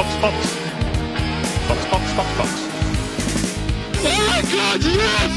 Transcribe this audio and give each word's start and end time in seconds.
Box, 0.00 0.16
Box. 0.22 0.34
Box, 1.68 1.84
Box, 1.90 2.12
Box, 2.16 2.28
Box. 2.38 2.50
Oh 4.02 4.40
God, 4.50 4.80
yes! 4.82 5.32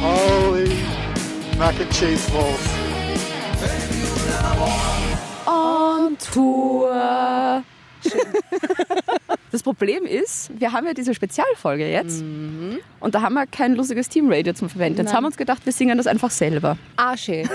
Holy 0.00 0.72
mac 1.58 1.78
and 1.78 1.92
cheese 1.92 2.30
balls. 2.30 2.66
On 5.46 6.16
Tour. 6.16 7.62
Das 9.50 9.62
Problem 9.62 10.06
ist, 10.06 10.50
wir 10.58 10.72
haben 10.72 10.86
ja 10.86 10.94
diese 10.94 11.12
Spezialfolge 11.12 11.86
jetzt 11.90 12.22
und 12.22 13.14
da 13.14 13.20
haben 13.20 13.34
wir 13.34 13.46
kein 13.46 13.74
lustiges 13.74 14.08
Teamradio 14.08 14.54
zum 14.54 14.70
Verwenden. 14.70 14.96
Jetzt 14.96 15.08
Nein. 15.08 15.16
haben 15.16 15.24
wir 15.24 15.28
uns 15.28 15.36
gedacht, 15.36 15.66
wir 15.66 15.74
singen 15.74 15.98
das 15.98 16.06
einfach 16.06 16.30
selber. 16.30 16.78
Ah, 16.96 17.18
schön. 17.18 17.46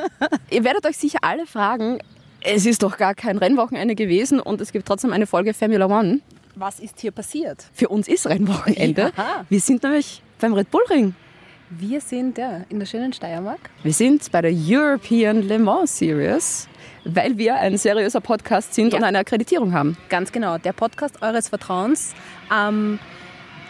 Ihr 0.50 0.64
werdet 0.64 0.86
euch 0.86 0.96
sicher 0.96 1.18
alle 1.20 1.44
fragen, 1.44 1.98
es 2.44 2.66
ist 2.66 2.82
doch 2.82 2.96
gar 2.96 3.14
kein 3.14 3.38
Rennwochenende 3.38 3.94
gewesen 3.94 4.40
und 4.40 4.60
es 4.60 4.72
gibt 4.72 4.86
trotzdem 4.86 5.12
eine 5.12 5.26
Folge 5.26 5.54
Formula 5.54 5.86
One. 5.86 6.20
Was 6.54 6.80
ist 6.80 7.00
hier 7.00 7.10
passiert? 7.12 7.64
Für 7.72 7.88
uns 7.88 8.08
ist 8.08 8.26
Rennwochenende. 8.26 9.12
Ja. 9.16 9.44
Wir 9.48 9.60
sind 9.60 9.82
nämlich 9.82 10.22
beim 10.40 10.52
Red 10.54 10.70
Bull 10.70 10.82
Ring. 10.90 11.14
Wir 11.70 12.00
sind 12.02 12.36
ja, 12.36 12.60
in 12.68 12.78
der 12.78 12.86
schönen 12.86 13.12
Steiermark. 13.14 13.58
Wir 13.82 13.94
sind 13.94 14.30
bei 14.30 14.42
der 14.42 14.52
European 14.52 15.40
Le 15.42 15.58
Mans 15.58 15.96
Series, 15.96 16.68
weil 17.04 17.38
wir 17.38 17.54
ein 17.54 17.78
seriöser 17.78 18.20
Podcast 18.20 18.74
sind 18.74 18.92
Ja. 18.92 18.98
und 18.98 19.04
eine 19.04 19.18
Akkreditierung 19.20 19.72
haben. 19.72 19.96
Ganz 20.10 20.30
genau, 20.32 20.58
der 20.58 20.74
Podcast 20.74 21.22
eures 21.22 21.48
Vertrauens 21.48 22.12
am 22.50 22.98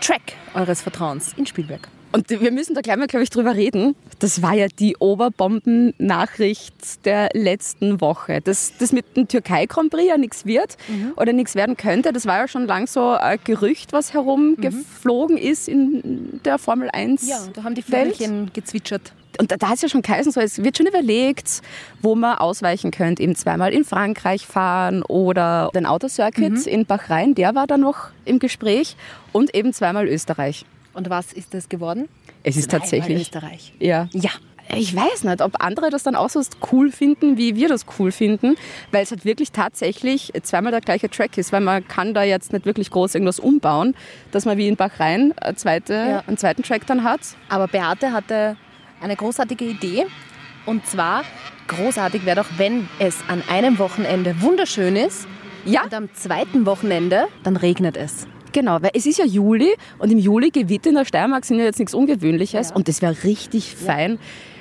Track 0.00 0.32
eures 0.54 0.82
Vertrauens 0.82 1.32
in 1.36 1.46
Spielberg. 1.46 1.86
Und 2.12 2.28
wir 2.28 2.52
müssen 2.52 2.74
da 2.74 2.82
gleich 2.82 2.96
mal, 2.96 3.06
glaube 3.06 3.24
ich, 3.24 3.30
drüber 3.30 3.54
reden. 3.54 3.96
Das 4.18 4.42
war 4.42 4.52
ja 4.52 4.66
die 4.68 4.96
Oberbomben-Nachricht 4.98 7.04
der 7.04 7.30
letzten 7.32 8.00
Woche. 8.00 8.40
Dass 8.40 8.72
das 8.78 8.92
mit 8.92 9.16
dem 9.16 9.28
Türkei-Grand 9.28 9.90
Prix 9.90 10.08
ja 10.08 10.18
nichts 10.18 10.44
wird 10.44 10.76
oder 11.16 11.32
nichts 11.32 11.54
werden 11.54 11.77
könnte, 11.77 12.12
das 12.12 12.27
war 12.27 12.38
ja 12.38 12.48
schon 12.48 12.66
lang 12.66 12.86
so 12.86 13.10
ein 13.10 13.38
Gerücht, 13.44 13.92
was 13.92 14.12
herumgeflogen 14.12 15.38
ist 15.38 15.69
in 15.69 16.41
der 16.44 16.58
Formel 16.58 16.91
1 16.92 17.28
Ja, 17.28 17.38
da 17.54 17.64
haben 17.64 17.74
die. 17.74 17.82
Vögelchen 17.82 18.50
gezwitschert. 18.52 19.12
Und 19.38 19.50
da, 19.50 19.56
da 19.56 19.72
es 19.72 19.82
ja 19.82 19.88
schon 19.88 20.02
geheißen, 20.02 20.30
so, 20.30 20.41
es 20.41 20.62
wird 20.62 20.76
schon 20.76 20.86
überlegt, 20.86 21.62
wo 22.00 22.14
man 22.14 22.36
ausweichen 22.36 22.91
könnte. 22.91 23.22
Eben 23.22 23.34
zweimal 23.34 23.72
in 23.72 23.84
Frankreich 23.84 24.47
fahren 24.47 25.02
oder 25.02 25.70
den 25.74 25.86
Autocircuit 25.86 26.66
in 26.66 26.86
Bahrain, 26.86 27.34
der 27.34 27.54
war 27.54 27.66
da 27.66 27.78
noch 27.78 28.08
im 28.24 28.38
Gespräch. 28.38 28.97
Und 29.32 29.54
eben 29.54 29.72
zweimal 29.72 30.06
Österreich. 30.06 30.66
Und 30.94 31.10
was 31.10 31.32
ist 31.32 31.54
das 31.54 31.68
geworden? 31.68 32.08
Es 32.42 32.56
ist 32.56 32.70
Zweimal 32.70 32.80
tatsächlich. 32.80 33.20
Österreich. 33.22 33.72
Ja. 33.78 34.08
Ja. 34.12 34.30
Ich 34.74 34.94
weiß 34.94 35.24
nicht, 35.24 35.42
ob 35.42 35.60
andere 35.62 35.90
das 35.90 36.02
dann 36.04 36.14
auch 36.14 36.30
so 36.30 36.40
cool 36.70 36.92
finden, 36.92 37.36
wie 37.36 37.56
wir 37.56 37.68
das 37.68 37.84
cool 37.98 38.12
finden, 38.12 38.54
weil 38.92 39.02
es 39.02 39.10
halt 39.10 39.24
wirklich 39.24 39.50
tatsächlich 39.52 40.32
zweimal 40.44 40.70
der 40.70 40.80
gleiche 40.80 41.10
Track 41.10 41.36
ist, 41.36 41.52
weil 41.52 41.60
man 41.60 41.86
kann 41.88 42.14
da 42.14 42.22
jetzt 42.22 42.52
nicht 42.52 42.64
wirklich 42.64 42.90
groß 42.90 43.14
irgendwas 43.16 43.40
umbauen, 43.40 43.94
dass 44.30 44.44
man 44.44 44.56
wie 44.58 44.68
in 44.68 44.76
Bahrain 44.76 45.34
eine 45.36 45.56
zweite, 45.56 45.92
Ja. 45.94 46.22
einen 46.26 46.36
zweiten 46.38 46.62
Track 46.62 46.86
dann 46.86 47.02
hat. 47.04 47.20
Aber 47.48 47.66
Beate 47.66 48.12
hatte 48.12 48.56
eine 49.00 49.16
großartige 49.16 49.64
Idee. 49.64 50.06
Und 50.64 50.86
zwar, 50.86 51.24
großartig 51.66 52.24
wäre 52.24 52.36
doch, 52.36 52.48
wenn 52.56 52.88
es 53.00 53.18
an 53.28 53.42
einem 53.50 53.78
Wochenende 53.78 54.40
wunderschön 54.40 54.94
ist 54.94 55.26
Ja. 55.64 55.82
und 55.82 55.92
am 55.92 56.14
zweiten 56.14 56.66
Wochenende 56.66 57.26
dann 57.42 57.56
regnet 57.56 57.96
es. 57.96 58.26
Genau, 58.53 58.81
weil 58.83 58.91
es 58.95 59.06
ist 59.06 59.19
ja 59.19 59.25
Juli 59.25 59.75
und 59.98 60.11
im 60.11 60.19
Juli 60.19 60.50
Gewitter 60.50 60.91
in 60.91 60.97
der 60.97 61.05
Steiermark 61.05 61.45
sind 61.45 61.58
ja 61.58 61.64
jetzt 61.64 61.78
nichts 61.78 61.95
Ungewöhnliches 61.95 62.70
Ja. 62.70 62.77
und 62.77 62.89
das 62.89 63.00
wäre 63.03 63.17
richtig 63.25 63.75
fein, 63.75 64.19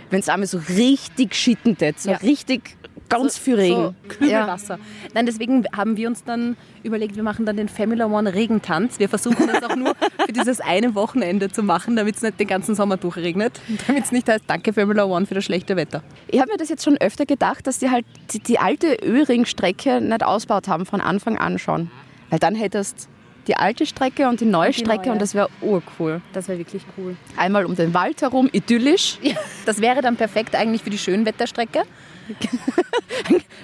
wenn 0.09 0.19
es 0.19 0.29
einmal 0.29 0.47
so 0.47 0.59
richtig 0.77 1.35
schitten 1.35 1.77
tät, 1.77 1.99
so 1.99 2.11
Ja. 2.11 2.17
richtig 2.17 2.77
ganz 3.09 3.37
viel 3.37 3.55
Regen. 3.55 3.75
So 3.75 3.93
Kübelwasser. 4.07 4.79
Nein, 5.13 5.25
deswegen 5.25 5.65
haben 5.75 5.97
wir 5.97 6.07
uns 6.07 6.23
dann 6.23 6.55
überlegt, 6.81 7.17
wir 7.17 7.23
machen 7.23 7.45
dann 7.45 7.57
den 7.57 7.67
Formula 7.67 8.05
One 8.05 8.33
Regentanz. 8.33 8.99
Wir 8.99 9.09
versuchen 9.09 9.47
das 9.47 9.61
auch 9.63 9.75
nur 9.75 9.95
für 10.25 10.31
dieses 10.31 10.61
eine 10.61 10.95
Wochenende 10.95 11.51
zu 11.51 11.61
machen, 11.61 11.97
damit 11.97 12.15
es 12.15 12.21
nicht 12.21 12.39
den 12.39 12.47
ganzen 12.47 12.73
Sommer 12.73 12.95
durchregnet. 12.95 13.59
Damit 13.85 14.05
es 14.05 14.13
nicht 14.13 14.29
heißt, 14.29 14.45
danke 14.47 14.71
Formula 14.71 15.03
One 15.03 15.25
für 15.25 15.33
das 15.35 15.43
schlechte 15.43 15.75
Wetter. 15.75 16.03
Ich 16.29 16.39
habe 16.39 16.51
mir 16.53 16.57
das 16.57 16.69
jetzt 16.69 16.85
schon 16.85 16.95
öfter 16.99 17.25
gedacht, 17.25 17.67
dass 17.67 17.79
die 17.79 17.89
halt 17.89 18.05
die, 18.31 18.39
die 18.39 18.59
alte 18.59 18.95
Öhring-Strecke 19.05 19.99
nicht 19.99 20.23
ausgebaut 20.23 20.69
haben 20.69 20.85
von 20.85 21.01
Anfang 21.01 21.37
an 21.37 21.59
schon. 21.59 21.91
Weil 22.29 22.39
dann 22.39 22.55
hättest 22.55 23.09
die 23.47 23.55
alte 23.55 23.85
Strecke 23.85 24.27
und 24.27 24.39
die 24.41 24.45
neue 24.45 24.67
Und 24.67 24.75
die 24.77 24.81
Strecke 24.81 25.03
neue. 25.05 25.13
und 25.13 25.21
das 25.21 25.33
wäre 25.33 25.49
urcool. 25.61 26.21
Das 26.33 26.47
wäre 26.47 26.57
wirklich 26.59 26.83
cool. 26.97 27.15
Einmal 27.37 27.65
um 27.65 27.75
den 27.75 27.93
Wald 27.93 28.21
herum, 28.21 28.49
idyllisch. 28.51 29.17
Ja, 29.21 29.35
das 29.65 29.81
wäre 29.81 30.01
dann 30.01 30.15
perfekt 30.15 30.55
eigentlich 30.55 30.83
für 30.83 30.89
die 30.89 30.97
Schönwetterstrecke. 30.97 31.83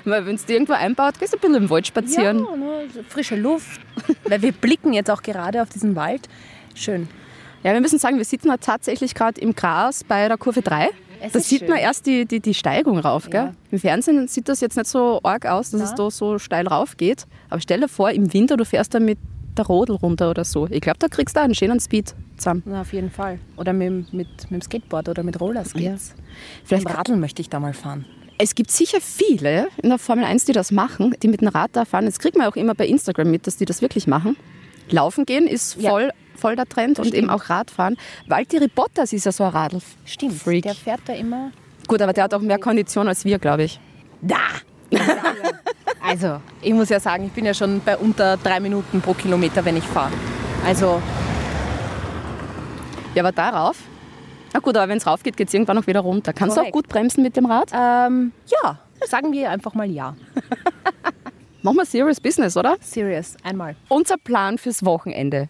Weil 0.06 0.26
wenn 0.26 0.36
es 0.36 0.48
irgendwo 0.48 0.74
einbaut, 0.74 1.20
gehst 1.20 1.34
du 1.34 1.38
ein 1.38 1.42
bisschen 1.42 1.56
im 1.56 1.70
Wald 1.70 1.88
spazieren. 1.88 2.40
Ja, 2.50 2.56
ne, 2.56 2.88
frische 3.08 3.36
Luft. 3.36 3.80
Weil 4.26 4.42
wir 4.42 4.52
blicken 4.52 4.94
jetzt 4.94 5.10
auch 5.12 5.22
gerade 5.22 5.62
auf 5.62 5.70
diesen 5.70 5.96
Wald. 5.96 6.28
Schön. 6.76 7.08
Ja, 7.64 7.74
wir 7.74 7.82
müssen 7.82 8.00
sagen, 8.00 8.18
wir 8.18 8.26
sitzen 8.26 8.50
halt 8.50 8.62
tatsächlich 8.62 9.14
gerade 9.16 9.40
im 9.42 9.56
Gras 9.56 10.04
bei 10.04 10.28
der 10.28 10.38
Kurve 10.38 10.62
3. 10.62 10.90
Es 11.20 11.32
Da 11.34 11.40
sieht 11.40 11.60
schön. 11.62 11.70
man 11.70 11.78
erst 11.80 12.06
die, 12.06 12.26
die, 12.26 12.40
die 12.40 12.54
Steigung 12.54 13.00
rauf. 13.00 13.30
Gell? 13.30 13.46
Ja. 13.46 13.54
Im 13.72 13.80
Fernsehen 13.80 14.28
sieht 14.28 14.48
das 14.50 14.62
jetzt 14.62 14.78
nicht 14.78 14.88
so 14.88 15.20
arg 15.24 15.46
aus, 15.48 15.72
dass 15.72 15.82
Na. 15.82 15.86
es 15.88 15.96
da 15.96 16.12
so 16.12 16.38
steil 16.38 16.68
rauf 16.68 16.96
geht. 16.98 17.26
Aber 17.50 17.60
stell 17.60 17.80
dir 17.82 17.88
vor, 17.90 18.12
im 18.12 18.32
Winter, 18.34 18.56
du 18.58 18.66
fährst 18.66 18.94
da 18.94 19.00
mit 19.00 19.18
der 19.58 19.66
Rodel 19.66 19.96
runter 19.96 20.30
oder 20.30 20.44
so. 20.46 20.68
Ich 20.70 20.82
glaube, 20.82 21.00
da 21.00 21.08
kriegst 21.08 21.36
du 21.36 21.42
einen 21.42 21.56
schönen 21.56 21.80
Speed 21.80 22.14
zusammen. 22.38 22.64
Na, 22.66 22.82
auf 22.82 22.94
jeden 22.94 23.12
Fall. 23.12 23.40
Oder 23.58 23.74
mit, 23.74 24.14
mit, 24.14 24.28
mit 24.50 24.52
dem 24.52 24.62
Skateboard 24.62 25.10
oder 25.10 25.24
mit 25.24 25.40
Rollerskates. 25.40 26.14
Vielleicht 26.64 26.86
Mit 26.88 26.98
Radeln 26.98 27.20
möchte 27.20 27.42
ich 27.42 27.50
da 27.50 27.60
mal 27.60 27.74
fahren. 27.74 28.06
Es 28.40 28.54
gibt 28.54 28.70
sicher 28.70 29.00
viele 29.02 29.68
in 29.82 29.90
der 29.90 29.98
Formel 29.98 30.24
1, 30.24 30.46
die 30.46 30.52
das 30.52 30.72
machen, 30.72 31.16
die 31.24 31.28
mit 31.28 31.42
dem 31.42 31.48
Rad 31.48 31.72
da 31.74 31.86
fahren. 31.86 32.06
Das 32.06 32.20
kriegt 32.20 32.38
man 32.38 32.46
auch 32.48 32.56
immer 32.56 32.76
bei 32.76 32.86
Instagram 32.86 33.32
mit, 33.32 33.48
dass 33.48 33.58
die 33.58 33.66
das 33.66 33.82
wirklich 33.82 34.06
machen. 34.06 34.38
Laufen 34.90 35.26
gehen 35.26 35.48
ist 35.48 35.82
Ja. 35.82 35.90
voll, 35.90 36.12
voll 36.36 36.56
der 36.56 36.66
Trend 36.68 37.00
und 37.00 37.14
eben 37.16 37.30
auch 37.32 37.50
Radfahren. 37.50 37.98
Valtteri 38.28 38.68
Bottas 38.68 39.12
ist 39.12 39.26
ja 39.26 39.32
so 39.32 39.44
ein 39.44 39.50
Radl. 39.50 39.80
Stimmt, 40.06 40.34
Freak. 40.36 40.64
der 40.64 40.76
fährt 40.76 41.02
da 41.06 41.14
immer. 41.14 41.52
Gut, 41.88 42.02
aber 42.02 42.14
der 42.14 42.26
hat 42.26 42.34
auch 42.34 42.42
mehr 42.42 42.60
Kondition 42.60 43.08
als 43.08 43.26
wir, 43.26 43.40
glaube 43.40 43.64
ich. 43.64 43.80
Da! 44.22 44.38
also, 46.02 46.40
ich 46.62 46.74
muss 46.74 46.90
ja 46.90 47.00
sagen, 47.00 47.26
ich 47.26 47.32
bin 47.32 47.46
ja 47.46 47.54
schon 47.54 47.82
bei 47.84 47.98
unter 47.98 48.38
drei 48.38 48.60
Minuten 48.60 49.02
pro 49.02 49.14
Kilometer, 49.14 49.64
wenn 49.66 49.78
ich 49.78 49.84
fahre. 49.84 50.12
Also, 50.66 51.02
Ja, 53.16 53.24
aber 53.24 53.32
darauf? 53.32 53.78
Na 54.54 54.60
gut, 54.60 54.76
aber 54.78 54.88
wenn 54.90 54.98
es 54.98 55.06
rauf 55.08 55.24
geht, 55.24 55.36
geht 55.38 55.48
es 55.48 55.54
irgendwann 55.54 55.76
noch 55.76 55.88
wieder 55.88 56.00
runter. 56.02 56.34
Kannst 56.34 56.56
du 56.56 56.62
auch 56.62 56.64
Korrekt. 56.66 56.74
gut 56.74 56.88
bremsen 56.88 57.24
mit 57.24 57.36
dem 57.36 57.46
Rad? 57.46 57.72
ähm, 57.74 58.32
ja, 58.64 58.80
sagen 59.06 59.32
wir 59.32 59.50
einfach 59.52 59.74
mal 59.74 59.90
ja. 59.90 60.16
Machen 61.64 61.78
wir 61.78 61.86
Serious 61.86 62.22
Business, 62.22 62.56
oder? 62.56 62.78
Serious, 62.80 63.36
einmal. 63.44 63.76
Unser 63.90 64.18
Plan 64.18 64.58
fürs 64.58 64.86
Wochenende. 64.86 65.50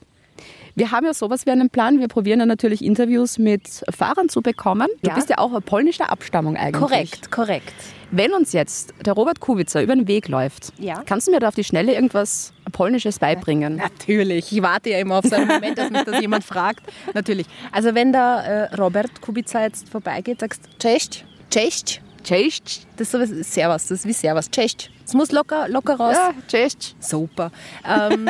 Wir 0.77 0.91
haben 0.91 1.07
ja 1.07 1.13
sowas 1.15 1.47
wie 1.47 1.49
einen 1.49 1.71
Plan. 1.71 1.99
Wir 1.99 2.07
probieren 2.07 2.39
ja 2.39 2.45
natürlich 2.45 2.83
Interviews 2.85 3.39
mit 3.39 3.67
Fahrern 3.89 4.29
zu 4.29 4.43
bekommen. 4.43 4.87
Du 5.01 5.09
Ja. 5.09 5.15
bist 5.15 5.27
ja 5.27 5.39
auch 5.39 5.49
eine 5.49 5.59
polnische 5.61 6.07
Abstammung 6.07 6.55
eigentlich. 6.55 6.79
Korrekt, 6.79 7.31
korrekt. 7.31 7.73
Wenn 8.11 8.31
uns 8.31 8.53
jetzt 8.53 8.93
der 9.03 9.13
Robert 9.13 9.39
Kubica 9.39 9.81
über 9.81 9.95
den 9.95 10.07
Weg 10.07 10.27
läuft, 10.27 10.71
Ja. 10.77 11.01
kannst 11.03 11.25
du 11.27 11.31
mir 11.31 11.39
da 11.39 11.47
auf 11.47 11.55
die 11.55 11.63
Schnelle 11.63 11.95
irgendwas 11.95 12.53
Polnisches 12.73 13.17
beibringen? 13.17 13.77
Natürlich. 13.77 14.51
Ich 14.51 14.61
warte 14.61 14.91
ja 14.91 14.99
immer 14.99 15.15
auf 15.17 15.25
so 15.25 15.35
einen 15.35 15.47
Moment, 15.47 15.79
dass 15.79 15.89
mich 15.89 16.03
das 16.03 16.21
jemand 16.21 16.43
fragt. 16.43 16.81
Natürlich. 17.11 17.47
Also 17.71 17.95
wenn 17.95 18.11
der 18.13 18.69
äh, 18.71 18.75
Robert 18.75 19.19
Kubica 19.19 19.63
jetzt 19.63 19.89
vorbeigeht, 19.89 20.41
sagst 20.41 20.61
Cześć, 20.77 21.25
Cześć. 21.49 22.01
Cześć. 22.23 22.85
Das 22.97 23.13
ist 23.15 23.51
Servus, 23.53 23.87
das 23.87 23.99
ist 23.99 24.05
wie 24.05 24.13
Servus. 24.13 24.51
Cześć. 24.51 24.91
Es 25.07 25.13
muss 25.15 25.31
locker, 25.31 25.67
locker 25.69 25.95
raus. 25.95 26.15
Ja, 26.15 26.33
cześć. 26.47 26.95
Super. 26.99 27.51
Ähm, 27.83 28.29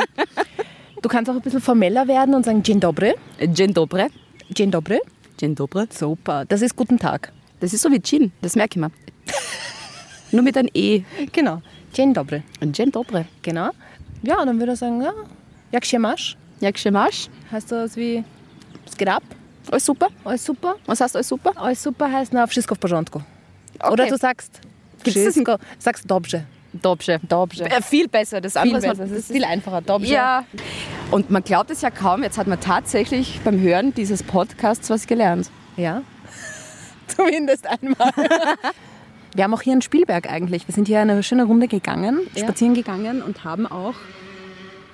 du 1.02 1.08
kannst 1.08 1.30
auch 1.30 1.34
ein 1.34 1.42
bisschen 1.42 1.60
formeller 1.60 2.06
werden 2.08 2.34
und 2.34 2.44
sagen 2.44 2.62
Dzień 2.62 2.80
dobry. 2.80 3.14
Dzień 3.40 3.72
dobry. 3.72 4.08
Dzień 4.50 4.70
dobry. 4.70 5.00
Dzień 5.38 5.54
dobry. 5.54 5.86
Super. 5.90 6.46
Das 6.46 6.62
ist 6.62 6.76
guten 6.76 6.98
Tag. 6.98 7.32
Das 7.60 7.72
ist 7.72 7.82
so 7.82 7.90
wie 7.90 8.00
Gin, 8.00 8.32
das 8.42 8.56
merke 8.56 8.78
ich 8.78 8.80
mir. 8.80 8.90
Nur 10.32 10.42
mit 10.42 10.56
einem 10.56 10.68
E. 10.74 11.02
Genau. 11.32 11.60
Dzień 11.92 12.12
dobry. 12.12 12.42
Dzień 12.62 12.90
dobry. 12.90 13.24
Genau. 13.42 13.70
Ja, 14.22 14.40
und 14.40 14.46
dann 14.46 14.58
würde 14.58 14.72
er 14.72 14.76
sagen, 14.76 15.00
ja, 15.02 15.12
jak 15.72 15.84
się 15.84 15.98
masz? 15.98 16.36
Jak 16.60 16.78
się 16.78 16.90
masz? 16.90 17.28
Heißt 17.52 17.70
das 17.70 17.96
wie, 17.96 18.24
es 18.86 18.96
geht 18.96 19.08
ab? 19.08 19.22
Alles 19.70 19.84
super? 19.84 20.08
Alles 20.24 20.44
super? 20.44 20.74
Was 20.86 21.00
heißt 21.00 21.16
alles 21.16 21.28
super? 21.28 21.52
Alles 21.56 21.82
super 21.82 22.12
heißt, 22.12 22.32
na, 22.32 22.46
wszystko 22.46 22.74
w 22.74 22.78
porządku. 22.78 23.22
Okay. 23.78 23.92
Oder 23.92 24.08
du 24.08 24.16
sagst, 24.16 24.60
Gibt's 25.04 25.20
wszystko, 25.20 25.58
sagst 25.78 26.06
dobrze. 26.06 26.44
Dobrze. 26.72 27.18
Dobrze. 27.28 27.64
Äh, 27.64 27.80
viel 27.82 28.08
besser. 28.08 28.40
Das 28.40 28.58
Viel 28.60 28.72
besser, 28.72 28.88
man- 28.88 28.98
das 28.98 29.10
ist 29.10 29.32
viel 29.32 29.44
einfacher. 29.44 29.80
Dobrze. 29.80 30.12
Ja. 30.12 30.44
Und 31.10 31.30
man 31.30 31.42
glaubt 31.42 31.70
es 31.70 31.80
ja 31.80 31.90
kaum, 31.90 32.22
jetzt 32.22 32.36
hat 32.38 32.46
man 32.46 32.60
tatsächlich 32.60 33.40
beim 33.44 33.58
Hören 33.60 33.94
dieses 33.94 34.22
Podcasts 34.22 34.90
was 34.90 35.06
gelernt. 35.06 35.50
Ja. 35.76 36.02
Zumindest 37.06 37.66
einmal. 37.66 38.12
Wir 39.34 39.44
haben 39.44 39.54
auch 39.54 39.62
hier 39.62 39.74
in 39.74 39.82
Spielberg 39.82 40.30
eigentlich. 40.30 40.66
Wir 40.66 40.74
sind 40.74 40.88
hier 40.88 41.00
eine 41.00 41.22
schöne 41.22 41.44
Runde 41.44 41.68
gegangen, 41.68 42.20
Ja. 42.34 42.44
spazieren 42.44 42.74
gegangen 42.74 43.22
und 43.22 43.44
haben 43.44 43.66
auch 43.66 43.94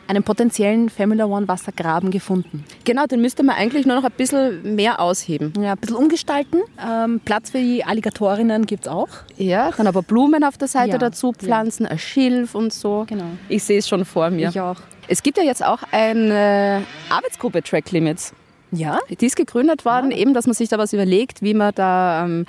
einen 0.06 0.22
potenziellen 0.22 0.90
Formula 0.90 1.24
One 1.26 1.48
Wassergraben 1.48 2.10
gefunden. 2.10 2.64
Genau, 2.84 3.06
den 3.06 3.20
müsste 3.20 3.42
man 3.42 3.56
eigentlich 3.56 3.86
nur 3.86 3.96
noch 3.96 4.04
ein 4.04 4.12
bisschen 4.16 4.74
mehr 4.74 5.00
ausheben. 5.00 5.52
Ja, 5.60 5.72
ein 5.72 5.78
bisschen 5.78 5.96
umgestalten. 5.96 6.58
Ähm, 6.84 7.20
Platz 7.24 7.50
für 7.50 7.58
die 7.58 7.84
Alligatorinnen 7.84 8.66
gibt 8.66 8.86
es 8.86 8.88
auch. 8.92 9.08
Ja, 9.36 9.70
dann 9.76 9.86
aber 9.86 10.02
Blumen 10.02 10.44
auf 10.44 10.58
der 10.58 10.68
Seite 10.68 10.92
Ja, 10.92 10.98
dazu 10.98 11.32
pflanzen, 11.32 11.86
ein 11.86 11.98
Schilf 11.98 12.54
und 12.54 12.72
so. 12.72 13.04
Genau. 13.08 13.24
Ich 13.48 13.64
sehe 13.64 13.78
es 13.78 13.88
schon 13.88 14.04
vor 14.04 14.30
mir. 14.30 14.48
Ich 14.48 14.60
auch. 14.60 14.76
Es 15.08 15.22
gibt 15.22 15.36
ja 15.38 15.44
jetzt 15.44 15.64
auch 15.64 15.80
eine 15.90 16.82
Arbeitsgruppe 17.10 17.62
Track 17.62 17.90
Limits. 17.92 18.32
Ja? 18.76 18.98
Die 19.20 19.26
ist 19.26 19.36
gegründet 19.36 19.84
worden, 19.84 20.10
eben, 20.10 20.34
dass 20.34 20.46
man 20.46 20.54
sich 20.54 20.68
da 20.68 20.78
was 20.78 20.92
überlegt, 20.92 21.42
wie 21.42 21.54
man 21.54 21.72
da 21.74 22.24
ähm, 22.24 22.46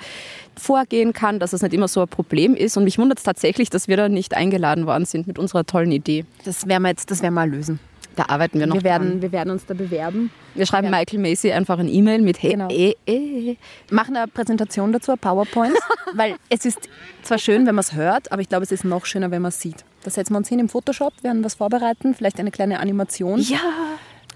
vorgehen 0.56 1.12
kann, 1.12 1.38
dass 1.38 1.52
es 1.52 1.62
nicht 1.62 1.74
immer 1.74 1.88
so 1.88 2.00
ein 2.02 2.08
Problem 2.08 2.54
ist. 2.54 2.76
Und 2.76 2.84
mich 2.84 2.98
wundert 2.98 3.18
es 3.18 3.24
tatsächlich, 3.24 3.70
dass 3.70 3.88
wir 3.88 3.96
da 3.96 4.08
nicht 4.08 4.34
eingeladen 4.34 4.86
worden 4.86 5.04
sind 5.04 5.26
mit 5.26 5.38
unserer 5.38 5.64
tollen 5.64 5.92
Idee. 5.92 6.24
Das 6.44 6.66
werden 6.66 6.82
wir 6.82 6.88
jetzt, 6.90 7.10
das 7.10 7.22
werden 7.22 7.34
wir 7.34 7.46
lösen. 7.46 7.78
Da 8.14 8.24
arbeiten 8.28 8.58
wir 8.58 8.66
noch 8.66 8.76
Wir 8.76 8.82
werden, 8.84 9.08
dran. 9.10 9.22
wir 9.22 9.32
werden 9.32 9.50
uns 9.50 9.66
da 9.66 9.74
bewerben. 9.74 10.30
Wir 10.54 10.64
schreiben 10.64 10.86
Ja. 10.90 10.98
Michael 10.98 11.18
Macy 11.20 11.52
einfach 11.52 11.78
ein 11.78 11.86
E-Mail 11.86 12.22
mit 12.22 12.42
Hey, 12.42 12.52
Genau. 12.52 12.68
eh, 12.70 12.94
eh. 13.06 13.56
Machen 13.90 14.16
eine 14.16 14.26
Präsentation 14.26 14.90
dazu, 14.90 15.10
eine 15.12 15.18
PowerPoint. 15.18 15.74
weil 16.14 16.36
es 16.48 16.64
ist 16.64 16.88
zwar 17.22 17.36
schön, 17.36 17.66
wenn 17.66 17.74
man 17.74 17.82
es 17.82 17.92
hört, 17.92 18.32
aber 18.32 18.40
ich 18.40 18.48
glaube, 18.48 18.64
es 18.64 18.72
ist 18.72 18.86
noch 18.86 19.04
schöner, 19.04 19.30
wenn 19.30 19.42
man 19.42 19.50
es 19.50 19.60
sieht. 19.60 19.84
Da 20.02 20.10
setzen 20.10 20.32
wir 20.32 20.38
uns 20.38 20.48
hin 20.48 20.60
im 20.60 20.70
Photoshop, 20.70 21.12
werden 21.22 21.44
was 21.44 21.56
vorbereiten, 21.56 22.14
vielleicht 22.14 22.40
eine 22.40 22.50
kleine 22.50 22.80
Animation. 22.80 23.38
Ja. 23.40 23.58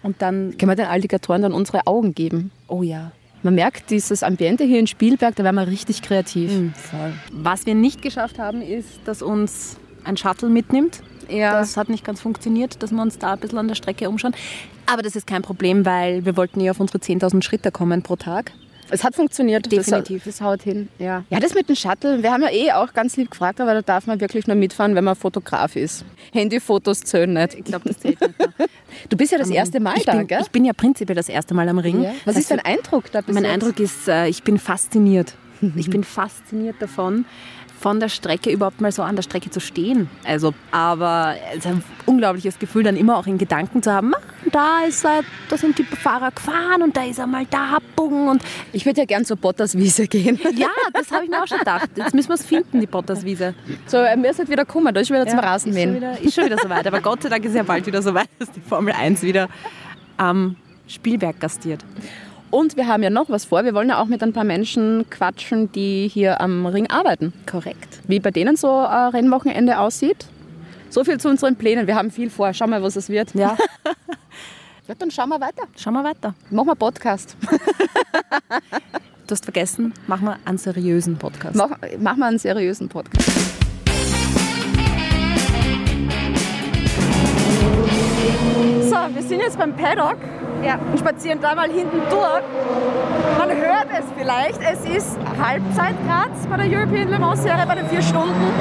Und 0.02 0.22
dann, 0.22 0.56
Können 0.58 0.70
wir 0.70 0.76
den 0.76 0.86
Alligatoren 0.86 1.42
dann 1.42 1.52
unsere 1.52 1.86
Augen 1.86 2.14
geben? 2.14 2.50
oh 2.68 2.82
ja, 2.82 3.12
Man 3.42 3.54
merkt 3.54 3.90
dieses 3.90 4.22
Ambiente 4.22 4.64
hier 4.64 4.78
in 4.78 4.86
Spielberg, 4.86 5.36
da 5.36 5.44
werden 5.44 5.56
wir 5.56 5.66
richtig 5.66 6.02
kreativ. 6.02 6.50
Hm, 6.50 6.72
voll. 6.74 7.12
Was 7.32 7.66
wir 7.66 7.74
nicht 7.74 8.02
geschafft 8.02 8.38
haben, 8.38 8.62
ist, 8.62 9.00
dass 9.04 9.22
uns 9.22 9.76
ein 10.04 10.16
Shuttle 10.16 10.48
mitnimmt. 10.48 11.02
Ja. 11.28 11.52
Das 11.60 11.76
hat 11.76 11.88
nicht 11.88 12.04
ganz 12.04 12.20
funktioniert, 12.20 12.82
dass 12.82 12.90
wir 12.92 13.00
uns 13.02 13.18
da 13.18 13.34
ein 13.34 13.38
bisschen 13.38 13.58
an 13.58 13.68
der 13.68 13.74
Strecke 13.76 14.08
umschauen. 14.08 14.34
Aber 14.86 15.02
das 15.02 15.14
ist 15.14 15.26
kein 15.26 15.42
Problem, 15.42 15.86
weil 15.86 16.24
wir 16.24 16.36
wollten 16.36 16.60
ja 16.60 16.72
auf 16.72 16.80
unsere 16.80 16.98
10.000 16.98 17.42
Schritte 17.42 17.70
kommen 17.70 18.02
pro 18.02 18.16
Tag. 18.16 18.52
Es 18.90 19.04
hat 19.04 19.14
funktioniert. 19.14 19.70
Definitiv. 19.70 20.24
Das, 20.24 20.38
das 20.38 20.46
haut 20.46 20.62
hin. 20.62 20.88
Ja. 20.98 21.24
ja, 21.30 21.40
das 21.40 21.54
mit 21.54 21.68
dem 21.68 21.76
Shuttle, 21.76 22.22
wir 22.22 22.30
haben 22.32 22.42
ja 22.42 22.50
eh 22.50 22.72
auch 22.72 22.92
ganz 22.92 23.16
lieb 23.16 23.30
gefragt, 23.30 23.60
aber 23.60 23.74
da 23.74 23.82
darf 23.82 24.06
man 24.06 24.20
wirklich 24.20 24.46
nur 24.46 24.56
mitfahren, 24.56 24.94
wenn 24.94 25.04
man 25.04 25.16
Fotograf 25.16 25.76
ist. 25.76 26.04
Handyfotos 26.32 27.00
zählen 27.00 27.32
nicht. 27.32 27.54
Ich 27.54 27.64
glaube, 27.64 27.88
das 27.88 27.98
zählt 27.98 28.20
nicht. 28.20 28.38
mehr. 28.38 28.48
Du 29.08 29.16
bist 29.16 29.32
ja 29.32 29.38
das 29.38 29.48
erste 29.50 29.80
Mal 29.80 29.96
ich, 29.96 30.04
da, 30.04 30.16
bin, 30.16 30.26
gell? 30.26 30.40
ich 30.42 30.50
bin 30.50 30.64
ja 30.64 30.72
prinzipiell 30.72 31.14
das 31.16 31.28
erste 31.28 31.54
Mal 31.54 31.68
am 31.68 31.78
Ring. 31.78 32.02
Ja. 32.02 32.10
Was 32.24 32.34
Das 32.34 32.42
ist 32.42 32.50
dein 32.50 32.60
Eindruck 32.60 33.10
da 33.12 33.20
Mein 33.28 33.44
jetzt? 33.44 33.52
Eindruck 33.52 33.80
ist, 33.80 34.08
äh, 34.08 34.26
ich 34.26 34.42
bin 34.42 34.58
fasziniert. 34.58 35.34
Ich 35.76 35.90
bin 35.90 36.04
fasziniert 36.04 36.76
davon, 36.80 37.26
von 37.80 37.98
der 37.98 38.10
Strecke 38.10 38.50
überhaupt 38.50 38.80
mal 38.82 38.92
so 38.92 39.02
an 39.02 39.16
der 39.16 39.22
Strecke 39.22 39.48
zu 39.50 39.58
stehen. 39.58 40.10
Also, 40.24 40.52
aber 40.70 41.34
es 41.52 41.58
ist 41.60 41.66
ein 41.66 41.82
unglaubliches 42.04 42.58
Gefühl, 42.58 42.82
dann 42.82 42.96
immer 42.96 43.16
auch 43.16 43.26
in 43.26 43.38
Gedanken 43.38 43.82
zu 43.82 43.90
haben, 43.90 44.14
"Ah, 44.14 44.18
da 44.52 44.80
ist 44.86 45.04
er, 45.04 45.22
da 45.48 45.56
sind 45.56 45.78
die 45.78 45.84
Fahrer 45.84 46.30
gefahren 46.30 46.82
und 46.82 46.94
da 46.96 47.04
ist 47.04 47.18
er 47.18 47.26
mal 47.26 47.46
da, 47.48 47.78
bogen 47.96 48.28
und 48.28 48.42
Ich 48.72 48.84
würde 48.84 49.00
ja 49.00 49.06
gern 49.06 49.24
zur 49.24 49.36
Bottaswiese 49.36 50.06
gehen. 50.08 50.38
ja, 50.56 50.68
das 50.92 51.10
habe 51.10 51.24
ich 51.24 51.30
mir 51.30 51.42
auch 51.42 51.46
schon 51.46 51.58
gedacht. 51.58 51.88
Jetzt 51.96 52.14
müssen 52.14 52.28
wir 52.28 52.34
es 52.34 52.44
finden, 52.44 52.80
die 52.80 52.86
Bottaswiese. 52.86 53.54
So, 53.86 53.96
er 53.96 54.16
muss 54.16 54.36
nicht 54.38 54.50
wieder 54.50 54.64
kommen, 54.66 54.92
da 54.94 55.00
ist 55.00 55.08
schon 55.08 55.16
wieder 55.16 55.26
zum 55.26 55.38
Ist 55.38 55.42
schon, 55.42 55.50
Rasenmähen. 55.50 55.94
wieder, 55.96 56.20
ist 56.20 56.34
schon 56.34 56.44
wieder 56.44 56.58
soweit. 56.62 56.86
Aber 56.86 57.00
Gott 57.00 57.22
sei 57.22 57.28
Dank 57.30 57.44
ist 57.44 57.54
ja 57.54 57.62
bald 57.62 57.86
wieder 57.86 58.02
soweit, 58.02 58.28
dass 58.38 58.50
die 58.50 58.60
Formel 58.60 58.92
1 58.92 59.22
wieder 59.22 59.48
am 60.18 60.56
Spielberg 60.86 61.40
gastiert. 61.40 61.84
Und 62.50 62.76
wir 62.76 62.86
haben 62.88 63.02
ja 63.02 63.10
noch 63.10 63.28
was 63.30 63.44
vor. 63.44 63.64
Wir 63.64 63.74
wollen 63.74 63.88
ja 63.90 64.00
auch 64.02 64.06
mit 64.06 64.22
ein 64.22 64.32
paar 64.32 64.44
Menschen 64.44 65.06
quatschen, 65.08 65.70
die 65.72 66.08
hier 66.12 66.40
am 66.40 66.66
Ring 66.66 66.90
arbeiten. 66.90 67.32
Korrekt. 67.48 68.00
Wie 68.08 68.18
bei 68.18 68.30
denen 68.30 68.56
so 68.56 68.70
ein 68.78 69.10
Rennwochenende 69.10 69.78
aussieht. 69.78 70.26
So 70.88 71.04
viel 71.04 71.18
zu 71.20 71.28
unseren 71.28 71.54
Plänen. 71.56 71.86
Wir 71.86 71.94
haben 71.94 72.10
viel 72.10 72.28
vor. 72.30 72.52
Schauen 72.52 72.70
wir, 72.70 72.82
was 72.82 72.96
es 72.96 73.08
wird. 73.08 73.34
Ja, 73.34 73.56
Ja, 74.88 74.96
dann 74.98 75.12
schauen 75.12 75.28
wir 75.28 75.40
weiter. 75.40 75.62
schauen 75.76 75.92
wir 75.92 76.02
weiter. 76.02 76.34
Machen 76.50 76.66
wir 76.68 76.74
Podcast. 76.74 77.36
Du 79.26 79.34
hast 79.34 79.44
vergessen, 79.44 79.94
machen 80.08 80.24
wir 80.24 80.38
einen 80.44 80.58
seriösen 80.58 81.16
Podcast. 81.16 81.54
Mach, 81.54 81.70
machen 82.00 82.18
wir 82.18 82.26
einen 82.26 82.40
seriösen 82.40 82.88
Podcast. 82.88 83.30
So, 88.82 88.96
wir 89.14 89.22
sind 89.22 89.40
jetzt 89.40 89.56
beim 89.56 89.76
Paddock 89.76 90.16
ja. 90.64 90.78
und 90.90 90.98
spazieren 90.98 91.40
da 91.40 91.54
mal 91.54 91.70
hinten 91.70 92.00
durch. 92.08 92.42
Man 93.38 93.50
hört 93.50 93.86
es 93.92 94.04
vielleicht, 94.16 94.60
es 94.60 94.96
ist 94.96 95.18
Halbzeit 95.42 95.94
gerade 96.06 96.30
bei 96.48 96.56
der 96.56 96.78
European 96.78 97.08
Le 97.08 97.18
Mans 97.18 97.42
Serie 97.42 97.64
bei 97.66 97.74
den 97.74 97.88
vier 97.88 98.02
Stunden. 98.02 98.52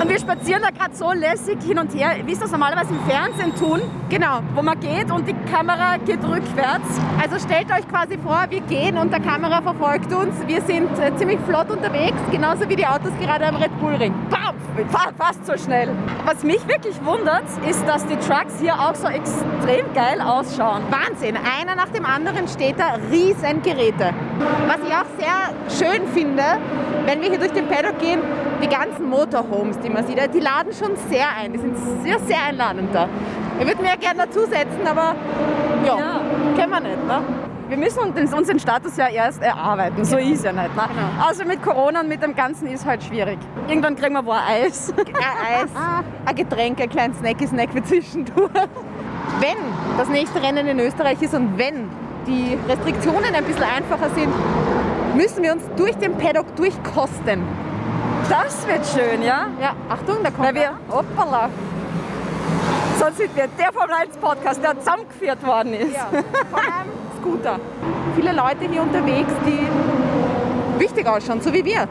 Und 0.00 0.10
wir 0.10 0.18
spazieren 0.18 0.62
da 0.62 0.70
gerade 0.70 0.94
so 0.94 1.10
lässig 1.12 1.56
hin 1.66 1.78
und 1.78 1.92
her, 1.94 2.16
wie 2.24 2.32
es 2.32 2.38
das 2.38 2.50
normalerweise 2.50 2.90
im 2.92 3.00
Fernsehen 3.10 3.54
tun. 3.56 3.80
Genau. 4.10 4.40
Wo 4.54 4.62
man 4.62 4.78
geht 4.78 5.10
und 5.10 5.26
die 5.26 5.34
Kamera 5.50 5.96
geht 5.96 6.22
rückwärts. 6.22 7.00
Also 7.20 7.38
stellt 7.44 7.70
euch 7.72 7.88
quasi 7.88 8.18
vor, 8.18 8.44
wir 8.50 8.60
gehen 8.60 8.98
und 8.98 9.10
der 9.10 9.20
Kamera 9.20 9.62
verfolgt 9.62 10.12
uns. 10.12 10.34
Wir 10.46 10.60
sind 10.60 10.90
äh, 10.98 11.16
ziemlich 11.16 11.38
flott 11.48 11.70
unterwegs, 11.70 12.18
genauso 12.30 12.68
wie 12.68 12.76
die 12.76 12.86
Autos 12.86 13.10
gerade 13.20 13.46
am 13.46 13.56
Red 13.56 13.80
Bull 13.80 13.94
Ring. 13.94 14.14
Bam! 14.30 14.45
Fa- 14.90 15.10
Fast 15.18 15.46
so 15.46 15.56
schnell. 15.56 15.88
Was 16.24 16.42
mich 16.42 16.66
wirklich 16.68 16.94
wundert, 17.04 17.44
ist, 17.68 17.86
dass 17.88 18.04
die 18.06 18.16
Trucks 18.16 18.54
hier 18.60 18.74
auch 18.74 18.94
so 18.94 19.06
extrem 19.08 19.92
geil 19.94 20.20
ausschauen. 20.20 20.82
Wahnsinn, 20.90 21.36
einer 21.36 21.74
nach 21.74 21.88
dem 21.88 22.04
anderen 22.04 22.46
steht 22.48 22.78
da, 22.78 22.96
riesen 23.10 23.62
Geräte. 23.62 24.10
Was 24.66 24.76
ich 24.86 24.94
auch 24.94 25.06
sehr 25.18 25.88
schön 25.90 26.06
finde, 26.08 26.42
wenn 27.06 27.20
wir 27.22 27.30
hier 27.30 27.38
durch 27.38 27.52
den 27.52 27.66
Paddock 27.68 27.98
gehen, 27.98 28.20
die 28.62 28.68
ganzen 28.68 29.08
Motorhomes, 29.08 29.78
die 29.80 29.88
man 29.88 30.06
sieht, 30.06 30.18
die 30.34 30.40
laden 30.40 30.72
schon 30.72 30.96
sehr 31.08 31.26
ein. 31.40 31.52
Die 31.52 31.58
sind 31.58 31.76
sehr, 32.02 32.18
sehr 32.20 32.42
einladend 32.48 32.94
da. 32.94 33.08
Wir 33.58 33.66
würden 33.66 33.84
ja 33.84 33.96
gerne 33.96 34.26
dazusetzen, 34.26 34.86
aber 34.86 35.14
ja, 35.86 35.96
Ja. 35.98 36.20
können 36.56 36.70
wir 36.70 36.80
nicht. 36.80 37.06
Ne? 37.06 37.20
Wir 37.68 37.76
müssen 37.76 37.98
uns 37.98 38.32
unseren 38.32 38.60
Status 38.60 38.96
ja 38.96 39.08
erst 39.08 39.42
erarbeiten. 39.42 40.04
So 40.04 40.16
ist 40.16 40.44
ja 40.44 40.52
nicht. 40.52 40.76
Ne? 40.76 40.82
Genau. 40.88 41.26
Also 41.26 41.44
mit 41.44 41.62
Corona 41.62 42.00
und 42.00 42.08
mit 42.08 42.22
dem 42.22 42.36
Ganzen 42.36 42.68
ist 42.68 42.86
halt 42.86 43.02
schwierig. 43.02 43.38
Irgendwann 43.66 43.96
kriegen 43.96 44.14
wir 44.14 44.24
wohl 44.24 44.36
Eis. 44.36 44.92
Ein 44.96 45.64
Eis, 45.64 45.70
ein 46.26 46.34
Getränk, 46.36 46.80
ein 46.80 46.88
kleines 46.88 47.18
Snacky-Snack 47.18 47.70
für 47.72 47.82
zwischendurch. 47.82 48.50
Wenn 49.40 49.56
das 49.98 50.08
nächste 50.08 50.40
Rennen 50.40 50.66
in 50.68 50.78
Österreich 50.78 51.20
ist 51.20 51.34
und 51.34 51.58
wenn 51.58 51.90
die 52.26 52.56
Restriktionen 52.68 53.34
ein 53.34 53.44
bisschen 53.44 53.64
einfacher 53.64 54.10
sind, 54.14 54.32
müssen 55.16 55.42
wir 55.42 55.52
uns 55.52 55.62
durch 55.76 55.96
den 55.96 56.16
Paddock 56.16 56.54
durchkosten. 56.54 57.42
Das 58.28 58.66
wird 58.66 58.86
schön, 58.86 59.22
ja? 59.22 59.48
Ja, 59.60 59.74
Achtung, 59.88 60.18
da 60.22 60.30
kommt 60.30 60.48
Weil 60.48 60.54
wir, 60.54 60.70
hoppala, 60.90 61.48
sonst 62.98 63.18
sind 63.18 63.36
wir 63.36 63.48
der 63.58 63.72
Formel 63.72 63.94
1 63.94 64.16
Podcast, 64.18 64.62
der 64.62 64.78
zusammengeführt 64.78 65.44
worden 65.46 65.74
ist. 65.74 65.94
Ja, 65.94 66.22
Scooter. 67.26 67.58
Viele 68.14 68.32
Leute 68.32 68.70
hier 68.70 68.82
unterwegs, 68.82 69.32
die 69.46 70.80
wichtig 70.80 71.06
ausschauen, 71.08 71.40
so 71.40 71.52
wie 71.52 71.64
wir. 71.64 71.86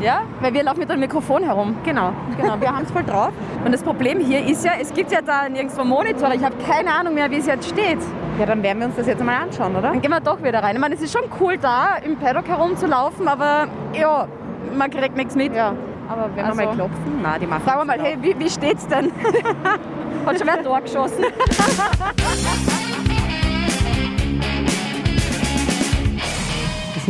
Ja, 0.00 0.22
weil 0.40 0.54
wir 0.54 0.62
laufen 0.62 0.78
mit 0.80 0.90
einem 0.90 1.00
Mikrofon 1.00 1.42
herum. 1.42 1.76
Genau, 1.84 2.12
genau. 2.40 2.58
Wir 2.58 2.74
haben 2.74 2.84
es 2.84 2.90
voll 2.90 3.04
drauf. 3.04 3.32
Und 3.62 3.72
das 3.72 3.82
Problem 3.82 4.18
hier 4.18 4.42
ist 4.46 4.64
ja, 4.64 4.72
es 4.80 4.94
gibt 4.94 5.12
ja 5.12 5.20
da 5.20 5.46
nirgendwo 5.46 5.84
Monitore. 5.84 6.34
Ich 6.36 6.42
habe 6.42 6.54
keine 6.66 6.90
Ahnung 6.90 7.12
mehr, 7.12 7.30
wie 7.30 7.36
es 7.36 7.46
jetzt 7.46 7.68
steht. 7.68 7.98
Ja, 8.38 8.46
dann 8.46 8.62
werden 8.62 8.78
wir 8.78 8.86
uns 8.86 8.96
das 8.96 9.06
jetzt 9.06 9.22
mal 9.22 9.36
anschauen, 9.42 9.72
oder? 9.76 9.90
Dann 9.90 10.00
gehen 10.00 10.10
wir 10.10 10.20
doch 10.20 10.42
wieder 10.42 10.62
rein. 10.62 10.74
Ich 10.74 10.80
meine, 10.80 10.94
es 10.94 11.02
ist 11.02 11.12
schon 11.12 11.24
cool 11.38 11.58
da, 11.58 11.96
im 12.02 12.16
Paddock 12.16 12.48
herumzulaufen, 12.48 13.28
aber 13.28 13.66
ja, 13.92 14.26
man 14.74 14.90
kriegt 14.90 15.16
nichts 15.18 15.34
mit. 15.34 15.54
Ja, 15.54 15.74
aber 16.08 16.30
wenn 16.34 16.46
Also- 16.46 16.58
wir 16.58 16.66
mal 16.66 16.74
klopfen, 16.74 17.20
na, 17.22 17.38
die 17.38 17.46
machen 17.46 17.62
Sagen 17.66 17.80
wir 17.80 17.84
mal, 17.84 18.00
hey, 18.00 18.16
wie, 18.22 18.34
wie 18.38 18.48
steht's 18.48 18.88
denn? 18.88 19.12
Hat 20.26 20.38
schon 20.38 20.46
wer 20.46 20.62
Tor 20.62 20.80
geschossen? 20.80 21.24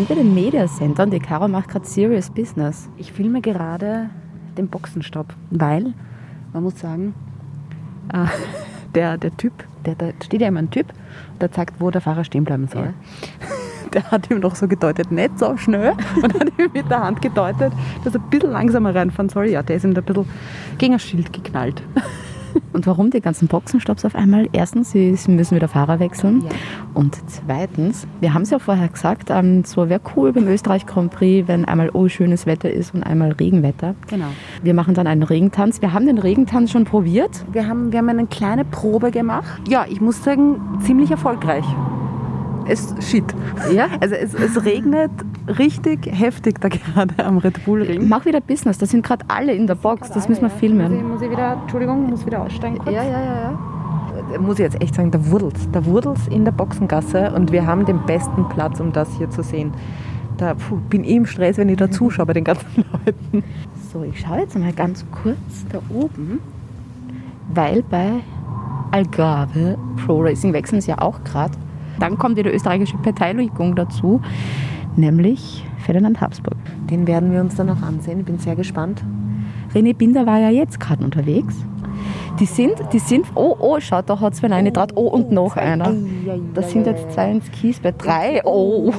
sind 0.01 0.09
bei 0.09 0.15
dem 0.15 0.35
Media 0.35 0.67
Center 0.67 1.03
und 1.03 1.11
die 1.11 1.19
Caro 1.19 1.47
macht 1.47 1.69
gerade 1.69 1.85
Serious 1.85 2.31
Business. 2.31 2.89
Ich 2.97 3.13
filme 3.13 3.43
gerade 3.43 4.09
den 4.57 4.67
Boxenstopp, 4.67 5.35
weil, 5.51 5.93
man 6.55 6.63
muss 6.63 6.81
sagen, 6.81 7.15
äh, 8.11 8.25
der, 8.95 9.19
der 9.19 9.37
Typ, 9.37 9.53
der, 9.85 9.97
da 9.97 10.07
steht 10.25 10.41
ja 10.41 10.49
immer 10.49 10.61
ein 10.61 10.71
Typ, 10.71 10.87
der 11.39 11.53
zeigt, 11.53 11.83
wo 11.83 11.91
der 11.91 12.01
Fahrer 12.01 12.25
stehen 12.25 12.45
bleiben 12.45 12.67
soll. 12.69 12.95
Der 13.93 14.09
hat 14.09 14.31
ihm 14.31 14.39
noch 14.39 14.55
so 14.55 14.69
gedeutet, 14.69 15.11
nicht 15.11 15.37
so 15.37 15.57
schnell, 15.57 15.95
und 16.23 16.33
hat 16.33 16.53
ihm 16.57 16.71
mit 16.73 16.89
der 16.89 17.03
Hand 17.03 17.21
gedeutet, 17.21 17.73
dass 18.05 18.15
er 18.15 18.21
ein 18.21 18.31
bisschen 18.31 18.53
langsamer 18.53 18.95
reinfahren 18.95 19.29
soll. 19.29 19.49
Ja, 19.49 19.65
der 19.65 19.75
ist 19.75 19.85
ihm 19.85 19.95
da 19.95 20.01
ein 20.01 20.05
bisschen 20.05 20.27
gegen 20.79 20.93
ein 20.93 21.01
Schild 21.01 21.33
geknallt. 21.33 21.83
Und 22.73 22.87
warum 22.87 23.11
die 23.11 23.21
ganzen 23.21 23.49
Boxenstopps 23.49 24.05
auf 24.05 24.15
einmal? 24.15 24.49
Erstens, 24.53 24.93
sie 24.93 25.17
müssen 25.29 25.57
wieder 25.57 25.69
Fahrer 25.69 26.01
wechseln. 26.01 26.43
Ja. 26.43 26.51
Und 26.95 27.17
zweitens, 27.27 28.07
wir 28.21 28.35
haben 28.35 28.43
es 28.43 28.51
ja 28.51 28.59
vorher 28.59 28.89
gesagt, 28.89 29.31
ähm, 29.31 29.65
so 29.65 29.89
wäre 29.89 30.01
cool 30.17 30.33
beim 30.33 30.47
Österreich 30.49 30.87
Grand 30.87 31.11
Prix, 31.11 31.49
wenn 31.49 31.65
einmal 31.65 31.91
oh 31.93 32.09
schönes 32.09 32.47
Wetter 32.47 32.71
ist 32.71 32.95
und 32.95 33.03
einmal 33.03 33.33
Regenwetter. 33.33 33.95
Genau. 34.09 34.27
Wir 34.63 34.75
machen 34.75 34.95
dann 34.95 35.07
einen 35.07 35.23
Regentanz. 35.23 35.83
Wir 35.83 35.93
haben 35.93 36.07
den 36.07 36.19
Regentanz 36.19 36.71
schon 36.71 36.85
probiert. 36.85 37.45
Wir 37.53 37.67
haben, 37.67 37.93
wir 37.93 37.99
haben 37.99 38.09
eine 38.09 38.27
kleine 38.27 38.65
Probe 38.65 39.11
gemacht. 39.11 39.61
Ja, 39.69 39.87
ich 39.89 40.01
muss 40.01 40.23
sagen, 40.23 40.61
ziemlich 40.81 41.11
erfolgreich. 41.11 41.65
Es 42.67 42.95
shit. 43.01 43.25
Ja? 43.75 43.89
Also 44.01 44.15
es, 44.15 44.35
es 44.35 44.65
regnet 44.65 45.11
richtig 45.47 46.07
heftig 46.07 46.61
da 46.61 46.69
gerade 46.95 47.25
am 47.25 47.39
Red 47.39 47.65
Bull 47.65 47.83
Ring. 47.83 48.09
Mach 48.09 48.25
wieder 48.25 48.41
Business, 48.41 48.79
da 48.79 48.87
sind 48.87 49.05
gerade 49.05 49.25
alle 49.29 49.53
in 49.53 49.67
der 49.67 49.75
Box, 49.75 50.11
das 50.11 50.29
müssen 50.29 50.43
wir 50.43 50.51
filmen. 50.51 50.93
Muss 50.93 51.01
ich, 51.01 51.09
muss 51.09 51.23
ich 51.23 51.31
wieder, 51.31 51.59
Entschuldigung, 51.61 52.09
muss 52.09 52.27
wieder 52.27 52.43
aussteigen 52.43 52.79
kurz. 52.79 52.95
Ja, 52.95 53.03
ja, 53.03 53.21
ja, 53.21 53.59
ja. 54.33 54.39
muss 54.39 54.59
ich 54.59 54.65
jetzt 54.65 54.81
echt 54.83 54.95
sagen, 54.95 55.11
der 55.11 55.31
Wurdels. 55.31 55.71
Der 55.71 55.85
Wurdels 55.87 56.29
in 56.29 56.45
der 56.45 56.53
Boxengasse 56.53 57.33
und 57.33 57.53
wir 57.53 57.67
haben 57.67 57.85
den 57.85 58.05
besten 58.07 58.49
Platz, 58.49 58.81
um 58.81 58.93
das 58.93 59.17
hier 59.17 59.31
zu 59.31 59.43
sehen. 59.43 59.73
Da 60.37 60.55
puh, 60.55 60.77
bin 60.89 61.05
ich 61.05 61.11
im 61.11 61.27
Stress, 61.27 61.59
wenn 61.59 61.69
ich 61.69 61.77
da 61.77 61.91
zuschaue 61.91 62.27
bei 62.27 62.33
den 62.33 62.45
ganzen 62.45 62.67
Leuten. 62.93 63.45
So, 63.93 64.03
ich 64.05 64.21
schaue 64.21 64.39
jetzt 64.39 64.59
mal 64.59 64.73
ganz 64.73 65.05
kurz 65.11 65.67
da 65.71 65.81
oben, 65.93 66.41
weil 67.53 67.83
bei 67.83 68.21
Algarve 68.93 69.77
Pro 70.05 70.21
Racing 70.23 70.53
wechseln 70.53 70.81
sie 70.81 70.91
ja 70.91 70.99
auch 71.01 71.23
gerade. 71.25 71.53
Dann 71.99 72.17
kommt 72.17 72.37
wieder 72.37 72.53
österreichische 72.53 72.97
Beteiligung 72.97 73.77
dazu, 73.77 74.21
nämlich 75.01 75.65
Ferdinand 75.85 76.21
Habsburg. 76.21 76.57
Den 76.91 77.07
werden 77.07 77.33
wir 77.33 77.41
uns 77.41 77.57
dann 77.57 77.67
noch 77.67 77.83
ansehen. 77.83 78.21
Ich 78.21 78.27
bin 78.27 78.39
sehr 78.39 78.57
gespannt. 78.57 79.03
René 79.75 79.95
Binder 79.95 80.27
war 80.27 80.39
ja 80.39 80.51
jetzt 80.51 80.79
gerade 80.81 81.03
unterwegs. 81.05 81.55
Die 82.39 82.47
sind, 82.47 82.75
die 82.93 82.99
sind, 82.99 83.27
oh, 83.35 83.57
oh, 83.59 83.81
schaut, 83.81 84.09
da 84.09 84.19
hat 84.21 84.35
es 84.35 84.43
wieder 84.43 84.55
eine 84.55 84.73
draht. 84.73 84.93
Oh, 84.95 85.09
und 85.09 85.31
noch 85.31 85.57
einer. 85.57 85.93
Das 86.55 86.71
sind 86.71 86.87
jetzt 86.87 87.13
zwei 87.13 87.31
ins 87.31 87.51
Kiesbett. 87.51 87.97
Drei, 87.99 88.41
oh. 88.45 88.93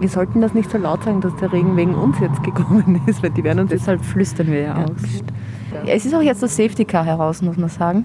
Wir 0.00 0.08
sollten 0.08 0.40
das 0.40 0.54
nicht 0.54 0.70
so 0.70 0.78
laut 0.78 1.02
sagen, 1.02 1.20
dass 1.20 1.34
der 1.36 1.52
Regen 1.52 1.76
wegen 1.76 1.94
uns 1.94 2.18
jetzt 2.20 2.42
gekommen 2.42 3.00
ist, 3.06 3.22
weil 3.22 3.30
die 3.30 3.42
werden 3.42 3.60
uns 3.60 3.70
Deshalb 3.70 4.04
flüstern 4.04 4.46
wir 4.46 4.60
ja 4.60 4.74
auch. 4.76 5.86
Ja, 5.86 5.94
es 5.94 6.06
ist 6.06 6.14
auch 6.14 6.22
jetzt 6.22 6.42
das 6.42 6.56
Safety 6.56 6.84
Car 6.84 7.04
heraus, 7.04 7.42
muss 7.42 7.56
man 7.56 7.68
sagen. 7.68 8.04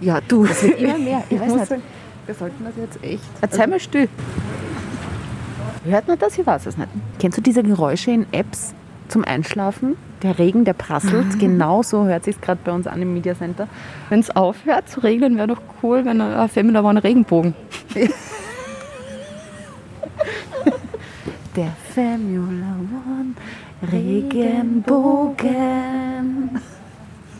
Ja, 0.00 0.20
du. 0.26 0.44
Es 0.44 0.62
wird 0.62 0.80
immer 0.80 0.98
mehr. 0.98 1.22
Ich 1.28 1.38
weiß 1.38 1.54
nicht. 1.54 1.82
wir 2.26 2.34
sollten 2.34 2.64
das 2.64 2.74
jetzt 2.76 3.04
echt. 3.04 3.22
Erzähl 3.40 3.66
mal 3.68 3.78
still. 3.78 4.08
Hört 5.84 6.06
man 6.08 6.18
das? 6.18 6.38
Ich 6.38 6.46
weiß 6.46 6.66
es 6.66 6.76
nicht. 6.76 6.88
Kennst 7.18 7.38
du 7.38 7.42
diese 7.42 7.62
Geräusche 7.62 8.10
in 8.12 8.26
Apps 8.32 8.74
zum 9.08 9.24
Einschlafen? 9.24 9.96
Der 10.22 10.38
Regen, 10.38 10.64
der 10.64 10.74
prasselt. 10.74 11.40
Genau 11.40 11.82
so 11.82 12.04
hört 12.04 12.24
sich 12.24 12.40
gerade 12.40 12.60
bei 12.64 12.70
uns 12.72 12.86
an 12.86 13.02
im 13.02 13.12
Media 13.12 13.34
Center. 13.34 13.66
Wenn 14.08 14.20
es 14.20 14.30
aufhört 14.30 14.88
zu 14.88 15.00
regnen, 15.00 15.36
wäre 15.36 15.48
doch 15.48 15.60
cool, 15.82 16.04
wenn 16.04 16.20
ein 16.20 16.48
Family 16.48 16.74
war 16.74 16.90
ein 16.90 16.98
Regenbogen. 16.98 17.54
Der 21.56 21.72
Formula 21.94 22.76
One 23.04 23.34
Regenbogen. 23.92 25.40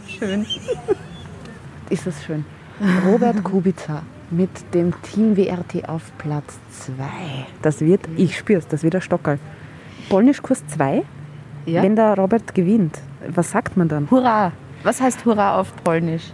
Schön. 0.07 0.45
Ist 1.89 2.07
das 2.07 2.23
schön. 2.23 2.45
Robert 3.07 3.43
Kubica 3.45 4.03
mit 4.31 4.51
dem 4.75 4.93
Team 5.03 5.37
WRT 5.37 5.89
auf 5.89 6.11
Platz 6.19 6.59
2. 6.71 6.95
Das 7.61 7.81
wird, 7.81 8.01
ich 8.17 8.37
spür's, 8.37 8.67
das 8.67 8.83
wird 8.83 8.95
ein 8.95 9.03
Stockerl. 9.03 9.39
Polnischkurs 10.09 10.67
2, 10.69 11.03
Ja. 11.67 11.83
wenn 11.83 11.95
der 11.97 12.17
Robert 12.17 12.55
gewinnt. 12.55 12.99
Was 13.29 13.51
sagt 13.51 13.77
man 13.77 13.89
dann? 13.89 14.11
Hurra! 14.11 14.53
Was 14.83 15.01
heißt 15.01 15.25
Hurra 15.25 15.61
auf 15.61 15.73
Polnisch? 15.85 16.33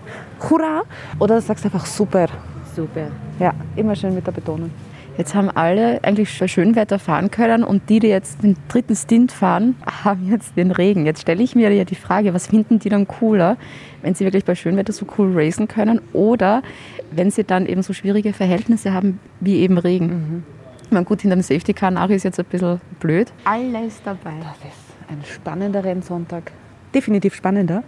Hurra! 0.48 0.82
Oder 1.18 1.40
sagst 1.40 1.64
du 1.64 1.68
einfach 1.68 1.84
super? 1.84 2.26
Super. 2.74 3.08
Ja, 3.38 3.52
immer 3.76 3.94
schön 3.94 4.14
mit 4.14 4.26
der 4.26 4.32
Betonung. 4.32 4.70
Jetzt 5.18 5.34
haben 5.34 5.50
alle 5.50 6.02
eigentlich 6.04 6.32
schon 6.32 6.46
Schönwetter 6.46 7.00
fahren 7.00 7.32
können 7.32 7.64
und 7.64 7.90
die, 7.90 7.98
die 7.98 8.06
jetzt 8.06 8.44
den 8.44 8.56
dritten 8.68 8.94
Stint 8.94 9.32
fahren, 9.32 9.74
haben 10.04 10.30
jetzt 10.30 10.56
den 10.56 10.70
Regen. 10.70 11.06
Jetzt 11.06 11.22
stelle 11.22 11.42
ich 11.42 11.56
mir 11.56 11.72
ja 11.72 11.84
die 11.84 11.96
Frage, 11.96 12.32
was 12.34 12.46
finden 12.46 12.78
die 12.78 12.88
dann 12.88 13.08
cooler, 13.08 13.56
wenn 14.00 14.14
sie 14.14 14.24
wirklich 14.24 14.44
bei 14.44 14.54
Schönwetter 14.54 14.92
so 14.92 15.06
cool 15.18 15.32
racen 15.34 15.66
können 15.66 16.00
oder 16.12 16.62
wenn 17.10 17.32
sie 17.32 17.42
dann 17.42 17.66
eben 17.66 17.82
so 17.82 17.92
schwierige 17.92 18.32
Verhältnisse 18.32 18.92
haben 18.92 19.18
wie 19.40 19.56
eben 19.56 19.76
Regen. 19.76 20.44
Ich 20.84 20.92
meine, 20.92 21.04
gut, 21.04 21.20
hinter 21.20 21.36
dem 21.36 21.42
Safety 21.42 21.74
Car 21.74 21.90
nach 21.90 22.08
ist 22.10 22.22
jetzt 22.22 22.38
ein 22.38 22.46
bisschen 22.46 22.80
blöd. 23.00 23.32
Alles 23.44 24.00
dabei. 24.04 24.34
Das 24.40 24.70
ist 24.70 25.10
ein 25.10 25.18
spannender 25.24 25.82
Rennsonntag. 25.82 26.52
Definitiv 26.94 27.34
spannender 27.34 27.82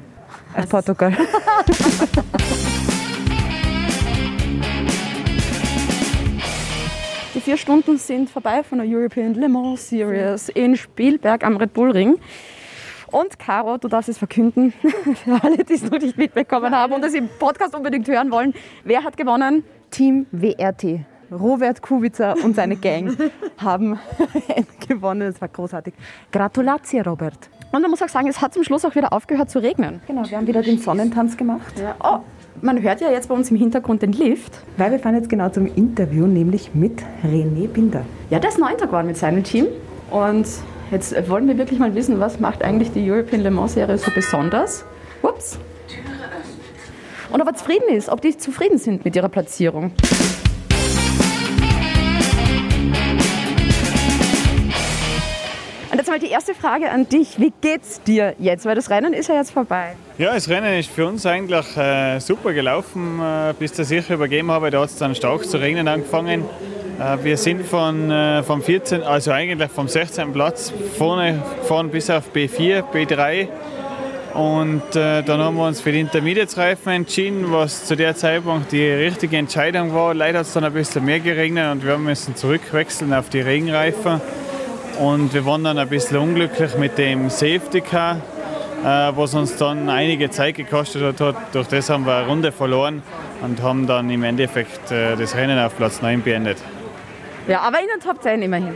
als 0.52 0.68
Portugal. 0.68 1.16
Die 7.40 7.44
vier 7.44 7.56
Stunden 7.56 7.96
sind 7.96 8.28
vorbei 8.28 8.62
von 8.62 8.76
der 8.76 8.86
European 8.86 9.32
Le 9.32 9.48
Mans 9.48 9.88
Series 9.88 10.50
in 10.50 10.76
Spielberg 10.76 11.42
am 11.42 11.56
Red 11.56 11.72
Bull 11.72 11.90
Ring. 11.90 12.18
Und 13.10 13.38
Caro, 13.38 13.78
du 13.78 13.88
darfst 13.88 14.10
es 14.10 14.18
verkünden, 14.18 14.74
für 15.24 15.42
alle, 15.42 15.64
die 15.64 15.72
es 15.72 15.90
noch 15.90 15.98
nicht 15.98 16.18
mitbekommen 16.18 16.76
haben 16.76 16.92
und 16.92 17.02
es 17.02 17.14
im 17.14 17.30
Podcast 17.38 17.74
unbedingt 17.74 18.06
hören 18.08 18.30
wollen. 18.30 18.52
Wer 18.84 19.04
hat 19.04 19.16
gewonnen? 19.16 19.64
Team 19.90 20.26
WRT. 20.32 21.06
Robert 21.32 21.80
Kubica 21.80 22.34
und 22.44 22.56
seine 22.56 22.76
Gang 22.76 23.16
haben 23.56 23.98
gewonnen. 24.86 25.32
Das 25.32 25.40
war 25.40 25.48
großartig. 25.48 25.94
Gratulatie, 26.30 27.00
Robert. 27.00 27.48
Und 27.72 27.80
man 27.80 27.90
muss 27.90 28.02
auch 28.02 28.10
sagen, 28.10 28.28
es 28.28 28.42
hat 28.42 28.52
zum 28.52 28.64
Schluss 28.64 28.84
auch 28.84 28.94
wieder 28.94 29.14
aufgehört 29.14 29.48
zu 29.48 29.60
regnen. 29.60 30.02
Genau, 30.06 30.28
wir 30.28 30.36
haben 30.36 30.46
wieder 30.46 30.60
den 30.60 30.76
Sonnentanz 30.76 31.38
gemacht. 31.38 31.72
Oh, 32.04 32.18
man 32.62 32.82
hört 32.82 33.00
ja 33.00 33.10
jetzt 33.10 33.28
bei 33.28 33.34
uns 33.34 33.50
im 33.50 33.56
Hintergrund 33.56 34.02
den 34.02 34.12
Lift. 34.12 34.60
Weil 34.76 34.92
wir 34.92 34.98
fahren 34.98 35.14
jetzt 35.14 35.28
genau 35.28 35.48
zum 35.48 35.66
Interview, 35.66 36.26
nämlich 36.26 36.74
mit 36.74 37.00
René 37.24 37.68
Binder. 37.68 38.04
Ja, 38.30 38.38
der 38.38 38.50
ist 38.50 38.58
neunter 38.58 38.86
geworden 38.86 39.06
mit 39.06 39.16
seinem 39.16 39.44
Team. 39.44 39.66
Und 40.10 40.46
jetzt 40.90 41.28
wollen 41.28 41.46
wir 41.46 41.58
wirklich 41.58 41.78
mal 41.78 41.94
wissen, 41.94 42.20
was 42.20 42.40
macht 42.40 42.62
eigentlich 42.62 42.92
die 42.92 43.10
European 43.10 43.42
Le 43.42 43.50
Mans 43.50 43.74
Serie 43.74 43.96
so 43.98 44.10
besonders? 44.14 44.84
Ups. 45.22 45.58
Und 47.32 47.40
ob 47.40 47.46
er 47.46 47.54
zufrieden 47.54 47.88
ist, 47.94 48.08
ob 48.08 48.20
die 48.20 48.36
zufrieden 48.36 48.78
sind 48.78 49.04
mit 49.04 49.14
ihrer 49.14 49.28
Platzierung. 49.28 49.92
Mal 56.10 56.18
die 56.18 56.30
erste 56.30 56.54
Frage 56.54 56.90
an 56.90 57.08
dich. 57.08 57.38
Wie 57.38 57.52
geht's 57.60 58.02
dir 58.02 58.34
jetzt? 58.40 58.66
Weil 58.66 58.74
das 58.74 58.90
Rennen 58.90 59.12
ist 59.14 59.28
ja 59.28 59.36
jetzt 59.36 59.52
vorbei. 59.52 59.94
Ja, 60.18 60.34
das 60.34 60.48
Rennen 60.48 60.76
ist 60.76 60.90
für 60.90 61.06
uns 61.06 61.24
eigentlich 61.24 61.76
äh, 61.76 62.18
super 62.18 62.52
gelaufen, 62.52 63.20
äh, 63.20 63.54
bis 63.56 63.72
das 63.72 63.92
ich 63.92 64.10
übergeben 64.10 64.50
habe. 64.50 64.72
Da 64.72 64.80
hat 64.80 64.88
es 64.88 64.96
dann 64.96 65.14
stark 65.14 65.44
zu 65.44 65.58
regnen 65.58 65.86
angefangen. 65.86 66.44
Äh, 66.98 67.22
wir 67.22 67.36
sind 67.36 67.64
von, 67.64 68.10
äh, 68.10 68.42
vom 68.42 68.60
14, 68.60 69.04
also 69.04 69.30
eigentlich 69.30 69.70
vom 69.70 69.86
16. 69.86 70.32
Platz 70.32 70.72
vorne 70.98 71.40
gefahren 71.60 71.90
bis 71.90 72.10
auf 72.10 72.24
B4, 72.34 72.82
B3. 72.92 73.46
Und 74.34 74.82
äh, 74.96 75.22
dann 75.22 75.40
haben 75.40 75.56
wir 75.56 75.66
uns 75.66 75.80
für 75.80 75.92
die 75.92 76.00
Intermediate-Reifen 76.00 76.92
entschieden, 76.92 77.52
was 77.52 77.86
zu 77.86 77.94
der 77.94 78.16
Zeitpunkt 78.16 78.72
die 78.72 78.84
richtige 78.84 79.36
Entscheidung 79.36 79.94
war. 79.94 80.12
Leider 80.12 80.40
hat 80.40 80.46
es 80.46 80.54
dann 80.54 80.64
ein 80.64 80.72
bisschen 80.72 81.04
mehr 81.04 81.20
geregnet 81.20 81.70
und 81.70 81.86
wir 81.86 81.98
müssen 81.98 82.34
zurückwechseln 82.34 83.14
auf 83.14 83.28
die 83.28 83.40
Regenreifen. 83.40 84.20
Und 85.00 85.32
wir 85.32 85.46
waren 85.46 85.64
dann 85.64 85.78
ein 85.78 85.88
bisschen 85.88 86.18
unglücklich 86.18 86.76
mit 86.76 86.98
dem 86.98 87.30
Safety 87.30 87.80
Car, 87.80 88.16
äh, 88.84 88.84
was 89.16 89.34
uns 89.34 89.56
dann 89.56 89.88
einige 89.88 90.28
Zeit 90.28 90.56
gekostet 90.56 91.18
hat. 91.18 91.36
Durch 91.54 91.68
das 91.68 91.88
haben 91.88 92.04
wir 92.04 92.16
eine 92.16 92.26
Runde 92.26 92.52
verloren 92.52 93.02
und 93.40 93.62
haben 93.62 93.86
dann 93.86 94.10
im 94.10 94.22
Endeffekt 94.24 94.90
äh, 94.90 95.16
das 95.16 95.34
Rennen 95.34 95.58
auf 95.58 95.74
Platz 95.74 96.02
9 96.02 96.20
beendet. 96.20 96.58
Ja, 97.48 97.60
aber 97.62 97.80
in 97.80 97.86
den 97.86 98.00
Top 98.06 98.22
10 98.22 98.42
immerhin. 98.42 98.74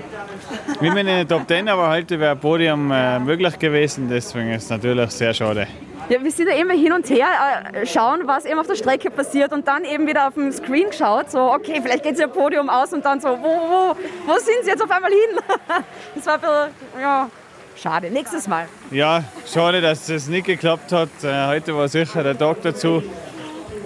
Wir 0.81 0.93
sind 0.93 1.01
in 1.01 1.07
den 1.09 1.29
Top 1.29 1.47
10, 1.47 1.69
aber 1.69 1.91
heute 1.91 2.19
wäre 2.19 2.33
ein 2.33 2.41
Podium 2.41 2.91
äh, 2.91 3.19
möglich 3.19 3.59
gewesen, 3.59 4.09
deswegen 4.09 4.51
ist 4.53 4.65
es 4.65 4.71
natürlich 4.71 5.11
sehr 5.11 5.35
schade. 5.35 5.67
Ja, 6.11 6.23
wir 6.23 6.31
sind 6.31 6.49
ja 6.49 6.55
immer 6.57 6.75
hin 6.75 6.93
und 6.93 7.09
her, 7.09 7.27
äh, 7.73 7.87
schauen, 7.87 8.27
was 8.27 8.45
eben 8.45 8.59
auf 8.59 8.67
der 8.67 8.75
Strecke 8.75 9.11
passiert 9.11 9.53
und 9.53 9.67
dann 9.67 9.85
eben 9.85 10.07
wieder 10.07 10.29
auf 10.29 10.35
dem 10.35 10.53
Screen 10.53 10.91
geschaut, 10.91 11.31
so, 11.31 11.51
okay, 11.51 11.81
vielleicht 11.83 12.03
geht 12.03 12.13
es 12.15 12.21
ja 12.21 12.27
Podium 12.27 12.69
aus 12.69 12.93
und 12.93 13.03
dann 13.05 13.21
so, 13.21 13.29
wo, 13.29 13.37
wo, 13.43 13.97
wo 14.27 14.35
sind 14.35 14.65
sie 14.65 14.71
jetzt 14.71 14.83
auf 14.83 14.91
einmal 14.91 15.11
hin? 15.11 15.41
Das 16.15 16.27
war 16.27 16.35
ein 16.35 16.41
bisschen, 16.41 17.01
ja, 17.01 17.31
schade. 17.77 18.11
Nächstes 18.11 18.47
Mal. 18.47 18.69
Ja, 18.91 19.25
schade, 19.51 19.81
dass 19.81 20.09
es 20.11 20.29
nicht 20.29 20.47
geklappt 20.47 20.93
hat. 20.93 21.09
Äh, 21.23 21.47
Heute 21.47 21.75
war 21.75 21.89
sicher 21.89 22.23
der 22.23 22.37
Tag 22.39 22.59
dazu. 22.63 23.03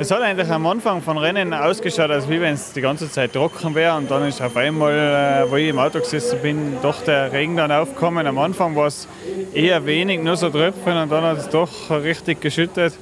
Es 0.01 0.13
hat 0.13 0.23
eigentlich 0.23 0.49
am 0.49 0.65
Anfang 0.65 1.03
von 1.03 1.19
Rennen 1.19 1.53
ausgeschaut, 1.53 2.09
als 2.13 2.31
wie 2.31 2.41
wenn 2.41 2.55
es 2.55 2.73
die 2.73 2.81
ganze 2.81 3.11
Zeit 3.11 3.33
trocken 3.33 3.75
wäre. 3.75 3.97
Und 3.97 4.09
dann 4.09 4.29
ist 4.29 4.41
auf 4.41 4.57
einmal, 4.57 4.93
äh, 4.93 5.51
wo 5.51 5.57
ich 5.57 5.71
im 5.71 5.79
Auto 5.81 5.99
gesessen 5.99 6.39
bin, 6.41 6.77
doch 6.81 7.03
der 7.03 7.33
Regen 7.33 7.57
dann 7.57 7.73
aufgekommen. 7.73 8.25
Am 8.25 8.39
Anfang 8.39 8.77
war 8.77 8.87
es 8.87 9.09
eher 9.53 9.85
wenig, 9.87 10.23
nur 10.23 10.37
so 10.37 10.51
Tröpfchen 10.51 10.97
und 10.97 11.11
dann 11.11 11.25
hat 11.25 11.39
es 11.39 11.49
doch 11.49 11.91
richtig 11.91 12.41
geschüttet. 12.41 12.97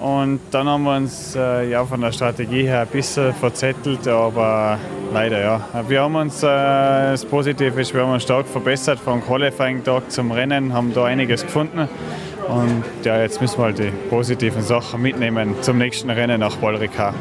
Und 0.00 0.40
dann 0.50 0.66
haben 0.66 0.84
wir 0.84 0.96
uns 0.96 1.36
äh, 1.36 1.70
ja, 1.70 1.84
von 1.84 2.00
der 2.00 2.10
Strategie 2.10 2.62
her 2.62 2.80
ein 2.80 2.86
bisschen 2.86 3.34
verzettelt, 3.34 4.08
aber 4.08 4.78
leider 5.12 5.40
ja. 5.40 5.60
Wir 5.88 6.00
haben 6.00 6.14
uns, 6.14 6.42
äh, 6.42 6.46
das 6.46 7.26
Positive 7.26 7.78
ist, 7.78 7.92
wir 7.92 8.02
haben 8.02 8.12
uns 8.14 8.22
stark 8.22 8.46
verbessert 8.46 8.98
vom 8.98 9.22
Qualifying-Tag 9.22 10.10
zum 10.10 10.32
Rennen, 10.32 10.72
haben 10.72 10.94
da 10.94 11.04
einiges 11.04 11.42
gefunden. 11.42 11.86
Und 12.48 12.82
ja, 13.04 13.20
jetzt 13.20 13.42
müssen 13.42 13.58
wir 13.58 13.64
halt 13.66 13.78
die 13.78 13.92
positiven 14.08 14.62
Sachen 14.62 15.02
mitnehmen 15.02 15.54
zum 15.60 15.76
nächsten 15.76 16.08
Rennen 16.08 16.40
nach 16.40 16.56
Balrika. 16.56 17.12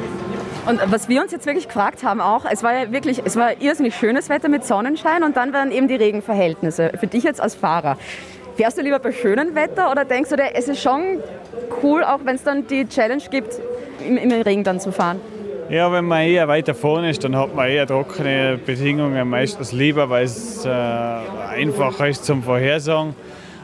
Und 0.66 0.80
was 0.86 1.10
wir 1.10 1.22
uns 1.22 1.34
jetzt 1.34 1.46
wirklich 1.46 1.68
gefragt 1.68 2.04
haben 2.04 2.22
auch, 2.22 2.46
es 2.50 2.64
war 2.64 2.74
ja 2.74 2.92
wirklich, 2.94 3.22
es 3.26 3.36
war 3.36 3.62
irrsinnig 3.62 3.96
schönes 3.96 4.30
Wetter 4.30 4.48
mit 4.48 4.66
Sonnenschein 4.66 5.24
und 5.24 5.36
dann 5.36 5.52
waren 5.52 5.72
eben 5.72 5.88
die 5.90 5.96
Regenverhältnisse. 5.96 6.92
Für 6.98 7.08
dich 7.08 7.24
jetzt 7.24 7.42
als 7.42 7.56
Fahrer. 7.56 7.98
Fährst 8.60 8.78
du 8.78 8.82
lieber 8.82 9.00
bei 9.00 9.14
schönem 9.14 9.56
Wetter 9.56 9.90
oder 9.90 10.04
denkst 10.04 10.32
du 10.32 10.36
dir, 10.36 10.50
es 10.54 10.68
ist 10.68 10.82
schon 10.82 11.20
cool, 11.82 12.04
auch 12.04 12.20
wenn 12.26 12.36
es 12.36 12.44
dann 12.44 12.68
die 12.68 12.86
Challenge 12.86 13.24
gibt, 13.32 13.54
im, 14.06 14.18
im 14.18 14.30
Regen 14.34 14.66
dann 14.66 14.82
zu 14.82 14.92
fahren? 14.92 15.22
Ja, 15.70 15.90
wenn 15.94 16.04
man 16.04 16.24
eher 16.24 16.46
weiter 16.50 16.76
vorne 16.76 17.10
ist, 17.10 17.24
dann 17.24 17.38
hat 17.38 17.56
man 17.56 17.70
eher 17.70 17.88
trockene 17.88 18.60
Bedingungen 18.66 19.30
meistens 19.30 19.72
lieber, 19.72 20.10
weil 20.10 20.26
es 20.26 20.66
äh, 20.66 20.70
einfacher 20.70 22.10
ist 22.10 22.26
zum 22.26 22.44
Vorhersagen. 22.44 23.16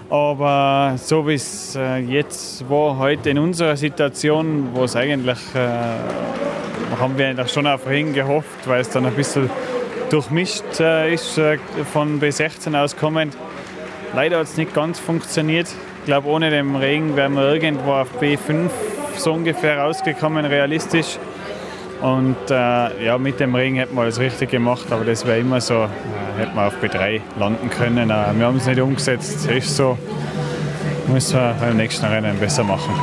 Aber 0.09 0.93
so 0.95 1.27
wie 1.27 1.33
es 1.33 1.75
äh, 1.75 1.97
jetzt 1.97 2.69
war, 2.69 2.97
heute 2.97 3.31
in 3.31 3.37
unserer 3.37 3.75
Situation, 3.75 4.69
wo 4.71 4.85
es 4.85 4.95
eigentlich, 4.95 5.39
äh, 5.55 6.97
haben 6.97 7.17
wir 7.17 7.27
eigentlich 7.27 7.51
schon 7.51 7.67
auf 7.67 7.85
Regen 7.85 8.13
gehofft, 8.13 8.65
weil 8.65 8.79
es 8.79 8.89
dann 8.91 9.05
ein 9.05 9.13
bisschen 9.13 9.49
durchmischt 10.09 10.79
äh, 10.79 11.13
ist 11.13 11.37
äh, 11.37 11.57
von 11.91 12.21
B16 12.21 12.81
aus 12.81 12.95
kommend. 12.95 13.35
Leider 14.13 14.39
hat 14.39 14.45
es 14.45 14.57
nicht 14.57 14.73
ganz 14.73 14.99
funktioniert. 14.99 15.67
Ich 15.99 16.05
glaube, 16.05 16.27
ohne 16.27 16.49
den 16.49 16.75
Regen 16.75 17.15
wären 17.15 17.33
wir 17.33 17.53
irgendwo 17.53 17.93
auf 17.93 18.07
B5 18.21 18.69
so 19.17 19.33
ungefähr 19.33 19.79
rausgekommen, 19.79 20.45
realistisch. 20.45 21.17
Und 22.01 22.35
äh, 22.49 23.05
ja, 23.05 23.17
mit 23.17 23.39
dem 23.39 23.55
Regen 23.55 23.77
hätten 23.77 23.95
wir 23.95 24.03
alles 24.03 24.19
richtig 24.19 24.51
gemacht, 24.51 24.85
aber 24.91 25.05
das 25.05 25.25
wäre 25.25 25.39
immer 25.39 25.61
so, 25.61 25.83
äh, 25.85 25.87
hätten 26.37 26.55
wir 26.55 26.67
auf 26.67 26.75
B3 26.81 27.21
landen 27.39 27.69
können. 27.69 28.09
Äh, 28.09 28.37
wir 28.37 28.45
haben 28.45 28.57
es 28.57 28.65
nicht 28.65 28.79
umgesetzt, 28.79 29.49
ist 29.49 29.75
so. 29.75 29.97
Müssen 31.07 31.39
wir 31.39 31.55
beim 31.59 31.77
nächsten 31.77 32.05
Rennen 32.05 32.37
besser 32.37 32.63
machen. 32.63 32.93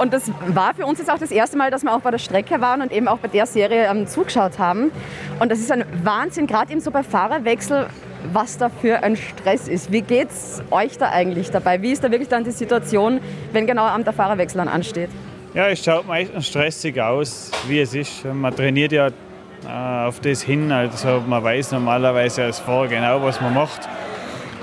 Und 0.00 0.12
das 0.12 0.30
war 0.48 0.74
für 0.74 0.84
uns 0.84 0.98
jetzt 0.98 1.10
auch 1.10 1.18
das 1.18 1.30
erste 1.30 1.56
Mal, 1.56 1.70
dass 1.70 1.82
wir 1.82 1.94
auch 1.94 2.00
bei 2.00 2.10
der 2.10 2.18
Strecke 2.18 2.60
waren 2.60 2.82
und 2.82 2.92
eben 2.92 3.08
auch 3.08 3.18
bei 3.18 3.28
der 3.28 3.46
Serie 3.46 3.86
ähm, 3.86 4.06
zugeschaut 4.06 4.58
haben. 4.58 4.90
Und 5.38 5.50
das 5.50 5.58
ist 5.58 5.72
ein 5.72 5.84
Wahnsinn, 6.02 6.46
gerade 6.46 6.72
eben 6.72 6.80
so 6.80 6.90
bei 6.90 7.02
Fahrerwechsel, 7.02 7.86
was 8.32 8.58
da 8.58 8.68
für 8.68 9.02
ein 9.02 9.16
Stress 9.16 9.68
ist. 9.68 9.92
Wie 9.92 10.02
geht 10.02 10.30
es 10.30 10.62
euch 10.70 10.98
da 10.98 11.10
eigentlich 11.10 11.50
dabei? 11.50 11.82
Wie 11.82 11.92
ist 11.92 12.04
da 12.04 12.10
wirklich 12.10 12.28
dann 12.28 12.44
die 12.44 12.50
Situation, 12.50 13.20
wenn 13.52 13.66
genau 13.66 13.96
der 13.98 14.12
Fahrerwechsel 14.12 14.58
dann 14.58 14.68
ansteht? 14.68 15.10
Ja, 15.54 15.68
es 15.68 15.82
schaut 15.82 16.06
meistens 16.06 16.48
stressig 16.48 17.00
aus, 17.00 17.50
wie 17.66 17.80
es 17.80 17.94
ist. 17.94 18.24
Man 18.24 18.54
trainiert 18.54 18.92
ja 18.92 19.08
äh, 19.08 20.06
auf 20.06 20.20
das 20.20 20.42
hin, 20.42 20.70
also 20.70 21.22
man 21.26 21.42
weiß 21.42 21.72
normalerweise 21.72 22.44
als 22.44 22.58
Fahrer 22.58 22.88
genau, 22.88 23.22
was 23.22 23.40
man 23.40 23.54
macht. 23.54 23.88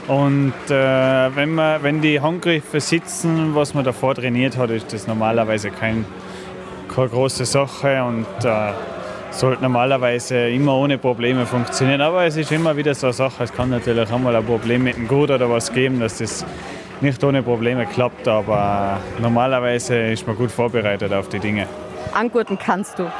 Und 0.07 0.53
äh, 0.69 1.35
wenn, 1.35 1.55
man, 1.55 1.81
wenn 1.81 2.01
die 2.01 2.19
Handgriffe 2.19 2.79
sitzen, 2.79 3.55
was 3.55 3.73
man 3.73 3.85
davor 3.85 4.15
trainiert 4.15 4.57
hat, 4.57 4.69
ist 4.69 4.91
das 4.93 5.07
normalerweise 5.07 5.71
kein, 5.71 6.05
keine 6.93 7.09
große 7.09 7.45
Sache 7.45 8.03
und 8.03 8.27
äh, 8.43 8.73
sollte 9.33 9.61
normalerweise 9.61 10.49
immer 10.49 10.75
ohne 10.75 10.97
Probleme 10.97 11.45
funktionieren. 11.45 12.01
Aber 12.01 12.25
es 12.25 12.37
ist 12.37 12.51
immer 12.51 12.75
wieder 12.77 12.93
so 12.93 13.07
eine 13.07 13.13
Sache, 13.13 13.43
es 13.43 13.53
kann 13.53 13.69
natürlich 13.69 14.11
auch 14.11 14.19
mal 14.19 14.35
ein 14.35 14.45
Problem 14.45 14.83
mit 14.83 14.95
dem 14.95 15.07
Gurt 15.07 15.31
oder 15.31 15.49
was 15.49 15.71
geben, 15.71 15.99
dass 15.99 16.19
das 16.19 16.45
nicht 17.01 17.23
ohne 17.23 17.43
Probleme 17.43 17.85
klappt. 17.85 18.27
Aber 18.27 18.99
normalerweise 19.19 20.11
ist 20.11 20.25
man 20.27 20.35
gut 20.35 20.51
vorbereitet 20.51 21.11
auf 21.13 21.29
die 21.29 21.39
Dinge. 21.39 21.67
Angurten 22.13 22.57
kannst 22.57 22.99
du. 22.99 23.11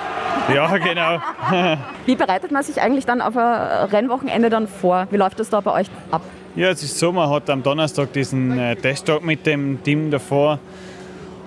Ja, 0.53 0.77
genau. 0.77 1.20
Wie 2.05 2.15
bereitet 2.15 2.51
man 2.51 2.63
sich 2.63 2.82
eigentlich 2.82 3.05
dann 3.05 3.22
auf 3.22 3.38
ein 3.38 3.89
Rennwochenende 3.89 4.50
dann 4.50 4.67
vor? 4.67 5.08
Wie 5.10 5.17
läuft 5.17 5.39
das 5.39 5.50
da 5.50 5.62
bei 5.62 5.72
euch 5.72 5.88
ab? 6.12 6.22
Ja, 6.55 6.70
es 6.70 6.84
ist 6.84 7.00
so, 7.00 7.12
man 7.12 7.29
hat 7.29 7.50
am 7.50 7.63
Donnerstag 7.63 8.13
diesen 8.13 8.60
äh, 8.60 8.75
Testtag 8.75 9.24
mit 9.24 9.46
dem 9.46 9.82
Team 9.82 10.12
davor. 10.12 10.60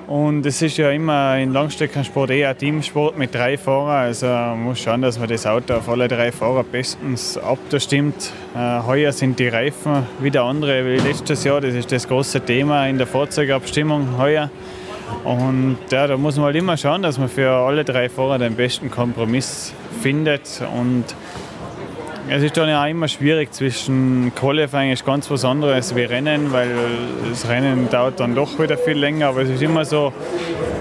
Und 0.07 0.47
es 0.47 0.63
ist 0.63 0.77
ja 0.77 0.91
immer 0.91 1.37
in 1.37 1.53
Langstreckensport 1.53 2.31
eher 2.31 2.51
ein 2.51 2.59
Teamsport 2.59 3.19
mit 3.19 3.35
drei 3.35 3.59
Fahrern. 3.59 4.05
Also 4.05 4.27
man 4.27 4.63
muss 4.63 4.79
schauen, 4.79 5.03
dass 5.03 5.19
man 5.19 5.29
das 5.29 5.47
Auto 5.47 5.75
auf 5.75 5.89
alle 5.89 6.07
drei 6.07 6.31
Fahrer 6.31 6.63
bestens 6.63 7.37
abstimmt. 7.37 8.33
Äh, 8.55 8.87
heuer 8.87 9.11
sind 9.11 9.41
die 9.41 9.49
Reifen 9.49 10.07
wieder 10.21 10.45
andere 10.45 10.87
wie 10.87 10.99
letztes 10.99 11.43
Jahr. 11.43 11.61
Das 11.61 11.75
ist 11.75 11.91
das 11.91 12.07
große 12.07 12.41
Thema 12.41 12.87
in 12.87 12.99
der 12.99 13.09
Fahrzeugabstimmung 13.09 14.17
heuer. 14.17 14.49
Und 15.25 15.79
ja, 15.91 16.07
da 16.07 16.17
muss 16.17 16.37
man 16.37 16.47
halt 16.47 16.57
immer 16.57 16.77
schauen, 16.77 17.03
dass 17.03 17.19
man 17.19 17.29
für 17.29 17.51
alle 17.51 17.85
drei 17.85 18.09
Fahrer 18.09 18.39
den 18.39 18.55
besten 18.55 18.93
Kompromiss 18.93 19.75
findet. 20.03 20.63
Und 20.73 21.05
es 22.29 22.43
ist 22.43 22.57
dann 22.57 22.69
ja 22.69 22.83
auch 22.83 22.89
immer 22.89 23.09
schwierig 23.09 23.53
zwischen 23.53 24.33
Qualifying 24.35 24.93
ist 24.93 25.05
ganz 25.05 25.31
was 25.31 25.45
anderes 25.45 25.95
wie 25.95 26.03
Rennen, 26.03 26.53
weil 26.53 26.71
das 27.29 27.49
Rennen 27.49 27.89
dauert 27.89 28.19
dann 28.19 28.35
doch 28.35 28.59
wieder 28.59 28.77
viel 28.77 28.99
länger. 28.99 29.29
Aber 29.29 29.43
es 29.43 29.51
ist 29.51 29.63
immer 29.63 29.85
so 29.85 30.13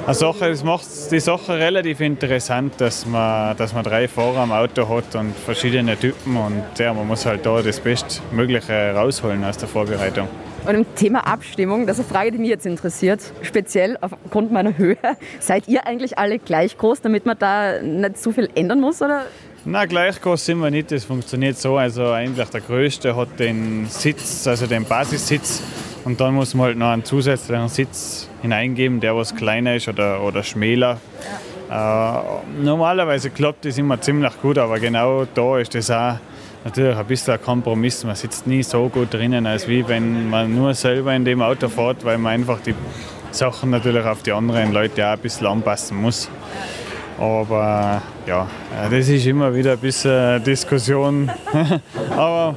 eine 0.05 0.15
Sache, 0.15 0.49
das 0.49 0.63
macht 0.63 0.85
die 1.11 1.19
Sache 1.19 1.53
relativ 1.53 1.99
interessant, 1.99 2.73
dass 2.79 3.05
man, 3.05 3.55
dass 3.57 3.73
man 3.73 3.83
drei 3.83 4.07
Fahrer 4.07 4.39
am 4.39 4.51
Auto 4.51 4.89
hat 4.89 5.15
und 5.15 5.35
verschiedene 5.35 5.97
Typen 5.97 6.35
und 6.35 6.63
ja, 6.77 6.93
man 6.93 7.07
muss 7.07 7.25
halt 7.25 7.45
da 7.45 7.61
das 7.61 7.79
Bestmögliche 7.79 8.93
rausholen 8.95 9.43
aus 9.43 9.57
der 9.57 9.67
Vorbereitung. 9.67 10.27
Und 10.67 10.73
im 10.73 10.95
Thema 10.95 11.19
Abstimmung, 11.27 11.85
das 11.85 11.99
ist 11.99 12.05
eine 12.05 12.13
Frage, 12.13 12.31
die 12.31 12.37
mich 12.39 12.49
jetzt 12.49 12.65
interessiert, 12.65 13.21
speziell 13.43 13.97
aufgrund 14.01 14.51
meiner 14.51 14.75
Höhe. 14.77 14.97
Seid 15.39 15.67
ihr 15.67 15.85
eigentlich 15.85 16.17
alle 16.17 16.39
gleich 16.39 16.75
groß, 16.75 17.01
damit 17.01 17.27
man 17.27 17.37
da 17.37 17.81
nicht 17.83 18.17
zu 18.17 18.31
viel 18.31 18.49
ändern 18.55 18.79
muss? 18.79 18.99
Oder? 19.03 19.25
Na, 19.67 19.85
gleich 19.85 20.21
groß 20.21 20.45
sind 20.45 20.59
wir 20.59 20.69
nicht. 20.69 20.91
Das 20.91 21.05
funktioniert 21.05 21.57
so. 21.57 21.77
Also 21.77 22.11
eigentlich 22.11 22.47
der 22.49 22.61
Größte 22.61 23.15
hat 23.15 23.39
den 23.39 23.87
Sitz, 23.89 24.45
also 24.45 24.67
den 24.67 24.85
Basissitz. 24.85 25.63
Und 26.03 26.21
dann 26.21 26.35
muss 26.35 26.53
man 26.53 26.67
halt 26.67 26.77
noch 26.77 26.89
einen 26.89 27.03
zusätzlichen 27.03 27.67
Sitz 27.67 28.29
hineingeben, 28.43 28.99
der 28.99 29.15
was 29.15 29.35
kleiner 29.35 29.75
ist 29.75 29.87
oder, 29.87 30.21
oder 30.21 30.43
schmäler. 30.43 30.99
Ja. 31.69 32.19
Äh, 32.19 32.63
normalerweise 32.63 33.31
klappt 33.31 33.65
das 33.65 33.79
immer 33.79 33.99
ziemlich 33.99 34.39
gut, 34.39 34.59
aber 34.59 34.79
genau 34.79 35.25
da 35.33 35.57
ist 35.57 35.73
das 35.73 35.89
auch 35.89 36.19
natürlich 36.63 36.95
ein 36.95 37.05
bisschen 37.07 37.33
ein 37.33 37.41
Kompromiss. 37.41 38.03
Man 38.03 38.15
sitzt 38.15 38.45
nie 38.45 38.61
so 38.61 38.87
gut 38.87 39.11
drinnen, 39.15 39.47
als 39.47 39.67
wie 39.67 39.87
wenn 39.87 40.29
man 40.29 40.53
nur 40.53 40.75
selber 40.75 41.15
in 41.15 41.25
dem 41.25 41.41
Auto 41.41 41.69
fährt, 41.69 42.05
weil 42.05 42.19
man 42.19 42.33
einfach 42.33 42.59
die 42.59 42.75
Sachen 43.31 43.71
natürlich 43.71 44.05
auf 44.05 44.21
die 44.21 44.31
anderen 44.31 44.73
Leute 44.73 45.07
auch 45.07 45.13
ein 45.13 45.19
bisschen 45.19 45.47
anpassen 45.47 45.97
muss. 45.97 46.29
Aber 47.17 48.01
ja, 48.25 48.47
das 48.89 49.07
ist 49.07 49.25
immer 49.25 49.53
wieder 49.53 49.73
ein 49.73 49.79
bisschen 49.79 50.43
Diskussion. 50.43 51.31
Aber 52.11 52.55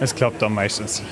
es 0.00 0.14
klappt 0.14 0.40
dann 0.42 0.54
meistens. 0.54 1.02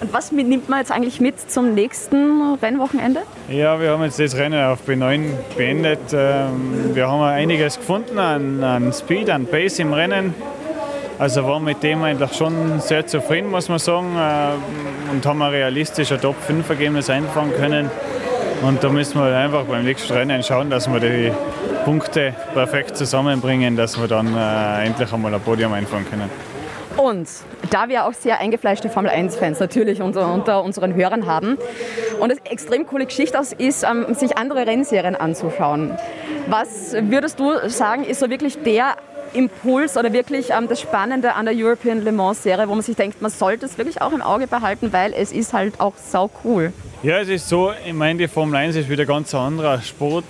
Und 0.00 0.12
was 0.12 0.30
nimmt 0.30 0.68
man 0.68 0.80
jetzt 0.80 0.92
eigentlich 0.92 1.20
mit 1.20 1.50
zum 1.50 1.74
nächsten 1.74 2.56
Rennwochenende? 2.60 3.22
Ja, 3.48 3.80
wir 3.80 3.90
haben 3.90 4.02
jetzt 4.02 4.20
das 4.20 4.36
Rennen 4.36 4.62
auf 4.62 4.86
B9 4.86 5.30
beendet. 5.56 5.98
Ähm, 6.12 6.94
wir 6.94 7.08
haben 7.08 7.22
einiges 7.22 7.78
gefunden 7.78 8.18
an, 8.18 8.62
an 8.62 8.92
Speed, 8.92 9.30
an 9.30 9.46
Pace 9.46 9.78
im 9.78 9.92
Rennen. 9.92 10.34
Also 11.18 11.44
waren 11.44 11.64
mit 11.64 11.82
dem 11.82 12.02
eigentlich 12.02 12.34
schon 12.34 12.78
sehr 12.80 13.06
zufrieden, 13.06 13.50
muss 13.50 13.70
man 13.70 13.78
sagen. 13.78 14.14
Ähm, 14.18 14.60
und 15.12 15.24
haben 15.24 15.40
ein 15.40 15.50
realistisches 15.50 16.20
Top-5-Ergebnis 16.20 17.08
einfahren 17.08 17.52
können. 17.56 17.90
Und 18.62 18.84
da 18.84 18.88
müssen 18.90 19.18
wir 19.18 19.34
einfach 19.34 19.64
beim 19.64 19.84
nächsten 19.84 20.12
Rennen 20.12 20.42
schauen, 20.42 20.68
dass 20.68 20.92
wir 20.92 21.00
die 21.00 21.32
Punkte 21.86 22.34
perfekt 22.52 22.96
zusammenbringen, 22.96 23.76
dass 23.76 23.96
wir 23.96 24.08
dann 24.08 24.36
äh, 24.36 24.86
endlich 24.86 25.12
einmal 25.12 25.32
ein 25.32 25.40
Podium 25.40 25.72
einfahren 25.72 26.04
können. 26.10 26.28
Und 26.96 27.28
da 27.70 27.88
wir 27.88 28.06
auch 28.06 28.12
sehr 28.12 28.40
eingefleischte 28.40 28.88
Formel 28.88 29.08
1-Fans 29.12 29.60
natürlich 29.60 30.02
unter, 30.02 30.34
unter, 30.34 30.64
unseren 30.64 30.94
Hörern 30.96 31.26
haben 31.26 31.56
und 32.18 32.32
es 32.32 32.38
extrem 32.50 32.86
coole 32.86 33.06
Geschichte 33.06 33.38
ist, 33.58 33.84
ähm, 33.84 34.12
sich 34.16 34.36
andere 34.36 34.66
Rennserien 34.66 35.14
anzuschauen. 35.14 35.96
Was 36.48 36.92
würdest 36.98 37.38
du 37.38 37.52
sagen, 37.68 38.02
ist 38.02 38.18
so 38.18 38.30
wirklich 38.30 38.60
der 38.64 38.96
Impuls 39.36 39.96
oder 39.96 40.12
wirklich 40.12 40.50
ähm, 40.50 40.68
das 40.68 40.80
Spannende 40.80 41.34
an 41.34 41.46
der 41.46 41.54
European 41.54 42.02
Le 42.02 42.12
Mans 42.12 42.42
Serie, 42.42 42.68
wo 42.68 42.74
man 42.74 42.82
sich 42.82 42.96
denkt, 42.96 43.20
man 43.20 43.30
sollte 43.30 43.66
es 43.66 43.78
wirklich 43.78 44.00
auch 44.00 44.12
im 44.12 44.22
Auge 44.22 44.46
behalten, 44.46 44.92
weil 44.92 45.12
es 45.12 45.32
ist 45.32 45.52
halt 45.52 45.80
auch 45.80 45.94
sau 45.96 46.30
cool. 46.44 46.72
Ja, 47.02 47.18
es 47.18 47.28
ist 47.28 47.48
so, 47.48 47.72
ich 47.86 47.92
meine, 47.92 48.18
die 48.18 48.28
Formel 48.28 48.56
1 48.56 48.74
ist 48.74 48.88
wieder 48.88 49.02
ein 49.02 49.06
ganz 49.06 49.34
anderer 49.34 49.82
Sport. 49.82 50.24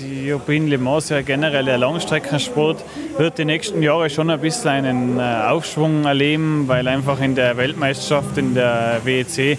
Die 0.00 0.32
European 0.32 0.68
Le 0.68 0.78
Mans, 0.78 1.08
ja 1.08 1.20
generell 1.20 1.68
ein 1.68 1.80
Langstreckensport, 1.80 2.82
wird 3.18 3.38
die 3.38 3.44
nächsten 3.44 3.82
Jahre 3.82 4.08
schon 4.08 4.30
ein 4.30 4.40
bisschen 4.40 4.70
einen 4.70 5.18
äh, 5.18 5.22
Aufschwung 5.48 6.04
erleben, 6.04 6.68
weil 6.68 6.86
einfach 6.86 7.20
in 7.20 7.34
der 7.34 7.56
Weltmeisterschaft, 7.56 8.38
in 8.38 8.54
der 8.54 9.00
WEC, 9.04 9.58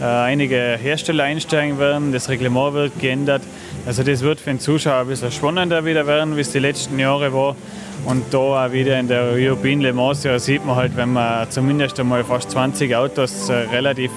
äh, 0.00 0.04
einige 0.04 0.56
Hersteller 0.56 1.24
einsteigen 1.24 1.78
werden. 1.78 2.12
Das 2.12 2.28
Reglement 2.28 2.74
wird 2.74 3.00
geändert. 3.00 3.42
Also 3.84 4.04
das 4.04 4.20
wird 4.20 4.38
für 4.38 4.50
den 4.50 4.60
Zuschauer 4.60 5.00
ein 5.00 5.06
bisschen 5.08 5.32
spannender 5.32 5.84
wieder 5.84 6.06
werden, 6.06 6.36
wie 6.36 6.40
es 6.40 6.52
die 6.52 6.60
letzten 6.60 6.98
Jahre 6.98 7.32
war. 7.32 7.56
Und 8.04 8.32
da 8.32 8.38
auch 8.38 8.72
wieder 8.72 8.98
in 8.98 9.08
der 9.08 9.32
European 9.32 9.80
Le 9.80 9.92
Mans 9.92 10.22
ja, 10.22 10.38
sieht 10.38 10.64
man 10.64 10.76
halt, 10.76 10.96
wenn 10.96 11.12
man 11.12 11.50
zumindest 11.50 11.98
einmal 11.98 12.24
fast 12.24 12.50
20 12.52 12.94
Autos 12.94 13.48
äh, 13.48 13.54
relativ 13.54 14.10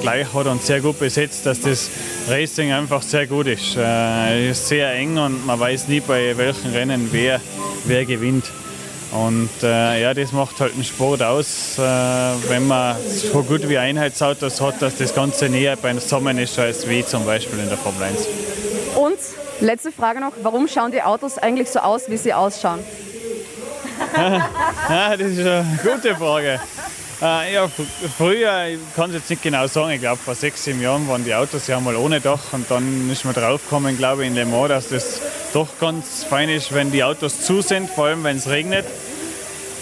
gleich 0.00 0.32
hat 0.34 0.46
und 0.46 0.62
sehr 0.62 0.80
gut 0.80 0.98
besetzt, 0.98 1.46
dass 1.46 1.60
das 1.60 1.88
Racing 2.28 2.72
einfach 2.72 3.02
sehr 3.02 3.26
gut 3.28 3.46
ist. 3.46 3.76
Äh, 3.76 4.50
ist 4.50 4.66
sehr 4.66 4.92
eng 4.94 5.16
und 5.18 5.46
man 5.46 5.58
weiß 5.58 5.86
nie 5.86 6.00
bei 6.00 6.36
welchen 6.36 6.72
Rennen 6.72 7.08
wer, 7.12 7.40
wer 7.84 8.04
gewinnt. 8.04 8.44
Und 9.12 9.50
äh, 9.62 10.02
ja, 10.02 10.14
das 10.14 10.32
macht 10.32 10.58
halt 10.58 10.74
einen 10.74 10.84
Sport 10.84 11.22
aus, 11.22 11.78
äh, 11.78 11.82
wenn 12.48 12.66
man 12.66 12.96
so 13.06 13.42
gut 13.42 13.68
wie 13.68 13.78
Einheitsautos 13.78 14.60
hat, 14.60 14.80
dass 14.80 14.96
das 14.96 15.14
Ganze 15.14 15.48
näher 15.48 15.76
beim 15.76 16.00
zusammen 16.00 16.38
ist 16.38 16.58
als 16.58 16.88
wie 16.88 17.04
zum 17.04 17.24
Beispiel 17.24 17.58
in 17.58 17.68
der 17.68 17.78
Formel 17.78 18.02
1. 18.02 18.26
Und 19.02 19.18
letzte 19.58 19.90
Frage 19.90 20.20
noch, 20.20 20.32
warum 20.42 20.68
schauen 20.68 20.92
die 20.92 21.02
Autos 21.02 21.36
eigentlich 21.36 21.68
so 21.68 21.80
aus, 21.80 22.08
wie 22.08 22.16
sie 22.16 22.32
ausschauen? 22.32 22.78
ja, 24.16 25.16
das 25.16 25.26
ist 25.26 25.40
eine 25.40 25.80
gute 25.82 26.14
Frage. 26.14 26.60
Äh, 27.20 27.54
ja, 27.54 27.68
früher, 28.16 28.66
ich 28.66 28.78
kann 28.94 29.10
es 29.10 29.16
jetzt 29.16 29.30
nicht 29.30 29.42
genau 29.42 29.66
sagen, 29.66 29.90
ich 29.90 30.00
glaube 30.00 30.18
vor 30.18 30.36
sechs, 30.36 30.62
sieben 30.62 30.80
Jahren 30.80 31.08
waren 31.08 31.24
die 31.24 31.34
Autos 31.34 31.66
ja 31.66 31.80
mal 31.80 31.96
ohne 31.96 32.20
Dach 32.20 32.52
und 32.52 32.70
dann 32.70 33.10
ist 33.10 33.24
man 33.24 33.34
draufgekommen, 33.34 33.96
glaube 33.96 34.22
ich, 34.22 34.28
in 34.28 34.36
Le 34.36 34.46
Mans, 34.46 34.68
dass 34.68 34.88
das 34.88 35.20
doch 35.52 35.80
ganz 35.80 36.22
fein 36.22 36.48
ist, 36.48 36.72
wenn 36.72 36.92
die 36.92 37.02
Autos 37.02 37.40
zu 37.40 37.60
sind, 37.60 37.90
vor 37.90 38.06
allem 38.06 38.22
wenn 38.22 38.36
es 38.36 38.48
regnet. 38.48 38.86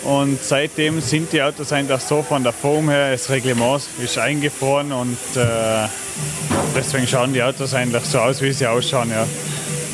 Und 0.05 0.43
seitdem 0.43 1.01
sind 1.01 1.33
die 1.33 1.43
Autos 1.43 1.73
eigentlich 1.73 2.01
so 2.01 2.23
von 2.23 2.43
der 2.43 2.53
Form 2.53 2.89
her, 2.89 3.13
das 3.13 3.29
Reglement 3.29 3.83
ist 4.03 4.19
eingefroren 4.19 4.93
und 4.93 5.19
äh, 5.37 5.89
deswegen 6.75 7.07
schauen 7.07 7.33
die 7.35 7.43
Autos 7.43 7.75
eigentlich 7.75 8.05
so 8.05 8.19
aus, 8.19 8.41
wie 8.41 8.53
sie 8.53 8.67
ausschauen. 8.67 9.11
Ja. 9.11 9.27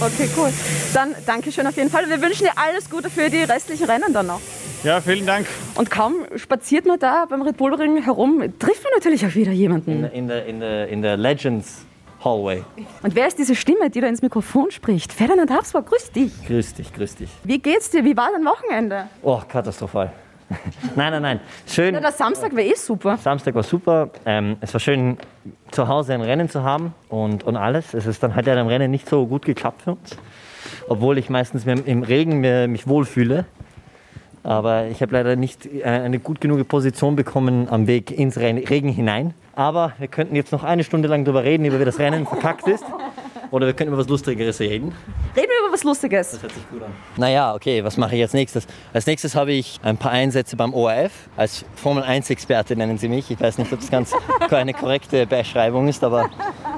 Okay, 0.00 0.28
cool. 0.36 0.52
Dann 0.92 1.14
danke 1.24 1.50
schön 1.50 1.66
auf 1.66 1.76
jeden 1.76 1.90
Fall. 1.90 2.08
Wir 2.08 2.20
wünschen 2.20 2.44
dir 2.44 2.52
alles 2.54 2.88
Gute 2.88 3.10
für 3.10 3.30
die 3.30 3.42
restlichen 3.42 3.86
Rennen 3.86 4.12
dann 4.12 4.26
noch. 4.26 4.40
Ja, 4.84 5.00
vielen 5.00 5.26
Dank. 5.26 5.46
Und 5.74 5.90
kaum 5.90 6.14
spaziert 6.36 6.86
man 6.86 6.98
da 6.98 7.26
beim 7.28 7.42
Red 7.42 7.56
Bull 7.56 7.74
Ring 7.74 8.02
herum, 8.02 8.40
trifft 8.58 8.84
man 8.84 8.92
natürlich 8.94 9.26
auch 9.26 9.34
wieder 9.34 9.52
jemanden. 9.52 10.04
In 10.12 10.28
der, 10.28 10.46
in 10.46 10.60
der, 10.60 10.88
in 10.88 11.02
der 11.02 11.16
Legends 11.16 11.85
Hallway. 12.26 12.64
Und 13.02 13.14
wer 13.14 13.28
ist 13.28 13.38
diese 13.38 13.54
Stimme, 13.54 13.88
die 13.88 14.00
da 14.00 14.08
ins 14.08 14.20
Mikrofon 14.20 14.72
spricht? 14.72 15.12
Ferdinand 15.12 15.48
Habsburg, 15.50 15.86
grüß 15.86 16.10
dich. 16.10 16.32
Grüß 16.46 16.74
dich, 16.74 16.92
grüß 16.92 17.14
dich. 17.14 17.30
Wie 17.44 17.60
geht's 17.60 17.90
dir? 17.90 18.04
Wie 18.04 18.16
war 18.16 18.30
dein 18.32 18.44
Wochenende? 18.44 19.08
Oh, 19.22 19.40
katastrophal. 19.48 20.12
nein, 20.96 21.12
nein, 21.12 21.22
nein. 21.22 21.40
Schön. 21.68 21.94
Ja, 21.94 22.00
der 22.00 22.10
Samstag 22.10 22.52
war 22.52 22.62
eh 22.62 22.74
super. 22.74 23.16
Samstag 23.16 23.54
war 23.54 23.62
super. 23.62 24.10
Ähm, 24.24 24.56
es 24.60 24.72
war 24.74 24.80
schön, 24.80 25.18
zu 25.70 25.86
Hause 25.86 26.14
ein 26.14 26.20
Rennen 26.20 26.48
zu 26.48 26.64
haben 26.64 26.94
und, 27.08 27.44
und 27.44 27.56
alles. 27.56 27.94
Es 27.94 28.06
ist 28.06 28.22
dann 28.22 28.34
halt 28.34 28.46
ja 28.48 28.60
im 28.60 28.66
Rennen 28.66 28.90
nicht 28.90 29.08
so 29.08 29.26
gut 29.26 29.44
geklappt 29.44 29.82
für 29.82 29.92
uns. 29.92 30.16
Obwohl 30.88 31.18
ich 31.18 31.30
meistens 31.30 31.64
im 31.64 32.02
Regen 32.02 32.40
mich 32.70 32.88
wohlfühle. 32.88 33.44
Aber 34.42 34.86
ich 34.86 35.00
habe 35.00 35.12
leider 35.12 35.36
nicht 35.36 35.66
äh, 35.66 35.84
eine 35.84 36.18
gut 36.18 36.40
genug 36.40 36.66
Position 36.66 37.14
bekommen 37.14 37.68
am 37.68 37.86
Weg 37.86 38.10
ins 38.10 38.36
Regen 38.36 38.88
hinein. 38.88 39.34
Aber 39.56 39.94
wir 39.98 40.06
könnten 40.06 40.36
jetzt 40.36 40.52
noch 40.52 40.62
eine 40.62 40.84
Stunde 40.84 41.08
lang 41.08 41.24
darüber 41.24 41.42
reden, 41.42 41.64
wie 41.64 41.84
das 41.84 41.98
Rennen 41.98 42.26
verkackt 42.26 42.68
ist. 42.68 42.84
Oder 43.50 43.66
wir 43.66 43.72
könnten 43.72 43.92
über 43.92 44.02
was 44.02 44.08
Lustigeres 44.08 44.60
reden. 44.60 44.92
Reden 45.34 45.48
wir 45.48 45.66
über 45.66 45.72
was 45.72 45.82
Lustiges. 45.82 46.32
Das 46.32 46.42
hört 46.42 46.52
sich 46.52 46.68
gut 46.68 46.82
an. 46.82 46.90
Naja, 47.16 47.54
okay, 47.54 47.82
was 47.82 47.96
mache 47.96 48.16
ich 48.16 48.22
als 48.22 48.34
nächstes? 48.34 48.66
Als 48.92 49.06
nächstes 49.06 49.34
habe 49.34 49.52
ich 49.52 49.80
ein 49.82 49.96
paar 49.96 50.12
Einsätze 50.12 50.56
beim 50.56 50.74
ORF. 50.74 51.12
Als 51.38 51.64
Formel-1-Experte 51.76 52.76
nennen 52.76 52.98
sie 52.98 53.08
mich. 53.08 53.30
Ich 53.30 53.40
weiß 53.40 53.56
nicht, 53.56 53.72
ob 53.72 53.80
das 53.80 53.90
ganz 53.90 54.12
eine 54.50 54.74
korrekte 54.74 55.26
Beschreibung 55.26 55.88
ist, 55.88 56.04
aber 56.04 56.28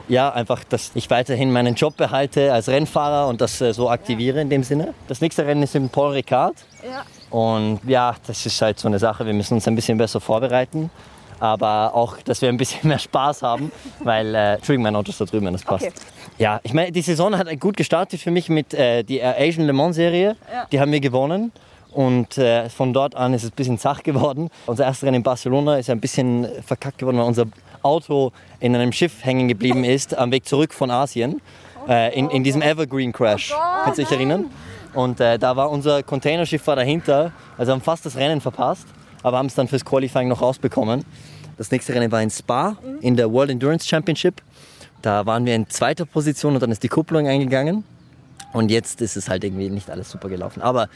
ja, 0.06 0.30
einfach, 0.30 0.62
dass 0.62 0.92
ich 0.94 1.10
weiterhin 1.10 1.50
meinen 1.50 1.74
Job 1.74 1.96
behalte 1.96 2.52
als 2.52 2.68
Rennfahrer 2.68 3.28
und 3.28 3.40
das 3.40 3.60
äh, 3.60 3.72
so 3.72 3.90
aktiviere 3.90 4.40
in 4.40 4.50
dem 4.50 4.62
Sinne. 4.62 4.94
Das 5.08 5.20
nächste 5.20 5.44
Rennen 5.44 5.64
ist 5.64 5.74
im 5.74 5.88
Paul 5.88 6.12
Ricard. 6.12 6.54
Ja. 6.84 7.04
Und 7.36 7.80
ja, 7.86 8.14
das 8.26 8.46
ist 8.46 8.62
halt 8.62 8.78
so 8.78 8.86
eine 8.86 9.00
Sache. 9.00 9.26
Wir 9.26 9.34
müssen 9.34 9.54
uns 9.54 9.66
ein 9.66 9.74
bisschen 9.74 9.98
besser 9.98 10.20
vorbereiten 10.20 10.90
aber 11.40 11.94
auch, 11.94 12.18
dass 12.18 12.42
wir 12.42 12.48
ein 12.48 12.56
bisschen 12.56 12.88
mehr 12.88 12.98
Spaß 12.98 13.42
haben, 13.42 13.70
weil, 14.00 14.34
äh, 14.34 14.54
Entschuldigung, 14.54 14.84
mein 14.84 14.96
Auto 14.96 15.10
ist 15.10 15.20
da 15.20 15.24
drüben, 15.24 15.46
wenn 15.46 15.52
das 15.52 15.62
passt. 15.62 15.86
Okay. 15.86 15.94
Ja, 16.38 16.60
ich 16.62 16.72
meine, 16.72 16.92
die 16.92 17.02
Saison 17.02 17.36
hat 17.36 17.48
gut 17.60 17.76
gestartet 17.76 18.20
für 18.20 18.30
mich 18.30 18.48
mit 18.48 18.74
äh, 18.74 19.02
der 19.02 19.38
Asian 19.38 19.66
Le 19.66 19.72
Mans 19.72 19.96
Serie. 19.96 20.36
Ja. 20.52 20.66
Die 20.70 20.80
haben 20.80 20.92
wir 20.92 21.00
gewonnen. 21.00 21.52
Und 21.90 22.36
äh, 22.38 22.68
von 22.68 22.92
dort 22.92 23.14
an 23.14 23.34
ist 23.34 23.44
es 23.44 23.50
ein 23.50 23.56
bisschen 23.56 23.78
zach 23.78 24.02
geworden. 24.02 24.50
Unser 24.66 24.84
erstes 24.84 25.04
Rennen 25.04 25.16
in 25.16 25.22
Barcelona 25.22 25.78
ist 25.78 25.90
ein 25.90 26.00
bisschen 26.00 26.46
verkackt 26.64 26.98
geworden, 26.98 27.18
weil 27.18 27.24
unser 27.24 27.46
Auto 27.82 28.32
in 28.60 28.76
einem 28.76 28.92
Schiff 28.92 29.24
hängen 29.24 29.48
geblieben 29.48 29.84
ist 29.84 30.16
am 30.16 30.30
Weg 30.30 30.46
zurück 30.46 30.74
von 30.74 30.90
Asien. 30.90 31.40
Äh, 31.88 32.16
in, 32.16 32.28
in 32.30 32.44
diesem 32.44 32.60
Evergreen 32.60 33.12
Crash. 33.12 33.52
Oh 33.52 33.84
Kannst 33.84 33.98
du 33.98 34.02
dich 34.02 34.12
erinnern? 34.12 34.50
Und 34.92 35.20
äh, 35.20 35.38
da 35.38 35.56
war 35.56 35.70
unser 35.70 36.02
Containerschiff 36.02 36.66
war 36.66 36.76
dahinter. 36.76 37.32
Also 37.56 37.72
haben 37.72 37.80
fast 37.80 38.04
das 38.04 38.16
Rennen 38.16 38.40
verpasst 38.40 38.86
aber 39.22 39.38
haben 39.38 39.46
es 39.46 39.54
dann 39.54 39.68
fürs 39.68 39.84
Qualifying 39.84 40.28
noch 40.28 40.42
rausbekommen. 40.42 41.04
Das 41.56 41.70
nächste 41.70 41.94
Rennen 41.94 42.12
war 42.12 42.22
in 42.22 42.30
Spa 42.30 42.76
in 43.00 43.16
der 43.16 43.32
World 43.32 43.50
Endurance 43.50 43.86
Championship. 43.86 44.42
Da 45.02 45.26
waren 45.26 45.44
wir 45.44 45.54
in 45.54 45.68
zweiter 45.68 46.04
Position 46.06 46.54
und 46.54 46.62
dann 46.62 46.70
ist 46.70 46.82
die 46.82 46.88
Kupplung 46.88 47.26
eingegangen. 47.26 47.84
Und 48.52 48.70
jetzt 48.70 49.00
ist 49.02 49.16
es 49.16 49.28
halt 49.28 49.44
irgendwie 49.44 49.68
nicht 49.68 49.90
alles 49.90 50.10
super 50.10 50.28
gelaufen. 50.28 50.62
Aber 50.62 50.88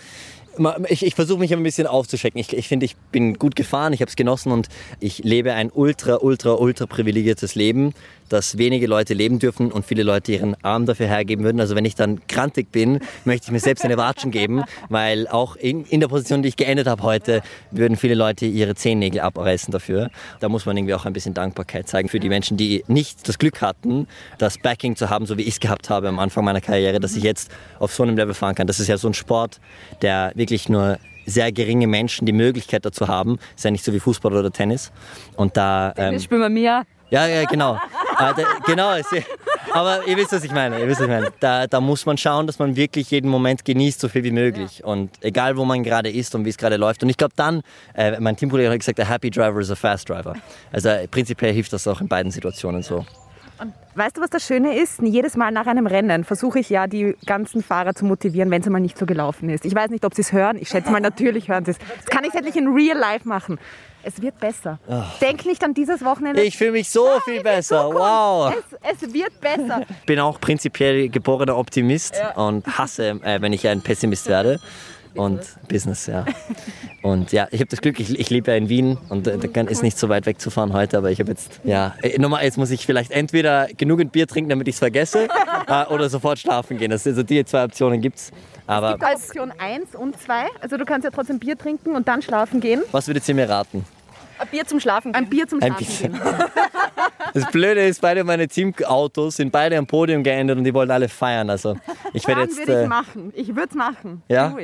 ich, 0.88 1.04
ich 1.04 1.14
versuche 1.14 1.38
mich 1.38 1.52
ein 1.52 1.62
bisschen 1.62 1.86
aufzuschecken. 1.86 2.40
Ich, 2.40 2.52
ich 2.52 2.68
finde, 2.68 2.86
ich 2.86 2.96
bin 2.96 3.34
gut 3.34 3.56
gefahren, 3.56 3.92
ich 3.92 4.00
habe 4.00 4.08
es 4.08 4.16
genossen 4.16 4.52
und 4.52 4.68
ich 5.00 5.18
lebe 5.18 5.52
ein 5.52 5.70
ultra, 5.72 6.16
ultra, 6.16 6.54
ultra 6.54 6.86
privilegiertes 6.86 7.54
Leben 7.54 7.94
dass 8.32 8.56
wenige 8.56 8.86
Leute 8.86 9.14
leben 9.14 9.38
dürfen 9.38 9.70
und 9.70 9.84
viele 9.84 10.02
Leute 10.02 10.32
ihren 10.32 10.56
Arm 10.64 10.86
dafür 10.86 11.06
hergeben 11.06 11.44
würden. 11.44 11.60
Also 11.60 11.76
wenn 11.76 11.84
ich 11.84 11.94
dann 11.94 12.26
krantig 12.28 12.72
bin, 12.72 13.00
möchte 13.24 13.46
ich 13.46 13.52
mir 13.52 13.60
selbst 13.60 13.84
eine 13.84 13.98
Watschen 13.98 14.30
geben, 14.30 14.62
weil 14.88 15.28
auch 15.28 15.56
in, 15.56 15.84
in 15.84 16.00
der 16.00 16.08
Position, 16.08 16.42
die 16.42 16.48
ich 16.48 16.56
geendet 16.56 16.86
habe 16.86 17.02
heute, 17.02 17.42
würden 17.70 17.96
viele 17.96 18.14
Leute 18.14 18.46
ihre 18.46 18.74
Zehennägel 18.74 19.20
abreißen 19.20 19.70
dafür. 19.70 20.10
Da 20.40 20.48
muss 20.48 20.64
man 20.64 20.76
irgendwie 20.76 20.94
auch 20.94 21.04
ein 21.04 21.12
bisschen 21.12 21.34
Dankbarkeit 21.34 21.88
zeigen 21.88 22.08
für 22.08 22.20
die 22.20 22.30
Menschen, 22.30 22.56
die 22.56 22.84
nicht 22.88 23.28
das 23.28 23.38
Glück 23.38 23.60
hatten, 23.60 24.06
das 24.38 24.56
Backing 24.58 24.96
zu 24.96 25.10
haben, 25.10 25.26
so 25.26 25.36
wie 25.36 25.42
ich 25.42 25.54
es 25.54 25.60
gehabt 25.60 25.90
habe 25.90 26.08
am 26.08 26.18
Anfang 26.18 26.44
meiner 26.44 26.62
Karriere, 26.62 27.00
dass 27.00 27.14
ich 27.14 27.22
jetzt 27.22 27.50
auf 27.78 27.94
so 27.94 28.02
einem 28.02 28.16
Level 28.16 28.34
fahren 28.34 28.54
kann. 28.54 28.66
Das 28.66 28.80
ist 28.80 28.88
ja 28.88 28.96
so 28.96 29.08
ein 29.08 29.14
Sport, 29.14 29.60
der 30.00 30.32
wirklich 30.42 30.68
nur 30.68 30.98
sehr 31.24 31.52
geringe 31.52 31.86
Menschen 31.86 32.26
die 32.26 32.32
Möglichkeit 32.32 32.84
dazu 32.84 33.06
haben. 33.06 33.38
Ist 33.54 33.64
ja 33.64 33.70
nicht 33.70 33.84
so 33.84 33.92
wie 33.92 34.00
Fußball 34.00 34.34
oder 34.34 34.50
Tennis. 34.50 34.90
Und 35.36 35.56
da. 35.56 35.94
Ähm, 35.96 36.18
spielen 36.18 36.40
wir 36.40 36.48
mehr. 36.48 36.82
Ja, 37.10 37.26
ja, 37.26 37.44
genau. 37.44 37.78
ah, 38.16 38.32
da, 38.32 38.42
genau. 38.66 38.90
Aber 39.70 40.06
ihr 40.06 40.16
wisst, 40.16 40.32
was 40.32 40.42
ich 40.42 40.50
meine. 40.50 40.80
Ihr 40.80 40.88
wisst, 40.88 41.00
was 41.00 41.06
ich 41.06 41.12
meine. 41.12 41.30
Da, 41.38 41.66
da 41.66 41.80
muss 41.80 42.06
man 42.06 42.16
schauen, 42.16 42.46
dass 42.46 42.58
man 42.58 42.74
wirklich 42.74 43.10
jeden 43.10 43.30
Moment 43.30 43.64
genießt, 43.64 44.00
so 44.00 44.08
viel 44.08 44.24
wie 44.24 44.32
möglich. 44.32 44.78
Ja. 44.78 44.86
Und 44.86 45.10
egal, 45.20 45.56
wo 45.56 45.64
man 45.64 45.84
gerade 45.84 46.10
ist 46.10 46.34
und 46.34 46.44
wie 46.44 46.48
es 46.48 46.56
gerade 46.56 46.76
läuft. 46.76 47.02
Und 47.02 47.10
ich 47.10 47.16
glaube 47.16 47.34
dann, 47.36 47.62
äh, 47.94 48.18
mein 48.18 48.36
Teamkollege 48.36 48.70
hat 48.70 48.78
gesagt, 48.78 48.98
a 48.98 49.04
happy 49.04 49.30
driver 49.30 49.60
is 49.60 49.70
a 49.70 49.76
fast 49.76 50.08
driver. 50.08 50.34
Also 50.72 50.88
äh, 50.88 51.06
prinzipiell 51.06 51.52
hilft 51.52 51.72
das 51.72 51.86
auch 51.86 52.00
in 52.00 52.08
beiden 52.08 52.32
Situationen 52.32 52.82
so. 52.82 53.04
Und 53.62 53.72
weißt 53.94 54.16
du, 54.16 54.20
was 54.20 54.30
das 54.30 54.44
Schöne 54.44 54.76
ist? 54.76 55.00
Jedes 55.00 55.36
Mal 55.36 55.52
nach 55.52 55.66
einem 55.66 55.86
Rennen 55.86 56.24
versuche 56.24 56.58
ich 56.58 56.68
ja, 56.68 56.86
die 56.86 57.16
ganzen 57.26 57.62
Fahrer 57.62 57.94
zu 57.94 58.04
motivieren, 58.04 58.50
wenn 58.50 58.60
es 58.60 58.68
mal 58.68 58.80
nicht 58.80 58.98
so 58.98 59.06
gelaufen 59.06 59.48
ist. 59.48 59.64
Ich 59.64 59.74
weiß 59.74 59.90
nicht, 59.90 60.04
ob 60.04 60.14
sie 60.14 60.22
es 60.22 60.32
hören. 60.32 60.56
Ich 60.60 60.68
schätze 60.68 60.90
mal, 60.90 61.00
natürlich 61.00 61.48
hören 61.48 61.64
sie 61.64 61.72
es. 61.72 61.78
Das 61.78 62.06
kann 62.06 62.24
ich 62.24 62.34
endlich 62.34 62.56
in 62.56 62.68
real 62.68 62.98
life 62.98 63.28
machen. 63.28 63.58
Es 64.04 64.20
wird 64.20 64.40
besser. 64.40 64.80
Ach. 64.90 65.18
Denk 65.20 65.46
nicht 65.46 65.62
an 65.62 65.74
dieses 65.74 66.04
Wochenende. 66.04 66.42
Ich 66.42 66.58
fühle 66.58 66.72
mich 66.72 66.90
so 66.90 67.06
Nein, 67.06 67.20
viel 67.24 67.42
besser. 67.42 67.88
Wow. 67.88 68.52
Es, 68.82 69.00
es, 69.00 69.14
wird 69.14 69.40
besser. 69.40 69.82
Ich 69.88 70.06
bin 70.06 70.18
auch 70.18 70.40
prinzipiell 70.40 71.08
geborener 71.08 71.56
Optimist 71.56 72.16
ja. 72.16 72.32
und 72.32 72.66
hasse, 72.66 73.20
äh, 73.22 73.40
wenn 73.40 73.52
ich 73.52 73.68
ein 73.68 73.80
Pessimist 73.80 74.26
werde. 74.28 74.58
Und 75.14 75.40
Business, 75.68 76.06
ja. 76.06 76.24
Und 77.02 77.32
ja, 77.32 77.48
ich 77.50 77.60
habe 77.60 77.68
das 77.68 77.80
Glück, 77.80 78.00
ich, 78.00 78.18
ich 78.18 78.30
lebe 78.30 78.50
ja 78.50 78.56
in 78.56 78.68
Wien 78.68 78.96
und 79.08 79.26
äh, 79.26 79.36
da 79.36 79.60
ist 79.62 79.82
nicht 79.82 79.98
so 79.98 80.08
weit 80.08 80.26
weg 80.26 80.40
zu 80.40 80.50
fahren 80.50 80.72
heute, 80.72 80.98
aber 80.98 81.10
ich 81.10 81.20
habe 81.20 81.30
jetzt, 81.30 81.60
ja, 81.64 81.94
äh, 82.02 82.18
nochmal, 82.18 82.44
jetzt 82.44 82.58
muss 82.58 82.70
ich 82.70 82.86
vielleicht 82.86 83.10
entweder 83.10 83.68
genügend 83.76 84.12
Bier 84.12 84.26
trinken, 84.26 84.50
damit 84.50 84.68
ich 84.68 84.76
es 84.76 84.78
vergesse, 84.78 85.28
äh, 85.66 85.84
oder 85.86 86.08
sofort 86.08 86.38
schlafen 86.38 86.78
gehen. 86.78 86.92
also 86.92 87.22
die 87.22 87.44
zwei 87.44 87.64
Optionen 87.64 88.00
gibt 88.00 88.18
es. 88.18 88.30
Aber 88.66 88.94
es 88.94 89.00
gibt 89.00 89.14
Option 89.14 89.52
1 89.58 89.94
und 89.96 90.20
2. 90.20 90.46
Also 90.60 90.76
du 90.76 90.84
kannst 90.84 91.04
ja 91.04 91.10
trotzdem 91.10 91.38
Bier 91.38 91.58
trinken 91.58 91.94
und 91.94 92.06
dann 92.06 92.22
schlafen 92.22 92.60
gehen. 92.60 92.82
Was 92.92 93.06
würdet 93.06 93.28
ihr 93.28 93.34
mir 93.34 93.48
raten? 93.48 93.84
Ein 94.42 94.48
Bier 94.48 94.66
zum 94.66 94.80
Schlafen 94.80 95.12
gehen. 95.12 95.24
Ein 95.24 95.30
Bier 95.30 95.46
zum 95.46 95.60
Schlafen 95.60 95.86
gehen. 95.86 96.20
Das 97.34 97.50
Blöde 97.50 97.86
ist, 97.86 98.02
beide 98.02 98.24
meine 98.24 98.46
Teamautos 98.46 99.36
sind 99.36 99.50
beide 99.50 99.78
am 99.78 99.86
Podium 99.86 100.22
geendet 100.22 100.58
und 100.58 100.64
die 100.64 100.74
wollen 100.74 100.90
alle 100.90 101.08
feiern. 101.08 101.48
Also 101.48 101.76
ich 102.12 102.26
werde 102.26 102.42
jetzt. 102.42 102.58
würde 102.58 102.72
ich 102.72 102.84
äh, 102.84 102.86
machen. 102.86 103.32
Ich 103.34 103.48
würde 103.48 103.68
es 103.70 103.74
machen. 103.74 104.22
Ja. 104.28 104.54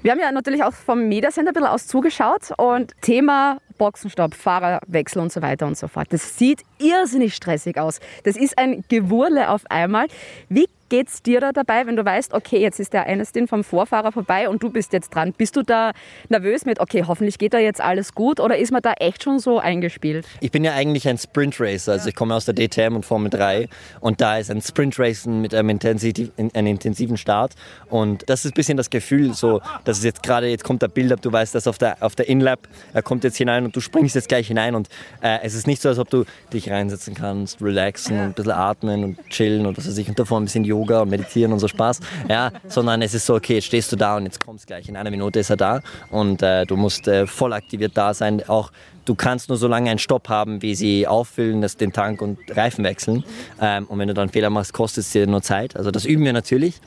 Wir 0.00 0.12
haben 0.12 0.20
ja 0.20 0.32
natürlich 0.32 0.62
auch 0.62 0.72
vom 0.72 1.08
Mediacenter 1.08 1.50
ein 1.50 1.54
bisschen 1.54 1.68
aus 1.68 1.86
zugeschaut 1.86 2.52
und 2.56 2.92
Thema 3.02 3.58
Boxenstopp, 3.76 4.34
Fahrerwechsel 4.34 5.20
und 5.20 5.30
so 5.30 5.42
weiter 5.42 5.66
und 5.66 5.76
so 5.76 5.88
fort. 5.88 6.06
Das 6.10 6.38
sieht 6.38 6.62
irrsinnig 6.78 7.34
stressig 7.34 7.78
aus. 7.78 8.00
Das 8.24 8.36
ist 8.36 8.56
ein 8.56 8.84
Gewurle 8.88 9.50
auf 9.50 9.62
einmal. 9.68 10.06
Wie 10.48 10.68
geht 10.88 11.08
es 11.08 11.22
dir 11.22 11.40
da 11.40 11.52
dabei, 11.52 11.86
wenn 11.86 11.96
du 11.96 12.04
weißt, 12.04 12.32
okay, 12.32 12.58
jetzt 12.58 12.80
ist 12.80 12.92
der 12.92 13.06
Aniston 13.08 13.48
vom 13.48 13.64
Vorfahrer 13.64 14.12
vorbei 14.12 14.48
und 14.48 14.62
du 14.62 14.70
bist 14.70 14.92
jetzt 14.92 15.10
dran? 15.14 15.32
Bist 15.32 15.56
du 15.56 15.62
da 15.62 15.92
nervös 16.28 16.64
mit, 16.64 16.80
okay, 16.80 17.04
hoffentlich 17.06 17.38
geht 17.38 17.54
da 17.54 17.58
jetzt 17.58 17.80
alles 17.80 18.14
gut 18.14 18.40
oder 18.40 18.56
ist 18.56 18.72
man 18.72 18.82
da 18.82 18.92
echt 18.94 19.22
schon 19.22 19.38
so 19.38 19.58
eingespielt? 19.58 20.26
Ich 20.40 20.50
bin 20.50 20.64
ja 20.64 20.72
eigentlich 20.72 21.08
ein 21.08 21.18
Sprint 21.18 21.60
Racer, 21.60 21.92
also 21.92 22.08
ich 22.08 22.14
komme 22.14 22.34
aus 22.34 22.44
der 22.44 22.54
DTM 22.54 22.94
und 22.94 23.04
Formel 23.04 23.30
3 23.30 23.68
und 24.00 24.20
da 24.20 24.38
ist 24.38 24.50
ein 24.50 24.62
Sprint 24.62 24.98
Racing 24.98 25.40
mit 25.40 25.54
einem, 25.54 25.70
intensiv, 25.70 26.30
einem 26.36 26.66
intensiven 26.66 27.16
Start 27.16 27.54
und 27.88 28.28
das 28.28 28.44
ist 28.44 28.52
ein 28.52 28.54
bisschen 28.54 28.76
das 28.76 28.90
Gefühl, 28.90 29.34
so, 29.34 29.60
dass 29.84 29.98
es 29.98 30.04
jetzt 30.04 30.22
gerade, 30.22 30.48
jetzt 30.48 30.64
kommt 30.64 30.82
der 30.82 30.88
Build-Up, 30.88 31.20
du 31.22 31.32
weißt, 31.32 31.54
dass 31.54 31.66
auf 31.66 31.78
der, 31.78 31.96
auf 32.00 32.14
der 32.14 32.28
In-Lap, 32.28 32.68
er 32.92 33.02
kommt 33.02 33.24
jetzt 33.24 33.36
hinein 33.36 33.64
und 33.64 33.74
du 33.74 33.80
springst 33.80 34.14
jetzt 34.14 34.28
gleich 34.28 34.46
hinein 34.46 34.74
und 34.74 34.88
äh, 35.20 35.38
es 35.42 35.54
ist 35.54 35.66
nicht 35.66 35.82
so, 35.82 35.88
als 35.88 35.98
ob 35.98 36.10
du 36.10 36.24
dich 36.52 36.70
reinsetzen 36.70 37.14
kannst, 37.14 37.60
relaxen 37.60 38.18
und 38.18 38.26
ein 38.26 38.32
bisschen 38.34 38.52
atmen 38.52 39.04
und 39.04 39.28
chillen 39.30 39.66
und 39.66 39.76
was 39.76 39.88
weiß 39.88 39.98
ich 39.98 40.08
und 40.08 40.18
davor 40.18 40.38
ein 40.38 40.44
bisschen 40.44 40.64
Yoga 40.64 40.75
und 40.76 41.10
meditieren 41.10 41.52
und 41.52 41.58
so 41.58 41.68
Spaß, 41.68 42.00
ja, 42.28 42.50
sondern 42.68 43.02
es 43.02 43.14
ist 43.14 43.26
so, 43.26 43.34
okay, 43.34 43.54
jetzt 43.54 43.66
stehst 43.66 43.92
du 43.92 43.96
da 43.96 44.16
und 44.16 44.24
jetzt 44.24 44.44
kommst 44.44 44.66
gleich, 44.66 44.88
in 44.88 44.96
einer 44.96 45.10
Minute 45.10 45.40
ist 45.40 45.50
er 45.50 45.56
da. 45.56 45.80
Und 46.10 46.42
äh, 46.42 46.64
du 46.66 46.76
musst 46.76 47.08
äh, 47.08 47.26
voll 47.26 47.52
aktiviert 47.52 47.92
da 47.94 48.14
sein, 48.14 48.42
auch 48.48 48.70
du 49.06 49.14
kannst 49.14 49.48
nur 49.48 49.56
so 49.56 49.68
lange 49.68 49.88
einen 49.90 49.98
Stopp 49.98 50.28
haben, 50.28 50.60
wie 50.60 50.74
sie 50.74 51.06
auffüllen, 51.06 51.62
das, 51.62 51.76
den 51.76 51.92
Tank 51.92 52.20
und 52.20 52.38
Reifen 52.50 52.84
wechseln. 52.84 53.24
Ähm, 53.60 53.86
und 53.86 53.98
wenn 53.98 54.08
du 54.08 54.14
dann 54.14 54.28
Fehler 54.28 54.50
machst, 54.50 54.72
kostet 54.72 55.04
es 55.04 55.10
dir 55.10 55.26
nur 55.26 55.42
Zeit. 55.42 55.76
Also 55.76 55.90
das 55.90 56.04
üben 56.04 56.24
wir 56.24 56.32
natürlich. 56.32 56.80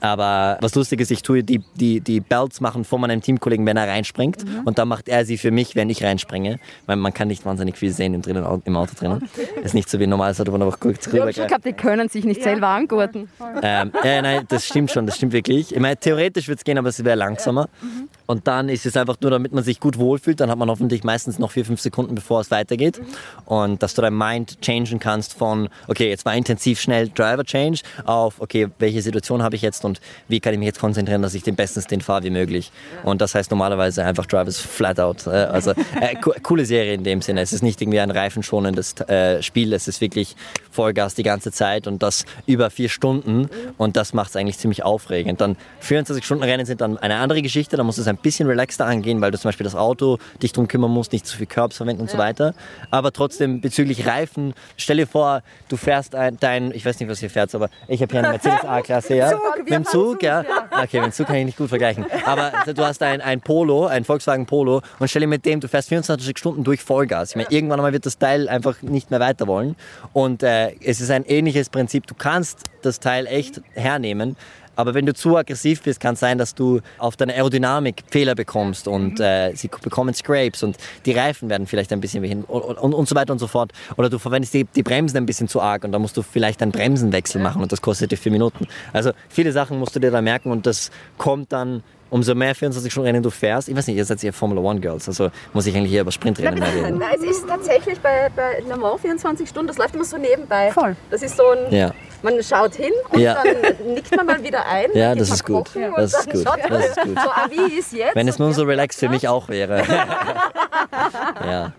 Aber 0.00 0.58
was 0.60 0.74
lustig 0.74 1.00
ist, 1.00 1.10
ich 1.10 1.22
tue 1.22 1.42
die, 1.42 1.62
die, 1.74 2.00
die 2.00 2.20
Belts 2.20 2.60
machen 2.60 2.84
von 2.84 3.00
meinem 3.00 3.22
Teamkollegen, 3.22 3.64
wenn 3.64 3.76
er 3.76 3.88
reinspringt. 3.88 4.44
Mhm. 4.44 4.60
Und 4.64 4.78
dann 4.78 4.88
macht 4.88 5.08
er 5.08 5.24
sie 5.24 5.38
für 5.38 5.50
mich, 5.50 5.74
wenn 5.74 5.88
ich 5.88 6.02
reinspringe. 6.02 6.58
Weil 6.86 6.96
man 6.96 7.14
kann 7.14 7.28
nicht 7.28 7.44
wahnsinnig 7.46 7.76
viel 7.76 7.92
sehen 7.92 8.14
im, 8.14 8.22
drinnen, 8.22 8.44
im 8.64 8.76
Auto 8.76 8.92
drinnen. 8.98 9.28
Ist 9.62 9.74
nicht 9.74 9.88
so 9.88 9.98
wie 9.98 10.06
normales 10.06 10.40
Auto, 10.40 10.52
wo 10.52 10.58
man 10.58 10.66
einfach 10.66 10.80
kurz 10.80 11.06
Ich 11.06 11.20
habe 11.20 11.32
gehabt, 11.32 11.64
die 11.64 11.72
können 11.72 12.08
sich 12.08 12.24
nicht 12.24 12.42
selber 12.42 12.68
angurten. 12.68 13.28
ähm, 13.62 13.92
äh, 14.02 14.22
nein, 14.22 14.44
das 14.48 14.66
stimmt 14.66 14.90
schon, 14.90 15.06
das 15.06 15.16
stimmt 15.16 15.32
wirklich. 15.32 15.74
Ich 15.74 15.80
meine, 15.80 15.96
theoretisch 15.96 16.48
wird 16.48 16.58
es 16.58 16.64
gehen, 16.64 16.78
aber 16.78 16.88
es 16.88 17.02
wäre 17.04 17.16
langsamer. 17.16 17.68
Mhm. 17.80 18.08
Und 18.26 18.46
dann 18.48 18.68
ist 18.68 18.84
es 18.86 18.96
einfach 18.96 19.16
nur, 19.20 19.30
damit 19.30 19.52
man 19.52 19.62
sich 19.62 19.80
gut 19.80 19.98
wohlfühlt, 19.98 20.40
dann 20.40 20.50
hat 20.50 20.58
man 20.58 20.68
hoffentlich 20.68 21.04
meistens 21.04 21.38
noch 21.38 21.52
vier, 21.52 21.64
fünf 21.66 21.80
Sekunden, 21.80 22.14
bevor 22.14 22.40
es 22.40 22.50
weitergeht. 22.50 23.00
Und 23.44 23.82
dass 23.82 23.94
du 23.94 24.02
dein 24.02 24.16
Mind 24.16 24.60
changen 24.60 24.98
kannst 24.98 25.34
von, 25.34 25.68
okay, 25.88 26.08
jetzt 26.08 26.24
war 26.24 26.34
intensiv 26.34 26.80
schnell 26.80 27.08
Driver 27.08 27.44
Change, 27.44 27.80
auf, 28.04 28.40
okay, 28.40 28.68
welche 28.78 29.02
Situation 29.02 29.42
habe 29.42 29.56
ich 29.56 29.62
jetzt 29.62 29.84
und 29.84 30.00
wie 30.28 30.40
kann 30.40 30.52
ich 30.52 30.58
mich 30.58 30.66
jetzt 30.66 30.80
konzentrieren, 30.80 31.22
dass 31.22 31.34
ich 31.34 31.42
den 31.42 31.56
besten 31.56 31.82
Stint 31.82 32.02
fahre 32.02 32.24
wie 32.24 32.30
möglich. 32.30 32.72
Und 33.04 33.20
das 33.20 33.34
heißt 33.34 33.50
normalerweise 33.50 34.04
einfach 34.04 34.26
Drivers 34.26 34.58
flat 34.58 35.00
out. 35.00 35.26
Äh, 35.26 35.30
Also 35.30 35.72
äh, 36.00 36.14
co 36.20 36.32
coole 36.42 36.64
Serie 36.66 36.94
in 36.94 37.04
dem 37.04 37.22
Sinne. 37.22 37.40
Es 37.40 37.52
ist 37.52 37.62
nicht 37.62 37.80
irgendwie 37.80 38.00
ein 38.00 38.10
reifenschonendes 38.10 39.00
äh, 39.08 39.42
Spiel, 39.42 39.72
es 39.72 39.88
ist 39.88 40.00
wirklich 40.00 40.36
Vollgas 40.70 41.14
die 41.14 41.22
ganze 41.22 41.50
Zeit 41.52 41.86
und 41.86 42.02
das 42.02 42.24
über 42.46 42.70
vier 42.70 42.88
Stunden 42.88 43.48
und 43.78 43.96
das 43.96 44.12
macht 44.12 44.30
es 44.30 44.36
eigentlich 44.36 44.58
ziemlich 44.58 44.82
aufregend. 44.82 45.40
Dann 45.40 45.56
24 45.80 46.24
Stunden 46.24 46.44
Rennen 46.44 46.66
sind 46.66 46.80
dann 46.80 46.98
eine 46.98 47.16
andere 47.16 47.42
Geschichte, 47.42 47.76
da 47.76 47.82
musst 47.84 47.98
du 47.98 48.02
es 48.02 48.08
ein 48.08 48.18
bisschen 48.18 48.46
relaxter 48.48 48.86
angehen, 48.86 49.20
weil 49.20 49.30
du 49.30 49.38
zum 49.38 49.48
Beispiel 49.48 49.64
das 49.64 49.74
Auto 49.74 50.18
dich 50.42 50.52
drum 50.52 50.68
kümmern 50.68 50.90
musst, 50.90 51.12
nicht 51.12 51.26
zu 51.26 51.36
viel 51.36 51.46
Curbs 51.56 51.78
verwenden 51.78 52.02
und 52.02 52.10
so 52.10 52.18
weiter. 52.18 52.54
Aber 52.90 53.12
trotzdem 53.12 53.62
bezüglich 53.62 54.06
Reifen, 54.06 54.52
stell 54.76 54.98
dir 54.98 55.06
vor, 55.06 55.42
du 55.70 55.78
fährst 55.78 56.14
ein, 56.14 56.36
dein, 56.38 56.70
ich 56.70 56.84
weiß 56.84 57.00
nicht, 57.00 57.08
was 57.08 57.22
ihr 57.22 57.30
fährt, 57.30 57.54
aber 57.54 57.70
ich 57.88 58.02
habe 58.02 58.12
hier 58.12 58.20
eine 58.20 58.28
Mercedes 58.32 58.60
A-Klasse, 58.64 59.16
ja. 59.16 59.32
Mit 59.56 59.70
dem 59.70 59.86
Zug, 59.86 60.22
ja. 60.22 60.44
Okay, 60.70 60.98
mit 60.98 61.06
dem 61.06 61.12
Zug 61.12 61.28
kann 61.28 61.36
ich 61.36 61.46
nicht 61.46 61.56
gut 61.56 61.70
vergleichen. 61.70 62.04
Aber 62.26 62.52
du 62.70 62.84
hast 62.84 63.02
ein, 63.02 63.22
ein 63.22 63.40
Polo, 63.40 63.86
ein 63.86 64.04
Volkswagen 64.04 64.44
Polo 64.44 64.82
und 64.98 65.08
stell 65.08 65.20
dir 65.20 65.28
mit 65.28 65.46
dem, 65.46 65.60
du 65.60 65.68
fährst 65.68 65.88
24 65.88 66.36
Stunden 66.36 66.62
durch 66.62 66.82
Vollgas. 66.82 67.30
Ich 67.30 67.36
meine, 67.36 67.48
irgendwann 67.50 67.80
einmal 67.80 67.94
wird 67.94 68.04
das 68.04 68.18
Teil 68.18 68.50
einfach 68.50 68.82
nicht 68.82 69.10
mehr 69.10 69.20
weiter 69.20 69.46
wollen. 69.46 69.76
Und 70.12 70.42
äh, 70.42 70.74
es 70.84 71.00
ist 71.00 71.10
ein 71.10 71.24
ähnliches 71.24 71.70
Prinzip. 71.70 72.06
Du 72.06 72.14
kannst 72.14 72.64
das 72.82 73.00
Teil 73.00 73.26
echt 73.26 73.62
hernehmen. 73.72 74.36
Aber 74.76 74.94
wenn 74.94 75.06
du 75.06 75.14
zu 75.14 75.36
aggressiv 75.36 75.82
bist, 75.82 76.00
kann 76.00 76.14
es 76.14 76.20
sein, 76.20 76.38
dass 76.38 76.54
du 76.54 76.80
auf 76.98 77.16
deine 77.16 77.34
Aerodynamik 77.34 78.04
Fehler 78.10 78.34
bekommst 78.34 78.86
und 78.86 79.18
äh, 79.20 79.52
sie 79.54 79.68
bekommen 79.68 80.14
Scrapes 80.14 80.62
und 80.62 80.76
die 81.04 81.12
Reifen 81.12 81.48
werden 81.48 81.66
vielleicht 81.66 81.92
ein 81.92 82.00
bisschen 82.00 82.22
hin 82.22 82.44
und, 82.46 82.62
und, 82.62 82.94
und 82.94 83.08
so 83.08 83.14
weiter 83.14 83.32
und 83.32 83.38
so 83.38 83.46
fort. 83.46 83.72
Oder 83.96 84.10
du 84.10 84.18
verwendest 84.18 84.54
die, 84.54 84.64
die 84.64 84.82
Bremsen 84.82 85.16
ein 85.16 85.26
bisschen 85.26 85.48
zu 85.48 85.60
arg 85.60 85.84
und 85.84 85.92
dann 85.92 86.02
musst 86.02 86.16
du 86.16 86.22
vielleicht 86.22 86.62
einen 86.62 86.72
Bremsenwechsel 86.72 87.40
machen 87.40 87.62
und 87.62 87.72
das 87.72 87.82
kostet 87.82 88.12
dir 88.12 88.16
vier 88.16 88.32
Minuten. 88.32 88.66
Also 88.92 89.12
viele 89.28 89.52
Sachen 89.52 89.78
musst 89.78 89.96
du 89.96 90.00
dir 90.00 90.10
da 90.10 90.20
merken 90.20 90.50
und 90.50 90.66
das 90.66 90.90
kommt 91.18 91.52
dann 91.52 91.82
umso 92.10 92.34
mehr 92.34 92.54
24 92.54 92.92
Stunden 92.92 93.06
Rennen 93.08 93.22
du 93.22 93.30
fährst. 93.30 93.68
Ich 93.68 93.76
weiß 93.76 93.86
nicht, 93.88 93.96
ihr 93.96 94.04
seid 94.04 94.22
ja 94.22 94.32
Formula 94.32 94.60
One 94.60 94.80
Girls, 94.80 95.08
also 95.08 95.30
muss 95.52 95.66
ich 95.66 95.76
eigentlich 95.76 95.90
hier 95.90 96.02
über 96.02 96.12
Sprintrennen 96.12 96.58
mal 96.58 96.68
reden. 96.68 96.98
Nein, 96.98 97.16
es 97.16 97.22
ist 97.22 97.48
tatsächlich 97.48 97.98
bei, 98.00 98.30
bei 98.34 98.60
Le 98.66 98.76
Mans 98.76 99.00
24 99.00 99.48
Stunden, 99.48 99.68
das 99.68 99.78
läuft 99.78 99.94
immer 99.94 100.04
so 100.04 100.16
nebenbei. 100.16 100.70
Voll. 100.72 100.96
Das 101.10 101.22
ist 101.22 101.36
so 101.36 101.42
ein, 101.50 101.72
Ja. 101.74 101.92
Man 102.26 102.42
schaut 102.42 102.74
hin 102.74 102.92
und 103.10 103.20
Ja. 103.20 103.42
dann 103.42 103.94
nickt 103.94 104.14
man 104.16 104.26
mal 104.26 104.42
wieder 104.42 104.66
ein. 104.66 104.90
Ja, 104.94 105.14
das 105.14 105.30
ist 105.30 105.44
gut. 105.44 105.70
Das 105.96 106.12
ist 106.14 106.30
gut. 106.30 106.44
Das 106.46 106.86
ist 106.88 107.00
gut. 107.00 107.18
So, 107.22 107.30
ah, 107.30 107.46
wie 107.50 107.78
ist 107.78 107.92
jetzt? 107.92 108.14
Wenn 108.14 108.28
es 108.28 108.38
nur 108.38 108.52
so 108.52 108.64
relaxed 108.64 108.98
für 109.00 109.08
mich 109.08 109.28
auch 109.34 109.48
wäre. 109.48 109.82
ja. 111.46 111.72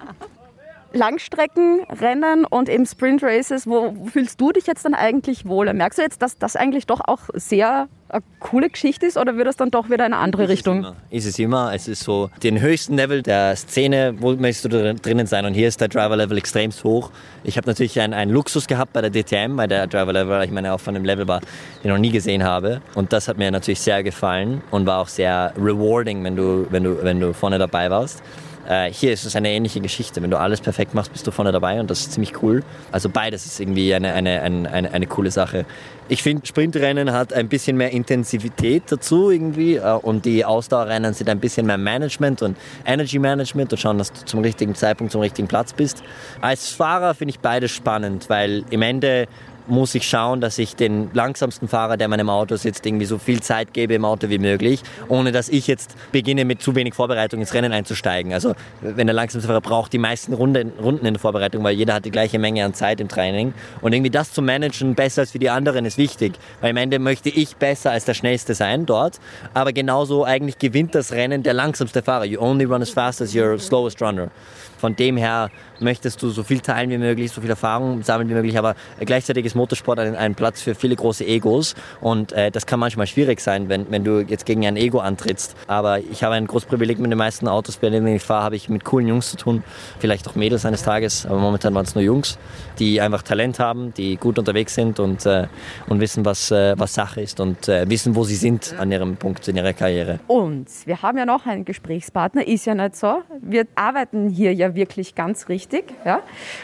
Langstreckenrennen 0.98 2.46
und 2.46 2.70
eben 2.70 2.86
Sprint 2.86 3.24
Races, 3.24 3.68
wo 3.68 3.94
fühlst 4.12 4.40
du 4.42 4.52
dich 4.52 4.68
jetzt 4.68 4.86
dann 4.86 4.94
eigentlich 4.94 5.46
wohler? 5.46 5.74
Merkst 5.74 6.00
du 6.00 6.04
jetzt, 6.04 6.22
dass 6.22 6.38
das 6.38 6.56
eigentlich 6.56 6.86
doch 6.88 7.02
auch 7.06 7.22
sehr 7.34 7.88
eine 8.10 8.24
coole 8.40 8.70
Geschichte 8.70 9.06
ist 9.06 9.18
oder 9.18 9.36
wird 9.36 9.48
das 9.48 9.58
dann 9.58 9.70
doch 9.70 9.88
wieder 9.90 10.06
in 10.06 10.14
eine 10.14 10.18
andere 10.18 10.48
Richtung? 10.48 10.78
Immer. 10.80 10.96
Ist 11.10 11.26
es 11.26 11.38
immer. 11.40 11.74
Es 11.74 11.90
ist 11.90 12.04
so 12.04 12.30
den 12.42 12.62
höchsten 12.62 12.96
Level 12.96 13.22
der 13.22 13.56
Szene, 13.58 14.16
wo 14.20 14.32
möchtest 14.34 14.66
du 14.66 14.70
drin- 14.70 14.96
drinnen 15.02 15.28
sein. 15.28 15.46
Und 15.46 15.54
hier 15.54 15.68
ist 15.68 15.82
der 15.82 15.90
Driver-Level 15.90 16.38
extrem 16.38 16.72
hoch. 16.84 17.12
Ich 17.44 17.58
habe 17.58 17.68
natürlich 17.68 18.00
einen, 18.00 18.14
einen 18.14 18.32
Luxus 18.32 18.68
gehabt 18.68 18.94
bei 18.94 19.02
der 19.02 19.10
DTM, 19.12 19.58
weil 19.58 19.68
der 19.68 19.88
Driver-Level, 19.88 20.42
ich 20.46 20.52
meine, 20.52 20.74
auch 20.74 20.80
von 20.80 20.96
einem 20.96 21.04
Level 21.04 21.28
war, 21.28 21.42
den 21.42 21.48
ich 21.84 21.88
noch 21.90 21.98
nie 21.98 22.12
gesehen 22.12 22.44
habe. 22.46 22.82
Und 22.96 23.12
das 23.12 23.28
hat 23.28 23.38
mir 23.38 23.52
natürlich 23.52 23.82
sehr 23.82 24.02
gefallen 24.04 24.62
und 24.72 24.86
war 24.86 25.00
auch 25.02 25.10
sehr 25.10 25.54
rewarding, 25.58 26.24
wenn 26.24 26.38
du, 26.38 26.66
wenn 26.70 26.84
du, 26.86 27.04
wenn 27.04 27.20
du 27.20 27.34
vorne 27.34 27.58
dabei 27.58 27.90
warst. 27.90 28.24
Äh, 28.68 28.92
hier 28.92 29.14
ist 29.14 29.26
es 29.26 29.36
eine 29.36 29.50
ähnliche 29.50 29.80
Geschichte. 29.80 30.22
Wenn 30.22 30.32
du 30.32 30.38
alles 30.38 30.60
perfekt 30.62 30.94
machst, 30.94 31.12
bist 31.12 31.26
du 31.26 31.32
vorne 31.32 31.52
dabei 31.52 31.80
und 31.80 31.90
das 31.90 32.02
ist 32.02 32.14
ziemlich 32.14 32.42
cool. 32.44 32.64
Also 32.92 33.10
beides 33.10 33.46
ist 33.46 33.60
irgendwie 33.60 33.94
eine, 33.94 34.14
eine, 34.14 34.42
eine, 34.42 34.72
eine, 34.72 34.94
eine 34.94 35.08
coole 35.08 35.32
Sache. 35.32 35.66
Ich 36.10 36.24
finde, 36.24 36.46
Sprintrennen 36.46 37.12
hat 37.12 37.34
ein 37.34 37.50
bisschen 37.50 37.78
mehr 37.78 37.92
Intensivität 37.92 38.84
dazu 38.90 39.32
irgendwie 39.32 39.76
äh, 39.76 39.94
und 39.94 40.26
die 40.26 40.44
Ausdauerrennen 40.44 41.14
sind 41.14 41.30
ein 41.30 41.40
bisschen 41.40 41.66
mehr 41.66 41.78
Management 41.78 42.42
und 42.42 42.58
Energy 42.86 43.20
Management 43.20 43.72
und 43.72 43.80
schauen, 43.80 43.98
dass 43.98 44.12
du 44.12 44.26
zum 44.26 44.42
richtigen 44.42 44.76
Zeitpunkt 44.76 45.12
zum 45.12 45.22
richtigen 45.22 45.48
Platz 45.48 45.74
bist. 45.74 46.04
Als 46.42 46.70
Fahrer 46.70 47.16
finde 47.16 47.32
ich 47.32 47.40
beides 47.40 47.72
spannend, 47.72 48.30
weil 48.30 48.64
im 48.70 48.82
Ende 48.82 49.28
muss 49.68 49.96
ich 49.96 50.08
schauen, 50.08 50.42
dass 50.42 50.58
ich 50.58 50.76
den 50.76 51.10
langsamsten 51.14 51.68
Fahrer, 51.68 51.98
der 51.98 52.06
in 52.06 52.12
meinem 52.12 52.30
Auto 52.30 52.56
sitzt, 52.56 52.86
irgendwie 52.86 53.06
so 53.06 53.18
viel 53.18 53.42
Zeit 53.42 53.74
gebe 53.74 53.94
im 53.94 54.06
Auto 54.06 54.30
wie 54.30 54.38
möglich, 54.38 54.82
ohne 55.08 55.32
dass 55.32 55.50
ich 55.50 55.68
jetzt 55.68 55.96
beginne 56.12 56.46
mit 56.46 56.62
zu 56.62 56.76
wenig 56.76 56.94
Vorbereitung 56.94 57.40
ins 57.40 57.54
Rennen 57.54 57.72
einzusteigen. 57.72 58.34
Also 58.34 58.56
wenn 58.82 59.08
der 59.08 59.14
langsamste 59.14 59.48
Fahrer 59.48 59.62
braucht 59.62 59.94
die 59.94 59.98
meisten 59.98 60.34
Runden, 60.34 60.72
Runden 60.82 61.06
in 61.06 61.14
der 61.14 61.22
Vorbereitung, 61.22 61.64
weil 61.64 61.76
jeder 61.76 61.96
hat 61.96 62.06
die 62.06 62.12
gleiche 62.12 62.40
Menge 62.40 62.64
an 62.66 62.74
Zeit 62.74 63.00
im 63.02 63.08
Training. 63.08 63.54
Und 63.82 63.94
irgendwie 63.94 64.12
das 64.12 64.32
zu 64.34 64.42
managen, 64.42 64.96
besser 64.96 65.22
als 65.22 65.32
für 65.32 65.40
die 65.40 65.50
anderen, 65.50 65.86
ist 65.86 65.98
wichtig. 65.98 66.34
Weil 66.62 66.72
am 66.72 66.78
Ende 66.78 67.00
möchte 67.00 67.30
ich 67.30 67.56
besser 67.58 67.92
als 67.92 68.06
der 68.06 68.14
Schnellste 68.14 68.54
sein 68.54 68.86
dort. 68.86 69.20
Aber 69.54 69.74
genauso 69.74 70.24
eigentlich 70.24 70.60
gewinnt 70.60 70.96
das 70.96 71.12
Rennen 71.12 71.44
der 71.44 71.54
langsamste 71.54 72.02
Fahrer. 72.02 72.26
You 72.26 72.40
only 72.40 72.66
run 72.66 72.82
as 72.82 72.90
fast 72.90 73.22
as 73.22 73.36
your 73.36 73.60
slowest 73.60 74.02
runner. 74.02 74.30
Von 74.78 74.96
dem 74.96 75.18
her 75.18 75.50
möchtest 75.80 76.22
du 76.22 76.30
so 76.30 76.44
viel 76.44 76.60
teilen 76.60 76.90
wie 76.90 76.98
möglich, 76.98 77.32
so 77.32 77.42
viel 77.42 77.50
Erfahrung 77.50 78.04
sammeln 78.04 78.30
wie 78.30 78.34
möglich, 78.34 78.58
aber 78.58 78.76
gleichzeitig 79.00 79.46
ist 79.46 79.56
Motorsport 79.56 80.00
ein, 80.00 80.16
ein 80.16 80.36
Platz 80.36 80.62
für 80.62 80.76
viele 80.76 80.96
große 80.96 81.26
Egos 81.26 81.76
und 82.02 82.32
äh, 82.32 82.52
das 82.52 82.66
kann 82.66 82.80
manchmal 82.80 83.08
schwierig 83.08 83.40
sein, 83.40 83.70
wenn, 83.70 83.90
wenn 83.92 84.04
du 84.04 84.22
jetzt 84.22 84.46
gegen 84.46 84.66
ein 84.66 84.78
Ego 84.78 85.00
antrittst. 85.00 85.56
Aber 85.68 86.00
ich 86.00 86.24
habe 86.24 86.36
ein 86.36 86.48
großes 86.48 86.68
Privileg 86.68 87.00
mit 87.00 87.12
den 87.12 87.18
meisten 87.18 87.48
Autos, 87.48 87.78
bei 87.78 87.90
denen 87.90 88.08
ich 88.08 88.24
fahre, 88.24 88.44
habe 88.44 88.56
ich 88.56 88.70
mit 88.70 88.84
coolen 88.84 89.08
Jungs 89.08 89.32
zu 89.32 89.38
tun, 89.38 89.64
vielleicht 90.00 90.28
auch 90.28 90.36
Mädels 90.36 90.66
eines 90.66 90.84
Tages, 90.84 91.26
aber 91.26 91.40
momentan 91.40 91.74
waren 91.74 91.86
es 91.86 91.96
nur 91.96 92.04
Jungs, 92.04 92.38
die 92.80 93.02
einfach 93.02 93.22
Talent 93.24 93.60
haben, 93.60 93.94
die 93.94 94.18
gut 94.18 94.40
unterwegs 94.40 94.76
sind 94.76 95.00
und, 95.00 95.26
äh, 95.26 95.48
und 95.88 96.00
wissen, 96.00 96.26
was, 96.26 96.52
äh, 96.52 96.76
was 96.78 96.94
Sache 96.94 97.22
ist 97.22 97.40
und 97.40 97.68
äh, 97.68 97.90
wissen, 97.90 98.16
wo 98.16 98.24
sie 98.24 98.36
sind 98.36 98.76
an 98.80 98.92
ihrem 98.92 99.18
Punkt 99.18 99.48
in 99.48 99.56
ihrer 99.56 99.74
Karriere. 99.74 100.20
Und 100.28 100.68
wir 100.86 101.02
haben 101.02 101.18
ja 101.18 101.26
noch 101.26 101.46
einen 101.46 101.66
Gesprächspartner, 101.66 102.48
ist 102.48 102.66
ja 102.66 102.76
nicht 102.76 102.96
so. 102.96 103.22
Wir 103.42 103.66
arbeiten 103.76 104.30
hier 104.30 104.54
ja 104.54 104.67
wirklich 104.76 105.16
ganz 105.16 105.50
richtig. 105.50 105.94
Ja? 106.06 106.22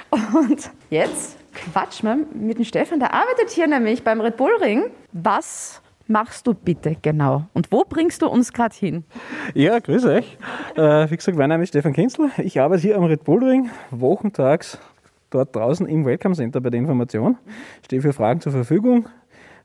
Und 0.09 0.71
jetzt 0.89 1.37
quatschen 1.53 2.09
wir 2.09 2.17
mit 2.33 2.57
dem 2.57 2.65
Stefan, 2.65 2.99
der 2.99 3.13
arbeitet 3.13 3.49
hier 3.51 3.67
nämlich 3.67 4.03
beim 4.03 4.21
Red 4.21 4.37
Bull 4.37 4.55
Ring. 4.61 4.85
Was 5.11 5.81
machst 6.07 6.47
du 6.47 6.53
bitte 6.53 6.95
genau? 7.01 7.45
Und 7.53 7.71
wo 7.71 7.83
bringst 7.87 8.21
du 8.21 8.27
uns 8.27 8.53
gerade 8.53 8.75
hin? 8.75 9.03
Ja, 9.53 9.79
grüß 9.79 10.05
euch. 10.05 10.37
Äh, 10.75 11.09
wie 11.09 11.15
gesagt, 11.15 11.37
mein 11.37 11.49
Name 11.49 11.63
ist 11.63 11.69
Stefan 11.69 11.93
Kinzel. 11.93 12.31
Ich 12.37 12.59
arbeite 12.59 12.81
hier 12.81 12.97
am 12.97 13.05
Red 13.05 13.23
Bull 13.23 13.43
Ring, 13.43 13.69
wochentags 13.91 14.77
dort 15.29 15.55
draußen 15.55 15.87
im 15.87 16.05
Welcome 16.05 16.35
Center 16.35 16.61
bei 16.61 16.69
der 16.69 16.79
Information. 16.79 17.37
Stehe 17.83 18.01
für 18.01 18.13
Fragen 18.13 18.41
zur 18.41 18.51
Verfügung. 18.51 19.09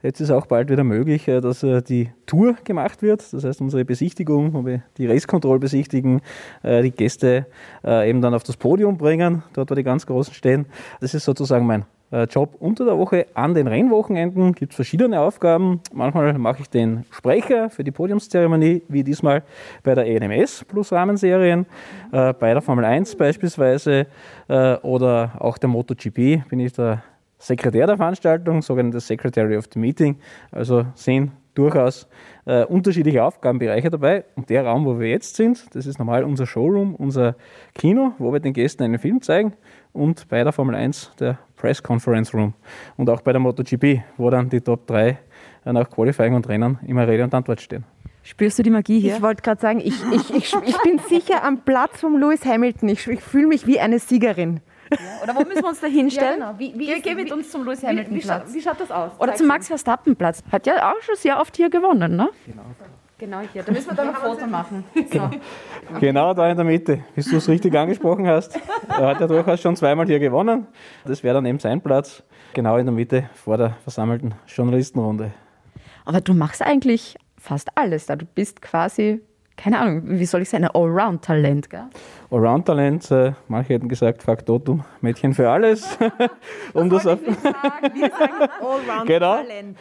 Jetzt 0.00 0.20
ist 0.20 0.30
auch 0.30 0.46
bald 0.46 0.70
wieder 0.70 0.84
möglich, 0.84 1.26
äh, 1.26 1.40
dass 1.40 1.64
äh, 1.64 1.82
die 1.82 2.10
Tour 2.24 2.54
gemacht 2.62 3.02
wird. 3.02 3.32
Das 3.32 3.42
heißt, 3.42 3.60
unsere 3.60 3.84
Besichtigung, 3.84 4.54
wo 4.54 4.64
wir 4.64 4.82
die 4.96 5.08
Race 5.08 5.26
Control 5.26 5.58
besichtigen, 5.58 6.20
äh, 6.62 6.82
die 6.82 6.92
Gäste 6.92 7.46
eben 7.84 8.20
dann 8.20 8.34
auf 8.34 8.42
das 8.42 8.56
Podium 8.56 8.98
bringen, 8.98 9.42
dort 9.52 9.70
wo 9.70 9.74
die 9.74 9.82
ganz 9.82 10.06
Großen 10.06 10.34
stehen. 10.34 10.66
Das 11.00 11.14
ist 11.14 11.24
sozusagen 11.24 11.66
mein 11.66 11.84
Job 12.30 12.56
unter 12.58 12.84
der 12.84 12.98
Woche. 12.98 13.26
An 13.34 13.54
den 13.54 13.66
Rennwochenenden 13.66 14.52
gibt 14.52 14.72
es 14.72 14.76
verschiedene 14.76 15.20
Aufgaben. 15.20 15.80
Manchmal 15.92 16.36
mache 16.38 16.62
ich 16.62 16.70
den 16.70 17.04
Sprecher 17.10 17.70
für 17.70 17.84
die 17.84 17.90
Podiumszeremonie, 17.90 18.82
wie 18.88 19.04
diesmal 19.04 19.42
bei 19.82 19.94
der 19.94 20.06
ENMS 20.06 20.64
plus 20.66 20.92
Rahmenserien, 20.92 21.66
bei 22.10 22.34
der 22.40 22.62
Formel 22.62 22.84
1 22.84 23.14
beispielsweise 23.16 24.06
oder 24.48 25.32
auch 25.38 25.58
der 25.58 25.68
MotoGP 25.68 26.48
bin 26.48 26.60
ich 26.60 26.72
der 26.72 27.02
Sekretär 27.38 27.86
der 27.86 27.96
Veranstaltung, 27.96 28.62
sogenanntes 28.62 29.06
Secretary 29.06 29.56
of 29.56 29.66
the 29.72 29.78
Meeting. 29.78 30.16
Also 30.50 30.86
sehen 30.94 31.32
durchaus 31.54 32.08
äh, 32.46 32.64
unterschiedliche 32.64 33.24
Aufgabenbereiche 33.24 33.90
dabei. 33.90 34.24
Und 34.36 34.48
der 34.48 34.64
Raum, 34.64 34.84
wo 34.84 34.98
wir 34.98 35.08
jetzt 35.08 35.36
sind, 35.36 35.74
das 35.74 35.86
ist 35.86 35.98
normal 35.98 36.24
unser 36.24 36.46
Showroom, 36.46 36.94
unser 36.94 37.34
Kino, 37.74 38.12
wo 38.18 38.32
wir 38.32 38.40
den 38.40 38.52
Gästen 38.52 38.84
einen 38.84 38.98
Film 38.98 39.20
zeigen. 39.22 39.52
Und 39.92 40.28
bei 40.28 40.42
der 40.44 40.52
Formel 40.52 40.74
1 40.74 41.12
der 41.18 41.38
Press 41.56 41.82
Conference 41.82 42.32
Room. 42.32 42.54
Und 42.96 43.10
auch 43.10 43.20
bei 43.20 43.32
der 43.32 43.40
MotoGP, 43.40 44.02
wo 44.16 44.30
dann 44.30 44.48
die 44.48 44.60
Top 44.60 44.86
3 44.86 45.18
nach 45.64 45.90
Qualifying 45.90 46.34
und 46.34 46.48
Rennen 46.48 46.78
immer 46.86 47.06
Rede 47.06 47.24
und 47.24 47.34
Antwort 47.34 47.60
stehen. 47.60 47.84
Spürst 48.22 48.58
du 48.58 48.62
die 48.62 48.70
Magie 48.70 49.00
hier? 49.00 49.16
Ich 49.16 49.22
wollte 49.22 49.42
gerade 49.42 49.60
sagen, 49.60 49.80
ich, 49.80 49.94
ich, 50.12 50.34
ich, 50.34 50.54
ich 50.54 50.82
bin 50.82 50.98
sicher 51.08 51.42
am 51.42 51.62
Platz 51.64 52.00
von 52.00 52.20
Lewis 52.20 52.44
Hamilton. 52.44 52.90
Ich, 52.90 53.06
ich 53.06 53.20
fühle 53.20 53.46
mich 53.46 53.66
wie 53.66 53.80
eine 53.80 53.98
Siegerin. 53.98 54.60
Oder 55.22 55.34
wo 55.36 55.40
müssen 55.40 55.62
wir 55.62 55.68
uns 55.68 55.80
da 55.80 55.86
hinstellen? 55.86 56.40
Ja, 56.40 56.52
genau. 56.52 56.58
Wie- 56.58 56.74
wie 56.78 56.86
geh, 56.86 56.92
ist- 56.94 57.02
geh 57.02 57.14
mit 57.14 57.26
wie- 57.26 57.32
uns 57.32 57.50
zum 57.50 57.64
Lewis 57.64 57.82
Wie, 57.82 57.86
Hamilton 57.86 58.14
wie, 58.14 58.54
wie 58.54 58.60
schaut 58.62 58.80
das 58.80 58.90
aus? 58.90 59.12
Oder 59.18 59.28
Zeig 59.32 59.38
zum. 59.38 59.46
Max 59.48 59.66
Verstappen 59.68 60.16
Platz. 60.16 60.42
Hat 60.50 60.66
ja 60.66 60.90
auch 60.92 61.00
schon 61.02 61.16
sehr 61.16 61.40
oft 61.40 61.56
hier 61.56 61.70
gewonnen, 61.70 62.16
ne? 62.16 62.28
Genau 63.18 63.40
hier. 63.52 63.64
Da 63.64 63.72
müssen 63.72 63.88
wir 63.90 63.94
dann 63.96 64.08
ein 64.10 64.14
Foto 64.14 64.46
machen. 64.46 64.84
So. 65.12 65.30
Genau 66.00 66.34
da 66.34 66.48
in 66.50 66.56
der 66.56 66.64
Mitte, 66.64 67.02
bis 67.14 67.28
du 67.30 67.36
es 67.38 67.48
richtig 67.48 67.74
angesprochen 67.76 68.26
hast. 68.28 68.58
Er 68.88 69.06
hat 69.08 69.20
ja 69.20 69.26
durchaus 69.26 69.60
schon 69.60 69.74
zweimal 69.74 70.06
hier 70.06 70.18
gewonnen. 70.20 70.66
Das 71.04 71.22
wäre 71.24 71.34
dann 71.34 71.46
eben 71.46 71.58
sein 71.58 71.80
Platz, 71.80 72.22
genau 72.54 72.76
in 72.76 72.86
der 72.86 72.94
Mitte 72.94 73.28
vor 73.34 73.56
der 73.56 73.70
versammelten 73.82 74.34
Journalistenrunde. 74.46 75.32
Aber 76.04 76.20
du 76.20 76.32
machst 76.34 76.62
eigentlich 76.62 77.16
fast 77.38 77.68
alles 77.74 78.06
da. 78.06 78.16
Du 78.16 78.26
bist 78.26 78.62
quasi, 78.62 79.20
keine 79.58 79.78
Ahnung, 79.80 80.02
wie 80.04 80.24
soll 80.24 80.42
ich 80.42 80.48
sagen, 80.48 80.64
ein 80.64 80.70
Allround-Talent, 80.70 81.68
gell? 81.68 81.84
Allround-Talent, 82.30 83.10
äh, 83.10 83.32
manche 83.48 83.74
hätten 83.74 83.88
gesagt 83.88 84.22
Faktotum, 84.22 84.84
Mädchen 85.00 85.34
für 85.34 85.50
alles. 85.50 85.98
um 86.72 86.88
das 86.88 87.06
auf, 87.06 87.18
Genau. 89.06 89.32
Allround-Talent. 89.32 89.76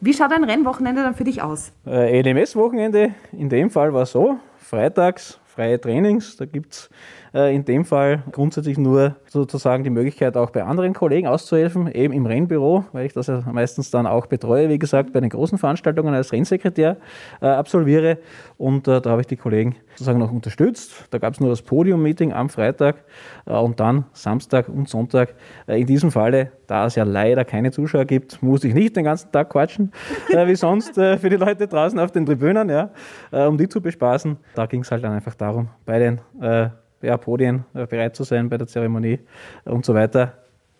Wie 0.00 0.12
schaut 0.12 0.32
ein 0.32 0.44
Rennwochenende 0.44 1.02
dann 1.02 1.14
für 1.14 1.24
dich 1.24 1.40
aus? 1.40 1.72
Äh, 1.86 2.20
LMS-Wochenende, 2.20 3.14
in 3.32 3.48
dem 3.48 3.70
Fall 3.70 3.94
war 3.94 4.02
es 4.02 4.10
so, 4.12 4.38
freitags 4.58 5.38
freie 5.54 5.80
Trainings, 5.80 6.36
da 6.36 6.46
gibt 6.46 6.72
es 6.72 6.90
in 7.32 7.64
dem 7.64 7.84
Fall 7.84 8.22
grundsätzlich 8.30 8.76
nur 8.76 9.16
sozusagen 9.26 9.84
die 9.84 9.90
Möglichkeit, 9.90 10.36
auch 10.36 10.50
bei 10.50 10.64
anderen 10.64 10.92
Kollegen 10.92 11.26
auszuhelfen, 11.26 11.90
eben 11.90 12.12
im 12.12 12.26
Rennbüro, 12.26 12.84
weil 12.92 13.06
ich 13.06 13.14
das 13.14 13.28
ja 13.28 13.42
meistens 13.50 13.90
dann 13.90 14.06
auch 14.06 14.26
betreue, 14.26 14.68
wie 14.68 14.78
gesagt, 14.78 15.12
bei 15.12 15.20
den 15.20 15.30
großen 15.30 15.56
Veranstaltungen 15.56 16.14
als 16.14 16.32
Rennsekretär 16.32 16.98
äh, 17.40 17.46
absolviere 17.46 18.18
und 18.58 18.86
äh, 18.88 19.00
da 19.00 19.10
habe 19.10 19.22
ich 19.22 19.26
die 19.26 19.36
Kollegen 19.36 19.76
sozusagen 19.94 20.18
noch 20.18 20.32
unterstützt. 20.32 21.06
Da 21.10 21.18
gab 21.18 21.34
es 21.34 21.40
nur 21.40 21.50
das 21.50 21.62
Podium-Meeting 21.62 22.32
am 22.32 22.48
Freitag 22.48 23.04
äh, 23.46 23.52
und 23.52 23.80
dann 23.80 24.04
Samstag 24.12 24.68
und 24.68 24.88
Sonntag. 24.88 25.34
Äh, 25.66 25.80
in 25.80 25.86
diesem 25.86 26.10
Falle, 26.10 26.52
da 26.66 26.86
es 26.86 26.94
ja 26.94 27.04
leider 27.04 27.44
keine 27.44 27.70
Zuschauer 27.70 28.04
gibt, 28.04 28.42
musste 28.42 28.68
ich 28.68 28.74
nicht 28.74 28.96
den 28.96 29.04
ganzen 29.04 29.32
Tag 29.32 29.50
quatschen, 29.50 29.92
äh, 30.30 30.46
wie 30.46 30.56
sonst 30.56 30.98
äh, 30.98 31.18
für 31.18 31.30
die 31.30 31.36
Leute 31.36 31.66
draußen 31.66 31.98
auf 31.98 32.12
den 32.12 32.26
Tribünen, 32.26 32.68
ja, 32.68 32.90
äh, 33.30 33.44
um 33.46 33.58
die 33.58 33.68
zu 33.68 33.80
bespaßen. 33.80 34.36
Da 34.54 34.66
ging 34.66 34.82
es 34.82 34.90
halt 34.90 35.04
dann 35.04 35.12
einfach 35.12 35.34
darum, 35.34 35.68
bei 35.84 35.98
den 35.98 36.20
äh, 36.40 36.68
ja, 37.02 37.16
Podien 37.16 37.64
äh, 37.74 37.86
bereit 37.86 38.16
zu 38.16 38.24
sein, 38.24 38.48
bei 38.48 38.58
der 38.58 38.66
Zeremonie 38.66 39.20
und 39.64 39.84
so 39.84 39.94
weiter. 39.94 40.34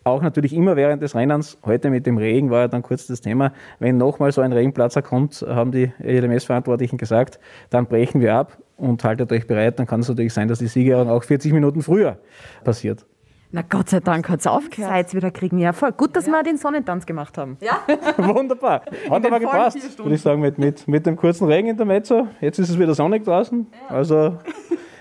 Auch 0.05 0.21
natürlich 0.21 0.53
immer 0.53 0.75
während 0.75 1.03
des 1.03 1.15
Rennens. 1.15 1.59
Heute 1.65 1.89
mit 1.89 2.07
dem 2.07 2.19
Regen 2.19 2.51
war 2.51 2.61
ja 2.61 2.69
dann 2.69 2.83
kurz 2.83 3.07
das 3.07 3.21
Thema. 3.21 3.53
Wenn 3.79 3.99
nochmal 3.99 4.33
so 4.33 4.41
ein 4.41 4.53
Regenplatzer 4.53 5.01
kommt, 5.01 5.45
haben 5.47 5.71
die 5.71 5.93
LMS-Verantwortlichen 6.03 6.99
gesagt, 6.99 7.39
dann 7.71 7.87
brechen 7.87 8.21
wir 8.21 8.35
ab 8.35 8.59
und 8.77 9.05
haltet 9.05 9.31
euch 9.31 9.47
bereit. 9.47 9.79
Dann 9.79 9.87
kann 9.87 10.01
es 10.01 10.09
natürlich 10.09 10.33
sein, 10.33 10.49
dass 10.49 10.59
die 10.59 10.67
Siegerehrung 10.67 11.09
auch 11.09 11.23
40 11.23 11.53
Minuten 11.53 11.83
früher 11.83 12.19
passiert. 12.65 13.07
Na 13.55 13.61
Gott 13.61 13.91
sei 13.91 14.01
Dank 14.01 14.31
hat 14.31 14.41
es 14.41 14.47
aufgehört. 14.47 14.91
Seid 14.91 15.15
wieder 15.15 15.31
kriegen. 15.31 15.59
Ja, 15.59 15.75
voll. 15.75 15.93
Gut, 15.93 16.17
dass 16.17 16.27
wir 16.27 16.43
den 16.43 16.57
Sonnentanz 16.57 17.05
gemacht 17.05 17.37
haben. 17.37 17.59
Wunderbar. 18.17 18.83
Hat 19.11 19.27
aber 19.27 19.39
gepasst, 19.39 19.99
würde 19.99 20.15
ich 20.15 20.23
sagen, 20.23 20.41
mit, 20.41 20.59
mit, 20.59 20.89
mit 20.89 21.05
dem 21.05 21.17
kurzen 21.17 21.47
Regen 21.47 21.69
in 21.69 21.77
der 21.77 21.85
Mezzo. 21.85 22.29
Jetzt 22.41 22.59
ist 22.59 22.71
es 22.71 22.79
wieder 22.79 22.95
sonnig 22.95 23.25
draußen. 23.25 23.67
Also 23.91 24.39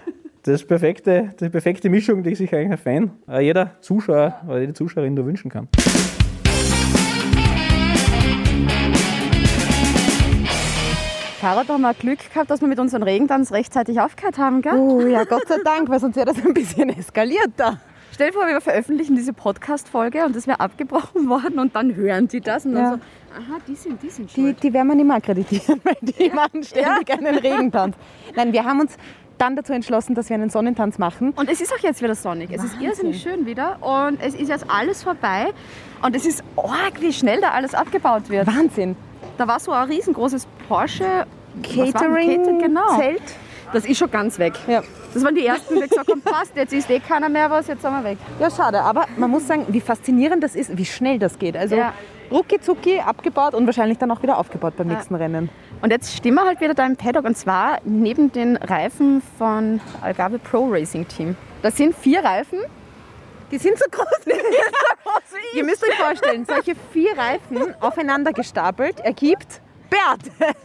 das 0.43 0.65
perfekte, 0.65 1.33
die 1.39 1.49
perfekte 1.49 1.89
Mischung, 1.89 2.23
die 2.23 2.35
sich 2.35 2.53
eigentlich 2.53 2.71
ein 2.71 2.77
Fan, 2.77 3.11
äh, 3.29 3.41
jeder 3.41 3.75
Zuschauer 3.81 4.41
oder 4.47 4.59
jede 4.61 4.73
Zuschauerin 4.73 5.13
nur 5.13 5.25
wünschen 5.25 5.49
kann. 5.51 5.67
Caro, 11.39 11.61
da 11.65 11.73
haben 11.73 11.81
wir 11.81 11.93
Glück 11.95 12.19
gehabt, 12.31 12.51
dass 12.51 12.61
wir 12.61 12.67
mit 12.67 12.79
unserem 12.79 13.01
Regentanz 13.01 13.51
rechtzeitig 13.51 13.99
aufgehört 13.99 14.37
haben, 14.37 14.61
gell? 14.61 14.75
Oh 14.77 15.01
ja, 15.01 15.23
Gott 15.23 15.47
sei 15.47 15.57
Dank, 15.63 15.89
weil 15.89 15.99
sonst 15.99 16.15
wäre 16.15 16.27
das 16.27 16.37
ein 16.45 16.53
bisschen 16.53 16.89
eskaliert 16.89 17.49
da. 17.57 17.79
Stell 18.11 18.27
dir 18.29 18.33
vor, 18.33 18.45
wir 18.47 18.61
veröffentlichen 18.61 19.15
diese 19.15 19.33
Podcast-Folge 19.33 20.23
und 20.25 20.35
das 20.35 20.45
wäre 20.45 20.59
abgebrochen 20.59 21.27
worden 21.29 21.57
und 21.57 21.75
dann 21.75 21.95
hören 21.95 22.27
die 22.27 22.41
das 22.41 22.65
und 22.65 22.73
dann 22.75 22.83
Ja. 22.83 22.89
so, 22.91 22.97
aha, 23.53 23.57
die 23.67 23.73
sind, 23.75 24.03
die 24.03 24.09
sind 24.09 24.29
Die, 24.35 24.41
schuld. 24.41 24.61
die 24.61 24.71
werden 24.71 24.87
wir 24.89 24.95
nicht 24.95 25.07
mehr 25.07 25.15
akkreditieren, 25.15 25.81
weil 25.83 25.95
die 26.01 26.29
machen 26.29 26.61
ständig 26.63 27.09
einen 27.11 27.35
Regentanz. 27.37 27.95
Nein, 28.35 28.53
wir 28.53 28.63
haben 28.63 28.81
uns 28.81 28.95
dann 29.41 29.55
dazu 29.55 29.73
entschlossen, 29.73 30.13
dass 30.13 30.29
wir 30.29 30.35
einen 30.35 30.49
Sonnentanz 30.51 30.99
machen. 30.99 31.31
Und 31.35 31.49
es 31.49 31.59
ist 31.61 31.73
auch 31.73 31.79
jetzt 31.79 32.01
wieder 32.01 32.13
sonnig. 32.15 32.51
Es 32.51 32.63
ist 32.63 32.79
irrsinnig 32.79 33.21
schön 33.21 33.45
wieder 33.45 33.77
und 33.81 34.19
es 34.21 34.35
ist 34.35 34.49
jetzt 34.49 34.65
alles 34.69 35.03
vorbei 35.03 35.47
und 36.03 36.15
es 36.15 36.25
ist 36.25 36.43
arg, 36.55 37.01
wie 37.01 37.11
schnell 37.11 37.41
da 37.41 37.49
alles 37.49 37.73
abgebaut 37.73 38.29
wird. 38.29 38.45
Wahnsinn. 38.47 38.95
Da 39.37 39.47
war 39.47 39.59
so 39.59 39.71
ein 39.71 39.87
riesengroßes 39.89 40.47
Porsche? 40.67 41.25
Catering, 41.63 42.43
Cater- 42.43 42.57
genau. 42.59 42.97
Zelt. 42.99 43.21
Das 43.73 43.85
ist 43.85 43.97
schon 43.97 44.11
ganz 44.11 44.37
weg. 44.37 44.53
Ja. 44.67 44.83
Das 45.13 45.23
waren 45.23 45.33
die 45.33 45.45
ersten, 45.45 45.75
die 45.75 45.87
gesagt 45.87 46.09
haben, 46.09 46.21
passt, 46.21 46.55
jetzt 46.55 46.73
ist 46.73 46.89
eh 46.89 46.99
keiner 46.99 47.29
mehr 47.29 47.49
was, 47.49 47.67
jetzt 47.67 47.81
sind 47.81 47.91
wir 47.91 48.03
weg. 48.03 48.17
Ja, 48.39 48.49
schade. 48.51 48.81
Aber 48.81 49.05
man 49.17 49.29
muss 49.31 49.47
sagen, 49.47 49.65
wie 49.69 49.81
faszinierend 49.81 50.43
das 50.43 50.55
ist, 50.55 50.77
wie 50.77 50.85
schnell 50.85 51.19
das 51.19 51.39
geht. 51.39 51.57
Also 51.57 51.75
Ja. 51.75 51.93
rucki 52.31 52.59
zucki 52.61 52.99
abgebaut 52.99 53.53
und 53.53 53.65
wahrscheinlich 53.65 53.97
dann 53.97 54.11
auch 54.11 54.21
wieder 54.21 54.37
aufgebaut 54.37 54.73
beim 54.77 54.87
nächsten 54.87 55.15
Rennen. 55.15 55.49
Und 55.81 55.89
jetzt 55.89 56.15
stehen 56.15 56.35
wir 56.35 56.45
halt 56.45 56.61
wieder 56.61 56.73
da 56.75 56.85
im 56.85 56.95
Paddock 56.95 57.25
und 57.25 57.35
zwar 57.35 57.79
neben 57.83 58.31
den 58.31 58.55
Reifen 58.57 59.21
von 59.37 59.81
Algarve 60.01 60.37
Pro 60.37 60.67
Racing 60.69 61.07
Team. 61.07 61.35
Das 61.63 61.75
sind 61.75 61.95
vier 61.95 62.23
Reifen. 62.23 62.59
Die 63.51 63.57
sind 63.57 63.77
so 63.77 63.85
groß. 63.89 64.05
Die 64.25 64.31
sind 64.31 64.41
so 64.41 65.03
groß 65.03 65.23
wie 65.53 65.57
Ihr 65.57 65.63
müsst 65.65 65.83
euch 65.83 65.95
vorstellen, 65.95 66.45
solche 66.45 66.75
vier 66.93 67.17
Reifen 67.17 67.75
aufeinander 67.81 68.31
gestapelt 68.31 68.99
ergibt 68.99 69.61
Bert. 69.89 70.55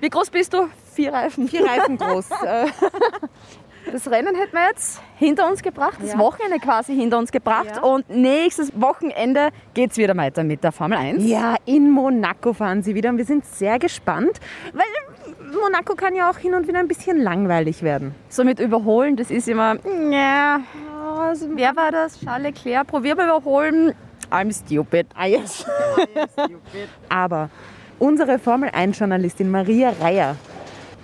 Wie 0.00 0.10
groß 0.10 0.30
bist 0.30 0.52
du? 0.52 0.68
Vier 0.94 1.12
Reifen. 1.12 1.48
Vier 1.48 1.64
Reifen 1.64 1.96
groß. 1.96 2.28
Das 3.92 4.10
Rennen 4.10 4.34
hätten 4.34 4.52
wir 4.52 4.66
jetzt 4.68 5.00
hinter 5.16 5.48
uns 5.48 5.62
gebracht, 5.62 5.98
das 6.00 6.12
Ja. 6.12 6.18
Wochenende 6.18 6.58
quasi 6.58 6.94
hinter 6.94 7.18
uns 7.18 7.30
gebracht 7.30 7.72
Ja. 7.76 7.82
und 7.82 8.08
nächstes 8.10 8.72
Wochenende 8.80 9.50
geht 9.74 9.92
es 9.92 9.96
wieder 9.96 10.16
weiter 10.16 10.42
mit 10.44 10.64
der 10.64 10.72
Formel 10.72 10.98
1. 10.98 11.24
Ja, 11.24 11.54
in 11.64 11.90
Monaco 11.90 12.52
fahren 12.52 12.82
sie 12.82 12.94
wieder 12.94 13.10
und 13.10 13.18
wir 13.18 13.24
sind 13.24 13.44
sehr 13.46 13.78
gespannt, 13.78 14.40
weil 14.72 14.84
Monaco 15.62 15.94
kann 15.94 16.14
ja 16.14 16.28
auch 16.30 16.38
hin 16.38 16.54
und 16.54 16.66
wieder 16.66 16.80
ein 16.80 16.88
bisschen 16.88 17.18
langweilig 17.18 17.82
werden. 17.82 18.14
So 18.28 18.44
mit 18.44 18.58
Überholen, 18.60 19.16
das 19.16 19.30
ist 19.30 19.48
immer, 19.48 19.76
ja, 20.10 20.60
wer 21.54 21.76
war 21.76 21.92
das? 21.92 22.18
Charles 22.20 22.42
Leclerc, 22.54 22.86
probier 22.88 23.14
mal 23.14 23.26
überholen. 23.26 23.94
I'm 24.30 24.52
stupid. 24.52 25.06
Ah, 25.14 25.26
yes. 25.26 25.64
Aber 27.08 27.48
unsere 28.00 28.38
Formel 28.40 28.70
1-Journalistin 28.70 29.50
Maria 29.50 29.92
Reier 30.00 30.34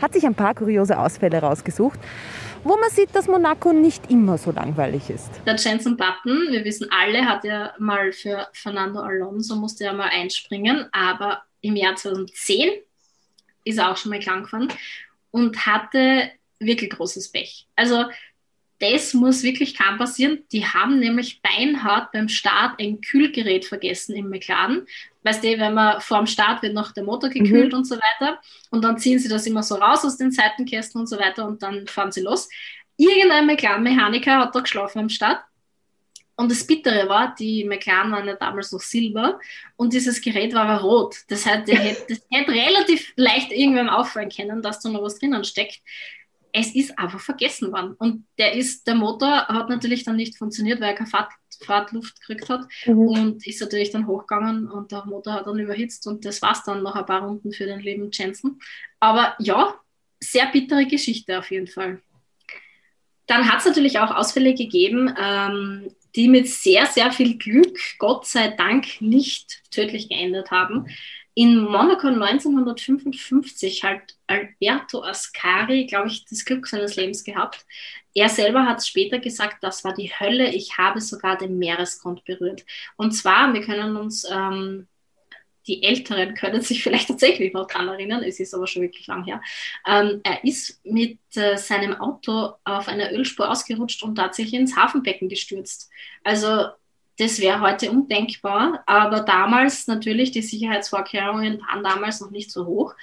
hat 0.00 0.14
sich 0.14 0.26
ein 0.26 0.34
paar 0.34 0.54
kuriose 0.54 0.98
Ausfälle 0.98 1.40
rausgesucht, 1.40 2.00
wo 2.64 2.76
man 2.76 2.90
sieht, 2.90 3.14
dass 3.14 3.26
Monaco 3.26 3.72
nicht 3.72 4.10
immer 4.10 4.38
so 4.38 4.52
langweilig 4.52 5.10
ist. 5.10 5.30
Der 5.46 5.56
Jenson 5.56 5.96
Button, 5.96 6.48
wir 6.50 6.64
wissen 6.64 6.88
alle, 6.90 7.26
hat 7.26 7.44
ja 7.44 7.74
mal 7.78 8.12
für 8.12 8.48
Fernando 8.52 9.00
Alonso, 9.00 9.56
musste 9.56 9.84
ja 9.84 9.92
mal 9.92 10.08
einspringen, 10.08 10.86
aber 10.92 11.42
im 11.60 11.76
Jahr 11.76 11.96
2010 11.96 12.70
ist 13.64 13.78
er 13.78 13.90
auch 13.90 13.96
schon 13.96 14.10
mal 14.10 14.20
krank 14.20 14.74
und 15.30 15.66
hatte 15.66 16.30
wirklich 16.58 16.90
großes 16.90 17.30
Pech. 17.32 17.66
Also 17.76 18.04
das 18.78 19.14
muss 19.14 19.44
wirklich 19.44 19.78
kaum 19.78 19.96
passieren. 19.96 20.42
Die 20.50 20.66
haben 20.66 20.98
nämlich 20.98 21.40
beinhart 21.40 22.10
beim 22.10 22.28
Start 22.28 22.80
ein 22.80 23.00
Kühlgerät 23.00 23.64
vergessen 23.64 24.16
im 24.16 24.28
McLaren. 24.28 24.86
Weißt 25.24 25.44
du, 25.44 25.58
wenn 25.58 25.74
man 25.74 26.00
vor 26.00 26.18
dem 26.18 26.26
Start 26.26 26.62
wird 26.62 26.74
noch 26.74 26.92
der 26.92 27.04
Motor 27.04 27.30
gekühlt 27.30 27.74
und 27.74 27.86
so 27.86 27.96
weiter 27.96 28.40
und 28.70 28.82
dann 28.82 28.98
ziehen 28.98 29.18
sie 29.18 29.28
das 29.28 29.46
immer 29.46 29.62
so 29.62 29.76
raus 29.76 30.04
aus 30.04 30.16
den 30.16 30.32
Seitenkästen 30.32 31.00
und 31.00 31.06
so 31.06 31.18
weiter 31.18 31.46
und 31.46 31.62
dann 31.62 31.86
fahren 31.86 32.10
sie 32.10 32.22
los. 32.22 32.48
Irgendein 32.96 33.46
McLaren-Mechaniker 33.46 34.38
hat 34.38 34.54
da 34.54 34.60
geschlafen 34.60 34.98
am 34.98 35.08
Start. 35.08 35.42
Und 36.34 36.50
das 36.50 36.66
Bittere 36.66 37.08
war, 37.08 37.34
die 37.38 37.64
McLaren 37.64 38.10
waren 38.10 38.26
ja 38.26 38.34
damals 38.34 38.72
noch 38.72 38.80
Silber 38.80 39.38
und 39.76 39.92
dieses 39.92 40.20
Gerät 40.20 40.54
war 40.54 40.64
aber 40.66 40.82
rot. 40.82 41.16
Das 41.28 41.46
heißt, 41.46 41.70
hätte, 41.70 42.06
das 42.08 42.26
hätte 42.30 42.52
relativ 42.52 43.12
leicht 43.16 43.52
irgendwem 43.52 43.88
auffallen 43.88 44.30
können, 44.30 44.62
dass 44.62 44.80
da 44.80 44.88
noch 44.88 45.02
was 45.02 45.18
drinnen 45.18 45.44
steckt. 45.44 45.80
Es 46.52 46.74
ist 46.74 46.98
einfach 46.98 47.20
vergessen 47.20 47.70
worden. 47.72 47.94
Und 47.98 48.26
der 48.38 48.54
ist, 48.54 48.86
der 48.86 48.94
Motor 48.94 49.46
hat 49.46 49.68
natürlich 49.68 50.04
dann 50.04 50.16
nicht 50.16 50.36
funktioniert, 50.36 50.80
weil 50.80 50.90
er 50.90 50.94
keine 50.94 51.10
Fahrt, 51.10 51.32
Fahrtluft 51.62 52.20
gekriegt 52.20 52.48
hat 52.48 52.66
und 52.86 53.46
ist 53.46 53.60
natürlich 53.60 53.90
dann 53.90 54.06
hochgegangen 54.06 54.68
und 54.68 54.92
der 54.92 55.04
Motor 55.04 55.34
hat 55.34 55.46
dann 55.46 55.58
überhitzt 55.58 56.06
und 56.06 56.24
das 56.24 56.42
war's 56.42 56.64
dann 56.64 56.82
nach 56.82 56.94
ein 56.94 57.06
paar 57.06 57.22
Runden 57.22 57.52
für 57.52 57.66
den 57.66 57.80
lieben 57.80 58.10
Jensen. 58.12 58.60
Aber 59.00 59.34
ja, 59.38 59.74
sehr 60.20 60.46
bittere 60.46 60.86
Geschichte 60.86 61.38
auf 61.38 61.50
jeden 61.50 61.66
Fall. 61.66 62.00
Dann 63.26 63.50
hat 63.50 63.60
es 63.60 63.66
natürlich 63.66 63.98
auch 63.98 64.10
Ausfälle 64.14 64.54
gegeben, 64.54 65.14
ähm, 65.18 65.90
die 66.14 66.28
mit 66.28 66.48
sehr, 66.48 66.86
sehr 66.86 67.10
viel 67.12 67.38
Glück, 67.38 67.78
Gott 67.98 68.26
sei 68.26 68.48
Dank, 68.48 69.00
nicht 69.00 69.62
tödlich 69.70 70.08
geendet 70.08 70.50
haben. 70.50 70.86
In 71.34 71.62
Monaco 71.64 72.08
1955 72.08 73.84
hat 73.84 74.16
Alberto 74.26 75.02
Ascari, 75.02 75.86
glaube 75.86 76.08
ich, 76.08 76.26
das 76.26 76.44
Glück 76.44 76.66
seines 76.66 76.96
Lebens 76.96 77.24
gehabt. 77.24 77.64
Er 78.14 78.28
selber 78.28 78.66
hat 78.66 78.84
später 78.86 79.18
gesagt, 79.18 79.62
das 79.62 79.82
war 79.84 79.94
die 79.94 80.10
Hölle, 80.10 80.50
ich 80.50 80.76
habe 80.76 81.00
sogar 81.00 81.38
den 81.38 81.58
Meeresgrund 81.58 82.24
berührt. 82.24 82.66
Und 82.96 83.12
zwar, 83.12 83.54
wir 83.54 83.62
können 83.62 83.96
uns 83.96 84.26
ähm, 84.30 84.88
die 85.66 85.82
Älteren 85.82 86.34
können 86.34 86.60
sich 86.60 86.82
vielleicht 86.82 87.08
tatsächlich 87.08 87.52
noch 87.52 87.66
dran 87.66 87.88
erinnern, 87.88 88.22
es 88.22 88.40
ist 88.40 88.54
aber 88.54 88.66
schon 88.66 88.82
wirklich 88.82 89.06
lang 89.06 89.24
her. 89.24 89.40
Ähm, 89.86 90.20
er 90.24 90.44
ist 90.44 90.84
mit 90.84 91.18
äh, 91.34 91.56
seinem 91.56 91.94
Auto 91.94 92.54
auf 92.64 92.88
einer 92.88 93.12
Ölspur 93.12 93.50
ausgerutscht 93.50 94.02
und 94.02 94.16
tatsächlich 94.16 94.60
ins 94.60 94.76
Hafenbecken 94.76 95.28
gestürzt. 95.28 95.90
Also 96.24 96.68
das 97.22 97.40
wäre 97.40 97.60
heute 97.60 97.90
undenkbar, 97.90 98.82
aber 98.84 99.20
damals 99.20 99.86
natürlich, 99.86 100.32
die 100.32 100.42
Sicherheitsvorkehrungen 100.42 101.60
waren 101.60 101.84
damals 101.84 102.20
noch 102.20 102.30
nicht 102.30 102.50
so 102.50 102.66
hoch. 102.66 102.94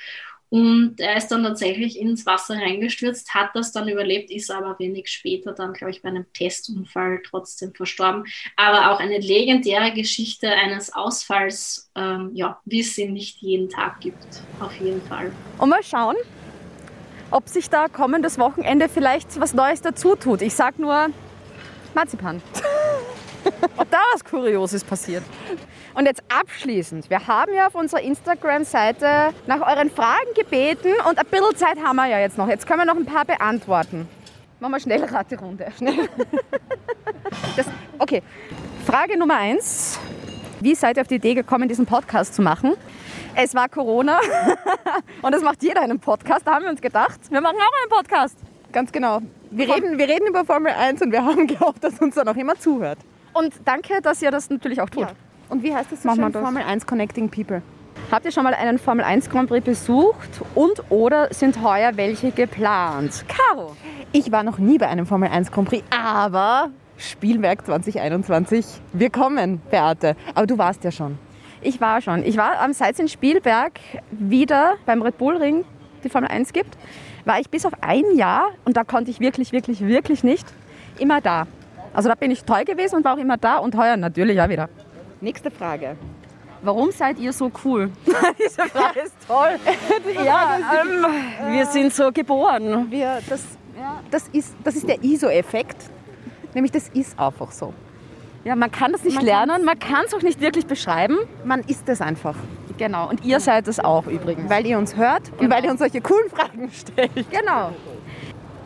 Und 0.49 0.99
er 0.99 1.15
ist 1.15 1.27
dann 1.27 1.43
tatsächlich 1.43 1.97
ins 1.97 2.25
Wasser 2.25 2.55
reingestürzt, 2.55 3.33
hat 3.35 3.51
das 3.53 3.71
dann 3.71 3.87
überlebt, 3.87 4.31
ist 4.31 4.49
aber 4.49 4.77
wenig 4.79 5.07
später 5.07 5.53
dann, 5.53 5.73
glaube 5.73 5.91
ich, 5.91 6.01
bei 6.01 6.09
einem 6.09 6.25
Testunfall 6.33 7.21
trotzdem 7.23 7.73
verstorben. 7.73 8.25
Aber 8.55 8.91
auch 8.91 8.99
eine 8.99 9.19
legendäre 9.19 9.93
Geschichte 9.93 10.49
eines 10.49 10.93
Ausfalls, 10.93 11.91
ähm, 11.95 12.31
ja, 12.33 12.59
wie 12.65 12.81
es 12.81 12.95
sie 12.95 13.07
nicht 13.07 13.37
jeden 13.37 13.69
Tag 13.69 14.01
gibt, 14.01 14.41
auf 14.59 14.75
jeden 14.81 15.03
Fall. 15.03 15.31
Und 15.59 15.69
mal 15.69 15.83
schauen, 15.83 16.15
ob 17.31 17.47
sich 17.47 17.69
da 17.69 17.87
kommendes 17.87 18.39
Wochenende 18.39 18.89
vielleicht 18.89 19.39
was 19.39 19.53
Neues 19.53 19.81
dazu 19.81 20.15
tut. 20.15 20.41
Ich 20.41 20.55
sag 20.55 20.79
nur 20.79 21.09
Marzipan. 21.93 22.41
ob 23.77 23.89
da 23.89 23.99
was 24.13 24.23
Kurioses 24.23 24.83
passiert. 24.83 25.23
Und 25.93 26.05
jetzt 26.05 26.21
abschließend, 26.29 27.09
wir 27.09 27.27
haben 27.27 27.53
ja 27.53 27.67
auf 27.67 27.75
unserer 27.75 28.01
Instagram-Seite 28.01 29.33
nach 29.47 29.61
euren 29.61 29.89
Fragen 29.89 30.33
gebeten 30.35 30.93
und 31.07 31.17
ein 31.17 31.25
bisschen 31.25 31.55
Zeit 31.55 31.77
haben 31.83 31.95
wir 31.97 32.07
ja 32.07 32.19
jetzt 32.19 32.37
noch. 32.37 32.47
Jetzt 32.47 32.67
können 32.67 32.79
wir 32.79 32.85
noch 32.85 32.95
ein 32.95 33.05
paar 33.05 33.25
beantworten. 33.25 34.07
Machen 34.59 34.71
wir 34.73 34.79
schnell 34.79 35.03
Raterunde. 35.03 35.67
Schnell. 35.77 36.09
Das, 37.55 37.67
okay, 37.99 38.23
Frage 38.85 39.17
Nummer 39.17 39.37
eins. 39.37 39.99
Wie 40.61 40.73
seid 40.73 40.97
ihr 40.97 41.01
auf 41.01 41.07
die 41.07 41.15
Idee 41.15 41.35
gekommen, 41.35 41.69
diesen 41.69 41.85
Podcast 41.85 42.33
zu 42.33 42.41
machen? 42.41 42.73
Es 43.35 43.53
war 43.53 43.69
Corona 43.69 44.19
und 45.21 45.33
es 45.33 45.41
macht 45.41 45.61
jeder 45.63 45.81
einen 45.81 45.99
Podcast. 45.99 46.45
Da 46.45 46.55
haben 46.55 46.63
wir 46.63 46.71
uns 46.71 46.81
gedacht, 46.81 47.19
wir 47.29 47.41
machen 47.41 47.57
auch 47.57 47.81
einen 47.81 47.89
Podcast. 47.89 48.35
Ganz 48.71 48.91
genau. 48.91 49.21
Wir 49.51 49.73
reden, 49.73 49.97
wir 49.97 50.07
reden 50.07 50.27
über 50.27 50.43
Formel 50.43 50.71
1 50.73 51.01
und 51.01 51.11
wir 51.11 51.23
haben 51.23 51.47
gehofft, 51.47 51.83
dass 51.83 51.99
uns 51.99 52.15
da 52.15 52.23
noch 52.23 52.35
jemand 52.35 52.61
zuhört. 52.61 52.99
Und 53.39 53.53
danke, 53.63 54.01
dass 54.01 54.21
ihr 54.21 54.31
das 54.31 54.49
natürlich 54.49 54.81
auch 54.81 54.89
tut. 54.89 55.03
Ja. 55.03 55.11
Und 55.47 55.63
wie 55.63 55.73
heißt 55.73 55.91
das 55.91 56.03
so 56.03 56.09
Machen 56.09 56.23
schön? 56.23 56.31
das. 56.33 56.41
Formel 56.41 56.63
1 56.63 56.85
Connecting 56.85 57.29
People. 57.29 57.61
Habt 58.11 58.25
ihr 58.25 58.31
schon 58.31 58.43
mal 58.43 58.53
einen 58.53 58.79
Formel 58.79 59.05
1 59.05 59.29
Grand 59.29 59.49
Prix 59.49 59.63
besucht 59.63 60.41
und 60.55 60.83
oder 60.89 61.33
sind 61.33 61.61
heuer 61.63 61.95
welche 61.95 62.31
geplant? 62.31 63.23
Caro. 63.27 63.75
Ich 64.11 64.31
war 64.31 64.43
noch 64.43 64.57
nie 64.57 64.77
bei 64.77 64.87
einem 64.87 65.05
Formel 65.05 65.29
1 65.29 65.51
Grand 65.51 65.69
Prix, 65.69 65.83
aber 65.95 66.69
Spielwerk 66.97 67.65
2021, 67.65 68.65
wir 68.91 69.09
kommen, 69.09 69.61
Beate. 69.71 70.15
Aber 70.35 70.45
du 70.45 70.57
warst 70.57 70.83
ja 70.83 70.91
schon. 70.91 71.17
Ich 71.61 71.79
war 71.79 72.01
schon. 72.01 72.23
Ich 72.23 72.35
war 72.35 72.59
am 72.59 72.73
seit 72.73 72.95
es 72.95 72.99
in 72.99 73.07
Spielberg 73.07 73.79
wieder 74.11 74.75
beim 74.85 75.01
Red 75.01 75.17
Bull 75.17 75.37
Ring 75.37 75.63
die 76.03 76.09
Formel 76.09 76.29
1 76.29 76.51
gibt, 76.51 76.77
war 77.25 77.39
ich 77.39 77.49
bis 77.49 77.65
auf 77.65 77.73
ein 77.81 78.03
Jahr 78.15 78.49
und 78.65 78.75
da 78.75 78.83
konnte 78.83 79.11
ich 79.11 79.19
wirklich, 79.19 79.51
wirklich, 79.51 79.81
wirklich 79.81 80.23
nicht 80.23 80.47
immer 80.97 81.21
da. 81.21 81.47
Also 81.93 82.09
da 82.09 82.15
bin 82.15 82.31
ich 82.31 82.43
treu 82.43 82.63
gewesen 82.63 82.97
und 82.97 83.05
war 83.05 83.15
auch 83.15 83.19
immer 83.19 83.37
da 83.37 83.57
und 83.57 83.75
heuer 83.75 83.97
natürlich 83.97 84.39
auch 84.41 84.49
wieder. 84.49 84.69
Nächste 85.21 85.51
Frage. 85.51 85.97
Warum 86.61 86.91
seid 86.91 87.19
ihr 87.19 87.31
so 87.31 87.51
cool? 87.63 87.89
Diese 88.37 88.63
Frage 88.63 88.99
ist 89.01 89.15
toll. 89.27 89.57
ja, 90.25 90.57
ähm, 90.81 91.53
wir 91.53 91.65
sind 91.65 91.93
so 91.93 92.11
geboren. 92.11 92.87
Wir, 92.89 93.19
das, 93.29 93.43
das, 94.11 94.27
ist, 94.29 94.55
das 94.63 94.75
ist 94.75 94.87
der 94.87 95.01
ISO-Effekt. 95.03 95.89
Nämlich 96.53 96.71
das 96.71 96.89
ist 96.89 97.17
einfach 97.17 97.51
so. 97.51 97.73
Ja, 98.43 98.55
man 98.55 98.71
kann 98.71 98.91
das 98.91 99.03
nicht 99.03 99.15
Man 99.15 99.25
lernen, 99.25 99.65
man 99.65 99.77
kann 99.77 100.05
es 100.05 100.13
auch 100.13 100.21
nicht 100.21 100.41
wirklich 100.41 100.65
beschreiben. 100.65 101.17
Man 101.43 101.61
ist 101.61 101.87
es 101.87 102.01
einfach. 102.01 102.35
Genau, 102.77 103.09
und 103.09 103.25
ihr 103.25 103.41
seid 103.41 103.67
es 103.67 103.79
auch 103.79 104.07
übrigens. 104.07 104.49
Weil 104.49 104.65
ihr 104.65 104.77
uns 104.77 104.95
hört 104.95 105.31
und 105.37 105.49
weil 105.49 105.65
ihr 105.65 105.71
uns 105.71 105.79
solche 105.79 105.99
coolen 105.99 106.29
Fragen 106.29 106.71
stellt. 106.71 107.29
Genau. 107.29 107.71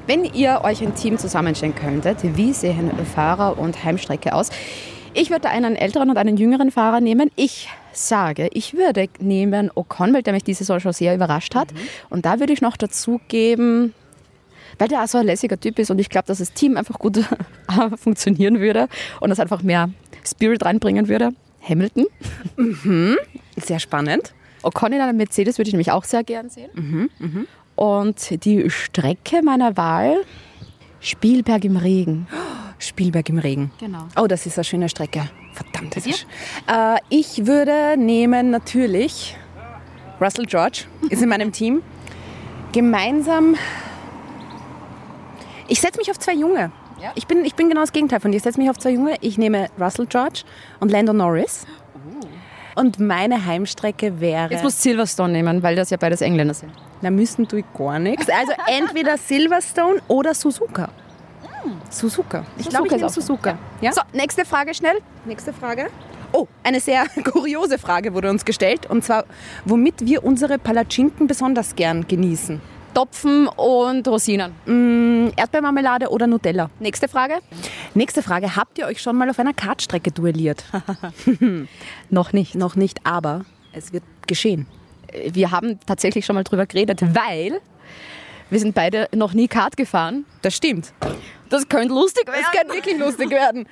Wenn 0.06 0.26
ihr 0.26 0.62
euch 0.66 0.82
ein 0.82 0.96
Team 0.96 1.18
zusammenstellen 1.18 1.76
könntet, 1.76 2.18
wie 2.36 2.52
sehen 2.52 2.92
Fahrer 3.16 3.58
und 3.58 3.86
Heimstrecke 3.86 4.34
aus? 4.34 4.50
Ich 5.14 5.30
würde 5.30 5.50
einen 5.50 5.78
älteren 5.78 6.10
und 6.10 6.18
einen 6.18 6.36
jüngeren 6.36 6.72
Fahrer 6.72 7.00
nehmen. 7.00 7.32
Ich 7.38 7.70
sage, 7.94 8.50
ich 8.52 8.74
würde 8.74 9.08
nehmen 9.20 9.72
Ocon, 9.74 10.14
weil 10.14 10.22
der 10.22 10.34
mich 10.34 10.44
diese 10.44 10.66
Saison 10.66 10.82
schon 10.82 10.92
sehr 10.92 11.16
überrascht 11.16 11.56
hat. 11.56 11.70
Und 12.10 12.26
da 12.26 12.42
würde 12.42 12.52
ich 12.52 12.62
noch 12.62 12.76
dazu 12.76 13.22
geben, 13.30 13.94
weil 14.78 14.90
der 14.90 15.04
auch 15.04 15.08
so 15.08 15.20
ein 15.20 15.26
lässiger 15.26 15.58
Typ 15.58 15.80
ist 15.80 15.90
und 15.90 16.00
ich 16.00 16.10
glaube, 16.10 16.28
dass 16.28 16.40
das 16.40 16.52
Team 16.52 16.76
einfach 16.76 17.00
gut 17.00 17.24
funktionieren 17.96 18.60
würde 18.60 18.90
und 19.22 19.30
das 19.30 19.40
einfach 19.40 19.64
mehr 19.64 19.90
Spirit 20.26 20.66
reinbringen 20.66 21.08
würde. 21.08 21.30
Hamilton. 21.62 22.08
Sehr 23.56 23.80
spannend. 23.80 24.34
Ocon 24.64 24.92
in 24.92 25.00
einem 25.00 25.16
Mercedes 25.16 25.58
würde 25.58 25.70
ich 25.70 25.74
nämlich 25.74 25.92
auch 25.92 26.04
sehr 26.04 26.24
gern 26.26 26.50
sehen. 26.50 26.70
Und 27.76 28.46
die 28.46 28.70
Strecke 28.70 29.42
meiner 29.42 29.76
Wahl, 29.78 30.24
Spielberg 31.00 31.66
im 31.66 31.78
Regen. 31.78 32.28
Spielberg 32.80 33.30
im 33.30 33.38
Regen. 33.38 33.72
Genau. 33.80 34.08
Oh, 34.20 34.28
das 34.28 34.46
ist 34.46 34.58
eine 34.58 34.64
schöne 34.64 34.90
Strecke. 34.90 35.30
Verdammt, 35.54 35.96
das 35.96 36.06
ist 36.06 36.26
äh, 36.68 36.98
Ich 37.10 37.46
würde 37.46 37.96
nehmen 37.98 38.50
natürlich 38.50 39.36
Russell 40.20 40.46
George, 40.46 40.86
ist 41.10 41.22
in 41.22 41.30
meinem 41.30 41.52
Team. 41.52 41.82
Gemeinsam. 42.72 43.56
Ich 45.68 45.80
setze 45.82 46.00
mich 46.00 46.10
auf 46.10 46.20
zwei 46.20 46.34
Junge. 46.34 46.72
Ich, 47.16 47.28
bin, 47.28 47.44
ich 47.44 47.56
bin 47.56 47.68
genau 47.68 47.82
das 47.82 47.92
Gegenteil 47.92 48.22
von 48.22 48.32
dir. 48.32 48.38
Ich 48.38 48.44
setze 48.44 48.60
mich 48.60 48.70
auf 48.70 48.78
zwei 48.78 48.92
Junge. 48.92 49.16
Ich 49.20 49.38
nehme 49.38 49.68
Russell 49.80 50.06
George 50.06 50.44
und 50.80 50.90
Lando 50.90 51.12
Norris. 51.12 51.66
Und 52.76 53.00
meine 53.00 53.46
Heimstrecke 53.46 54.20
wäre. 54.20 54.52
Jetzt 54.52 54.64
musst 54.64 54.80
du 54.80 54.90
Silverstone 54.90 55.34
nehmen, 55.34 55.62
weil 55.62 55.76
das 55.76 55.90
ja 55.90 55.98
beides 55.98 56.22
Engländer 56.22 56.54
sind. 56.54 56.72
Na, 57.04 57.12
müssen 57.12 57.46
tue 57.46 57.60
ich 57.60 57.66
gar 57.78 58.00
nichts. 58.00 58.30
Also 58.30 58.54
entweder 58.66 59.18
Silverstone 59.18 60.02
oder 60.08 60.34
Suzuka. 60.34 60.88
Suzuka. 61.90 62.46
Ich 62.58 62.70
glaube, 62.70 62.88
ich 62.88 62.94
nehme 62.94 63.10
Suzuka. 63.10 63.58
Ja? 63.82 63.92
So, 63.92 64.02
nächste 64.14 64.46
Frage 64.46 64.74
schnell. 64.74 65.00
Nächste 65.26 65.52
Frage. 65.52 65.88
Oh, 66.32 66.48
eine 66.64 66.80
sehr 66.80 67.06
kuriose 67.32 67.78
Frage 67.78 68.14
wurde 68.14 68.30
uns 68.30 68.46
gestellt. 68.46 68.90
Und 68.90 69.04
zwar, 69.04 69.26
womit 69.66 70.06
wir 70.06 70.24
unsere 70.24 70.58
Palatschinken 70.58 71.28
besonders 71.28 71.76
gern 71.76 72.08
genießen. 72.08 72.62
Topfen 72.94 73.50
und 73.50 74.08
Rosinen. 74.08 74.54
Mm, 74.66 75.32
Erdbeermarmelade 75.36 76.08
oder 76.10 76.26
Nutella? 76.26 76.70
Nächste 76.80 77.10
Frage. 77.10 77.40
Nächste 77.96 78.24
Frage. 78.24 78.56
Habt 78.56 78.78
ihr 78.78 78.86
euch 78.86 79.02
schon 79.02 79.18
mal 79.18 79.30
auf 79.30 79.40
einer 79.40 79.54
Kartstrecke 79.54 80.12
duelliert? 80.12 80.64
Noch 82.10 82.32
nicht. 82.32 82.56
Noch 82.56 82.78
nicht, 82.78 83.06
aber 83.06 83.44
es 83.74 83.92
wird 83.92 84.04
geschehen. 84.26 84.68
Wir 85.32 85.52
haben 85.52 85.80
tatsächlich 85.86 86.26
schon 86.26 86.36
mal 86.36 86.44
drüber 86.44 86.66
geredet, 86.66 87.02
weil 87.14 87.60
wir 88.50 88.60
sind 88.60 88.76
beide 88.76 89.08
noch 89.16 89.34
nie 89.34 89.48
Kart 89.48 89.78
gefahren. 89.78 90.26
Das 90.42 90.56
stimmt. 90.56 90.94
Das 91.50 91.68
könnte 91.70 91.94
lustig 91.94 92.28
werden. 92.28 92.42
Es 92.42 92.60
kann 92.60 92.68
wirklich 92.70 92.98
lustig 92.98 93.30
werden. 93.30 93.68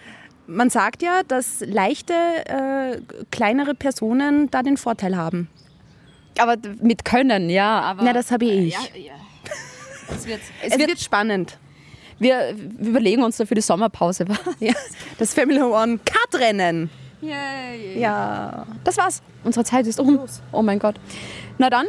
Man 0.48 0.70
sagt 0.70 1.02
ja, 1.02 1.22
dass 1.28 1.62
leichte, 1.62 2.14
äh, 2.14 3.00
kleinere 3.32 3.76
Personen 3.76 4.50
da 4.52 4.64
den 4.64 4.78
Vorteil 4.78 5.16
haben. 5.16 5.50
Aber 6.38 6.56
mit 6.82 7.06
Können, 7.06 7.50
ja. 7.50 7.82
Aber 7.82 8.04
Na, 8.04 8.14
das 8.14 8.32
habe 8.32 8.46
ich. 8.46 8.74
Ja, 8.74 8.80
ja. 8.96 9.14
Es 10.14 10.26
wird, 10.26 10.42
Es, 10.62 10.78
wird, 10.78 11.00
spannend. 11.00 11.58
wir 12.20 12.54
überlegen 12.80 13.24
uns 13.24 13.38
da 13.38 13.46
für 13.46 13.56
die 13.56 13.62
Sommerpause 13.62 14.28
was. 14.28 14.40
Ja, 14.60 14.74
das 15.18 15.34
Family 15.34 15.62
One 15.62 16.00
Kartrennen. 16.04 16.90
Yay. 17.22 18.00
Ja. 18.00 18.66
Das 18.84 18.98
war's. 18.98 19.22
Unsere 19.44 19.64
Zeit 19.64 19.88
ist 19.88 20.00
um. 20.00 20.20
Oh 20.52 20.62
mein 20.62 20.80
Gott. 20.80 20.96
Na 21.58 21.70
dann, 21.70 21.86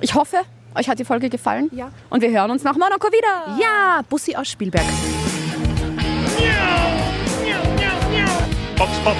ich 0.00 0.14
hoffe, 0.14 0.38
euch 0.74 0.88
hat 0.88 0.98
die 0.98 1.04
Folge 1.04 1.28
gefallen. 1.28 1.70
Ja. 1.72 1.90
Und 2.10 2.22
wir 2.22 2.30
hören 2.30 2.50
uns 2.50 2.64
nach 2.64 2.76
Monaco 2.76 3.08
wieder. 3.08 3.58
Ja, 3.60 4.02
Bussi 4.08 4.34
aus 4.34 4.48
Spielberg. 4.48 4.84
Box, 8.76 8.90
Box. 9.04 9.18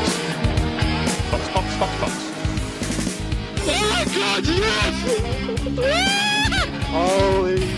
Box, 1.31 1.49
Box, 1.53 1.75
Box, 1.79 1.93
Box. 2.01 2.13
Holy 6.93 7.69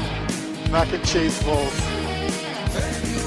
mac 0.70 0.92
and 0.92 1.04
cheese 1.04 1.42
balls. 1.44 3.25